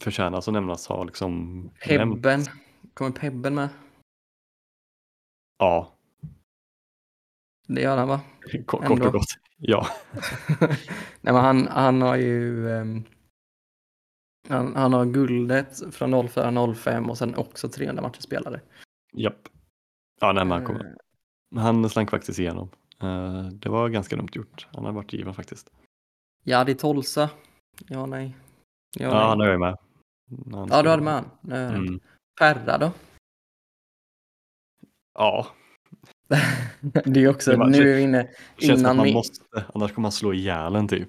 [0.00, 2.14] förtjänar att nämnas har liksom nämnt.
[2.22, 2.44] Pebben.
[2.94, 3.68] Kommer Pebben med?
[5.58, 5.92] Ja,
[7.68, 8.20] Det gör han va?
[8.66, 9.24] kort, och gott.
[9.56, 9.86] Ja,
[11.20, 12.70] Nej, men han, han har ju...
[12.70, 13.04] ehm,
[14.50, 18.60] han, han har guldet från 04-05 och sen också 300 matcher spelade.
[19.12, 19.48] japp.
[20.20, 22.68] Ja, nej, men han, kom, Eh, han slank faktiskt igenom.
[23.02, 24.68] Eh, Det var ganska dumt gjort.
[24.72, 25.70] Han har varit given faktiskt.
[26.44, 27.30] Jadi Tolsa.
[27.88, 28.36] Ja, nej.
[28.98, 29.22] Ja, Ja, nej.
[29.28, 29.76] han är jag med.
[30.52, 31.52] Han ja du hade med han.
[31.52, 31.76] Är det.
[31.76, 32.00] Mm.
[32.40, 32.92] Perra då?
[35.14, 35.46] Ja,
[37.04, 38.22] Det är också, Det var- nu är vi inne
[38.58, 41.08] det känns innan man min, måste, annars kommer man slå ihjäl en typ.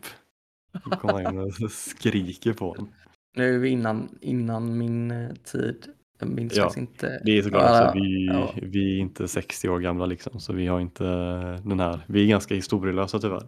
[0.84, 2.94] Då kommer han in och skriker på en.
[3.36, 5.86] Nu är vi innan, innan min eh, tid.
[6.20, 7.22] Jag minns Ja, inte.
[7.26, 8.54] Det är såklart Ja, också, vi, ja.
[8.62, 11.04] vi är inte 60 år gamla liksom, så vi har inte
[11.64, 13.44] den här, vi är ganska historielösa tyvärr.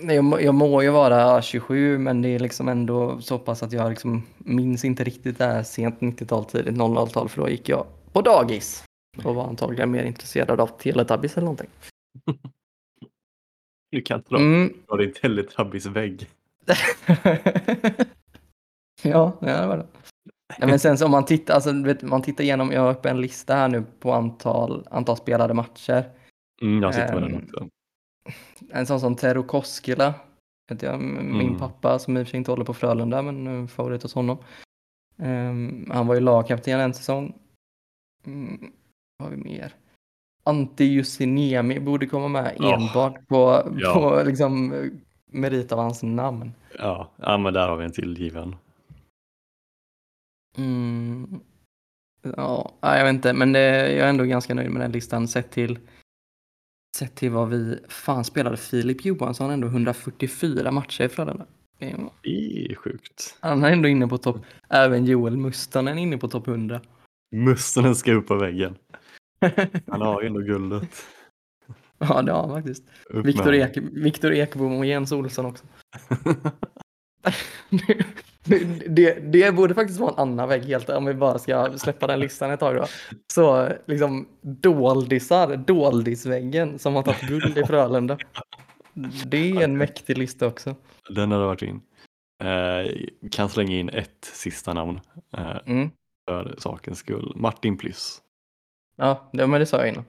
[0.00, 3.62] Nej, Jag, må- jag må ju vara 27 men det är liksom ändå så pass
[3.62, 7.68] att jag liksom minns inte riktigt det här sent 90-tal, tidigt 00-tal för då gick
[7.68, 8.84] jag på dagis
[9.24, 11.70] och var antagligen mer intresserad av Teletubbies eller någonting.
[13.90, 14.72] Du kan dra, Mm.
[14.88, 16.28] dra din Teletubbies-vägg.
[19.10, 19.86] ja, ja, det var det.
[20.58, 23.10] Nej, men sen så om man tittar, alltså, vet, man tittar igenom, jag har uppe
[23.10, 26.04] en lista här nu på antal, antal spelade matcher.
[26.62, 27.68] Mm, jag sitter med den Ehm, också.
[28.70, 30.14] En sån som Tero Koskela,
[30.70, 31.58] vet jag, min Mm.
[31.58, 34.38] pappa som i och för sig inte håller på Frölunda men favorit hos honom.
[35.18, 37.34] Ehm, han var ju lagkapten en säsong.
[38.26, 38.72] Mm,
[39.18, 39.74] vad har vi mer?
[40.44, 42.74] Antti Jussiniemi borde komma med Ja.
[42.76, 43.94] enbart på, Ja.
[43.94, 44.74] på liksom,
[45.32, 46.52] merit av hans namn.
[46.78, 48.56] Ja, ja, men där har vi en till given.
[50.56, 51.40] Mm.
[52.36, 55.50] Ja, jag vet inte, men det, jag är ändå ganska nöjd med den listan sett
[55.50, 55.78] till
[56.96, 61.46] sett till vad vi, fan spelade Filip Johansson ändå 144 matcher i Frölunda.
[61.78, 63.36] Det är- sjukt.
[63.40, 66.80] Han är ändå inne på topp, även Joel Mustonen är inne på topp 100.
[67.36, 68.76] Mustonen ska upp på väggen.
[69.86, 70.88] Han har ju ändå guldet.
[71.98, 72.84] ja, det har han faktiskt.
[73.12, 73.76] Viktor Ek,
[74.24, 75.64] Ekbom och Jens Olsson också.
[78.44, 78.58] det,
[78.88, 82.20] det, det borde faktiskt vara en annan vägg helt om vi bara ska släppa den
[82.20, 82.86] listan ett tag då.
[83.32, 88.18] Så liksom doldisar, doldisväggen som har tagit guld i Frölunda.
[89.26, 90.74] Det är en mäktig lista också.
[91.08, 91.80] Den hade varit in.
[92.42, 92.92] Eh,
[93.30, 95.00] kan slänga in ett sista namn
[95.36, 95.90] eh, Mm.
[96.28, 97.32] för sakens skull.
[97.36, 98.20] Martin Plyss.
[98.96, 100.04] Ja, det, men det sa jag innan.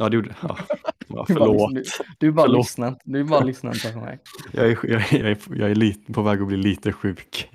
[0.00, 0.56] Ja, det gjorde ja.
[1.08, 1.74] ja, Förlåt.
[1.74, 1.82] Du,
[2.18, 2.58] du bara Förlåt.
[2.58, 2.96] lyssnar.
[3.04, 4.18] Du bara lyssnar på mig.
[4.52, 7.50] Jag är, jag, jag är, jag är lite, på väg att bli lite sjuk.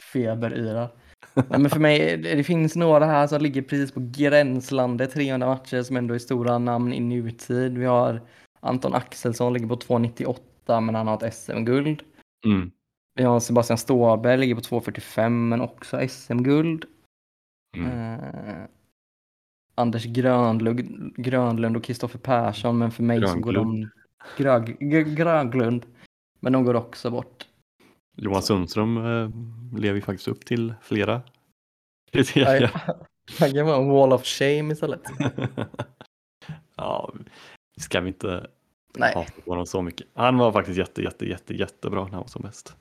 [0.12, 0.88] Feberyra.
[1.34, 5.82] Nej, men för mig, det finns några här som ligger precis på gränslandet, 300 matcher
[5.82, 7.78] som ändå är stora namn i nutid.
[7.78, 8.20] Vi har
[8.60, 12.02] Anton Axelsson ligger på 298 men han har ett SM-guld.
[12.46, 12.70] Mm.
[13.14, 16.84] Vi har Sebastian Ståberg ligger på 245 men också SM-guld.
[17.76, 17.90] Mm.
[17.90, 18.64] Eh,
[19.82, 23.90] Anders Grönlund, Grönlund och Kristoffer Persson men för mig så går de...
[24.36, 25.86] Grög, Grönlund.
[26.40, 27.46] Men de går också bort.
[28.16, 29.30] Johan Sundström eh,
[29.80, 31.22] lever ju faktiskt upp till flera
[32.12, 32.70] kriterier.
[33.38, 35.02] Han kan vara en wall of shame istället.
[36.76, 37.12] ja,
[37.80, 38.46] ska vi inte
[38.96, 40.06] Nej, hata på honom så mycket.
[40.14, 42.76] Han var faktiskt jätte, jätte, jätte, jättebra när han var som bäst.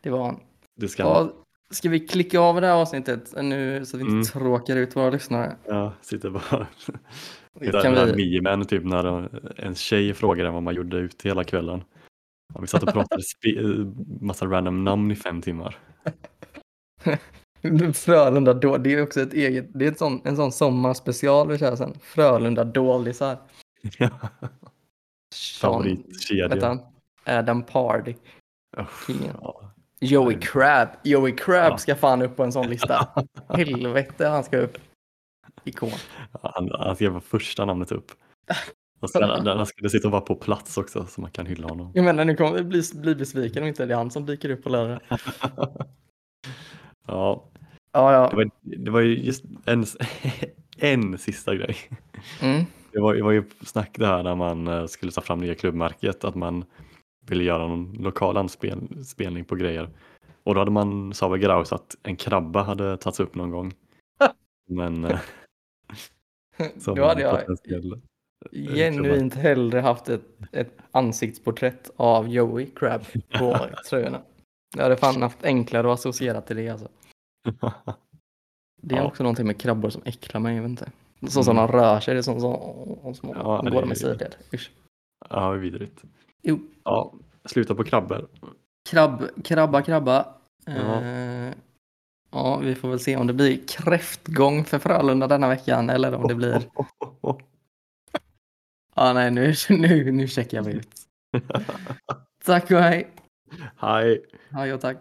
[0.00, 0.40] det var han.
[0.76, 1.32] Det ska han.
[1.68, 4.24] Ja, ska vi klicka av det här avsnittet nu så att vi inte Mm.
[4.24, 5.56] tråkar ut våra lyssnare?
[5.66, 6.66] Ja, sitter bara.
[7.60, 8.40] Det kan där vi...
[8.40, 9.28] memen typ när
[9.60, 11.84] en tjej frågade vad man gjorde ute hela kvällen.
[12.54, 13.86] Ja, vi satt och pratade eh,
[14.20, 15.78] massa random namn i fem timmar.
[17.94, 21.58] Frölunda då, det är också ett eget, det är ett sån, en sån sommarspecial vi
[21.58, 21.94] kör sen.
[22.02, 23.38] Frölunda dålisar.
[25.34, 26.78] Sean, Favoritkedja.
[27.24, 28.14] Adam Pardy.
[29.06, 29.36] Kingen.
[29.42, 29.72] ja.
[30.00, 30.88] Joey Crab.
[31.04, 31.78] Joey Crab Ja.
[31.78, 33.08] ska fan upp på en sån lista.
[33.48, 34.78] Helvete han ska upp.
[35.64, 35.90] Ikon.
[36.42, 38.12] Han, han skrev bara första namnet upp.
[39.00, 41.90] Och sen, den skulle sitta och vara på plats också så man kan hylla honom.
[41.94, 44.50] Jag menar nu kommer vi bli, bli besviken om inte det är han som dyker
[44.50, 45.00] upp på lördag.
[47.06, 47.44] Ja,
[47.92, 48.30] Ja, det ja.
[48.36, 48.50] var,
[48.84, 49.86] det var ju just en,
[50.78, 51.76] en sista grej.
[52.42, 52.64] Mm.
[52.92, 55.54] Det var, det var ju snack det här när man eh, skulle ta fram nya
[55.54, 56.64] klubbmärket att man
[57.30, 59.90] ville göra någon lokal anspelning på grejer.
[60.42, 63.72] Och då hade man sa väl Graus att en krabba hade tagits upp någon gång.
[64.70, 65.20] Men eh,
[66.94, 68.00] Då hade jag potentiell-
[68.52, 70.22] genuint hellre haft ett,
[70.52, 73.02] ett ansiktsporträtt av Joey Crab
[73.38, 73.56] på
[73.88, 74.20] tröjorna.
[74.76, 76.88] Jag hade fan haft enklare att associera till det alltså.
[78.82, 79.06] Det är Ja.
[79.06, 80.90] också någonting med krabbor som äcklar mig, jag vet inte.
[81.28, 81.70] Så som Mm.
[81.70, 84.36] de rör sig, det är som, som, som Ja, går det i sidled.
[84.54, 84.70] Usch.
[85.30, 86.02] ja, vidrigt.
[86.42, 86.58] Jo.
[86.84, 87.12] Ja,
[87.44, 88.28] sluta på krabbor.
[88.90, 90.26] Krabb, krabba, krabba.
[90.64, 91.02] Ja.
[91.02, 91.52] Eh,
[92.30, 96.28] ja, vi får väl se om det blir kräftgång för Frölunda denna veckan eller om
[96.28, 96.62] det blir...
[98.94, 100.88] Ja, nej, nu, nu, nu checkar vi ut.
[102.44, 103.08] Tack och hej.
[103.76, 104.24] Hej.
[104.50, 104.98] Hej och tack.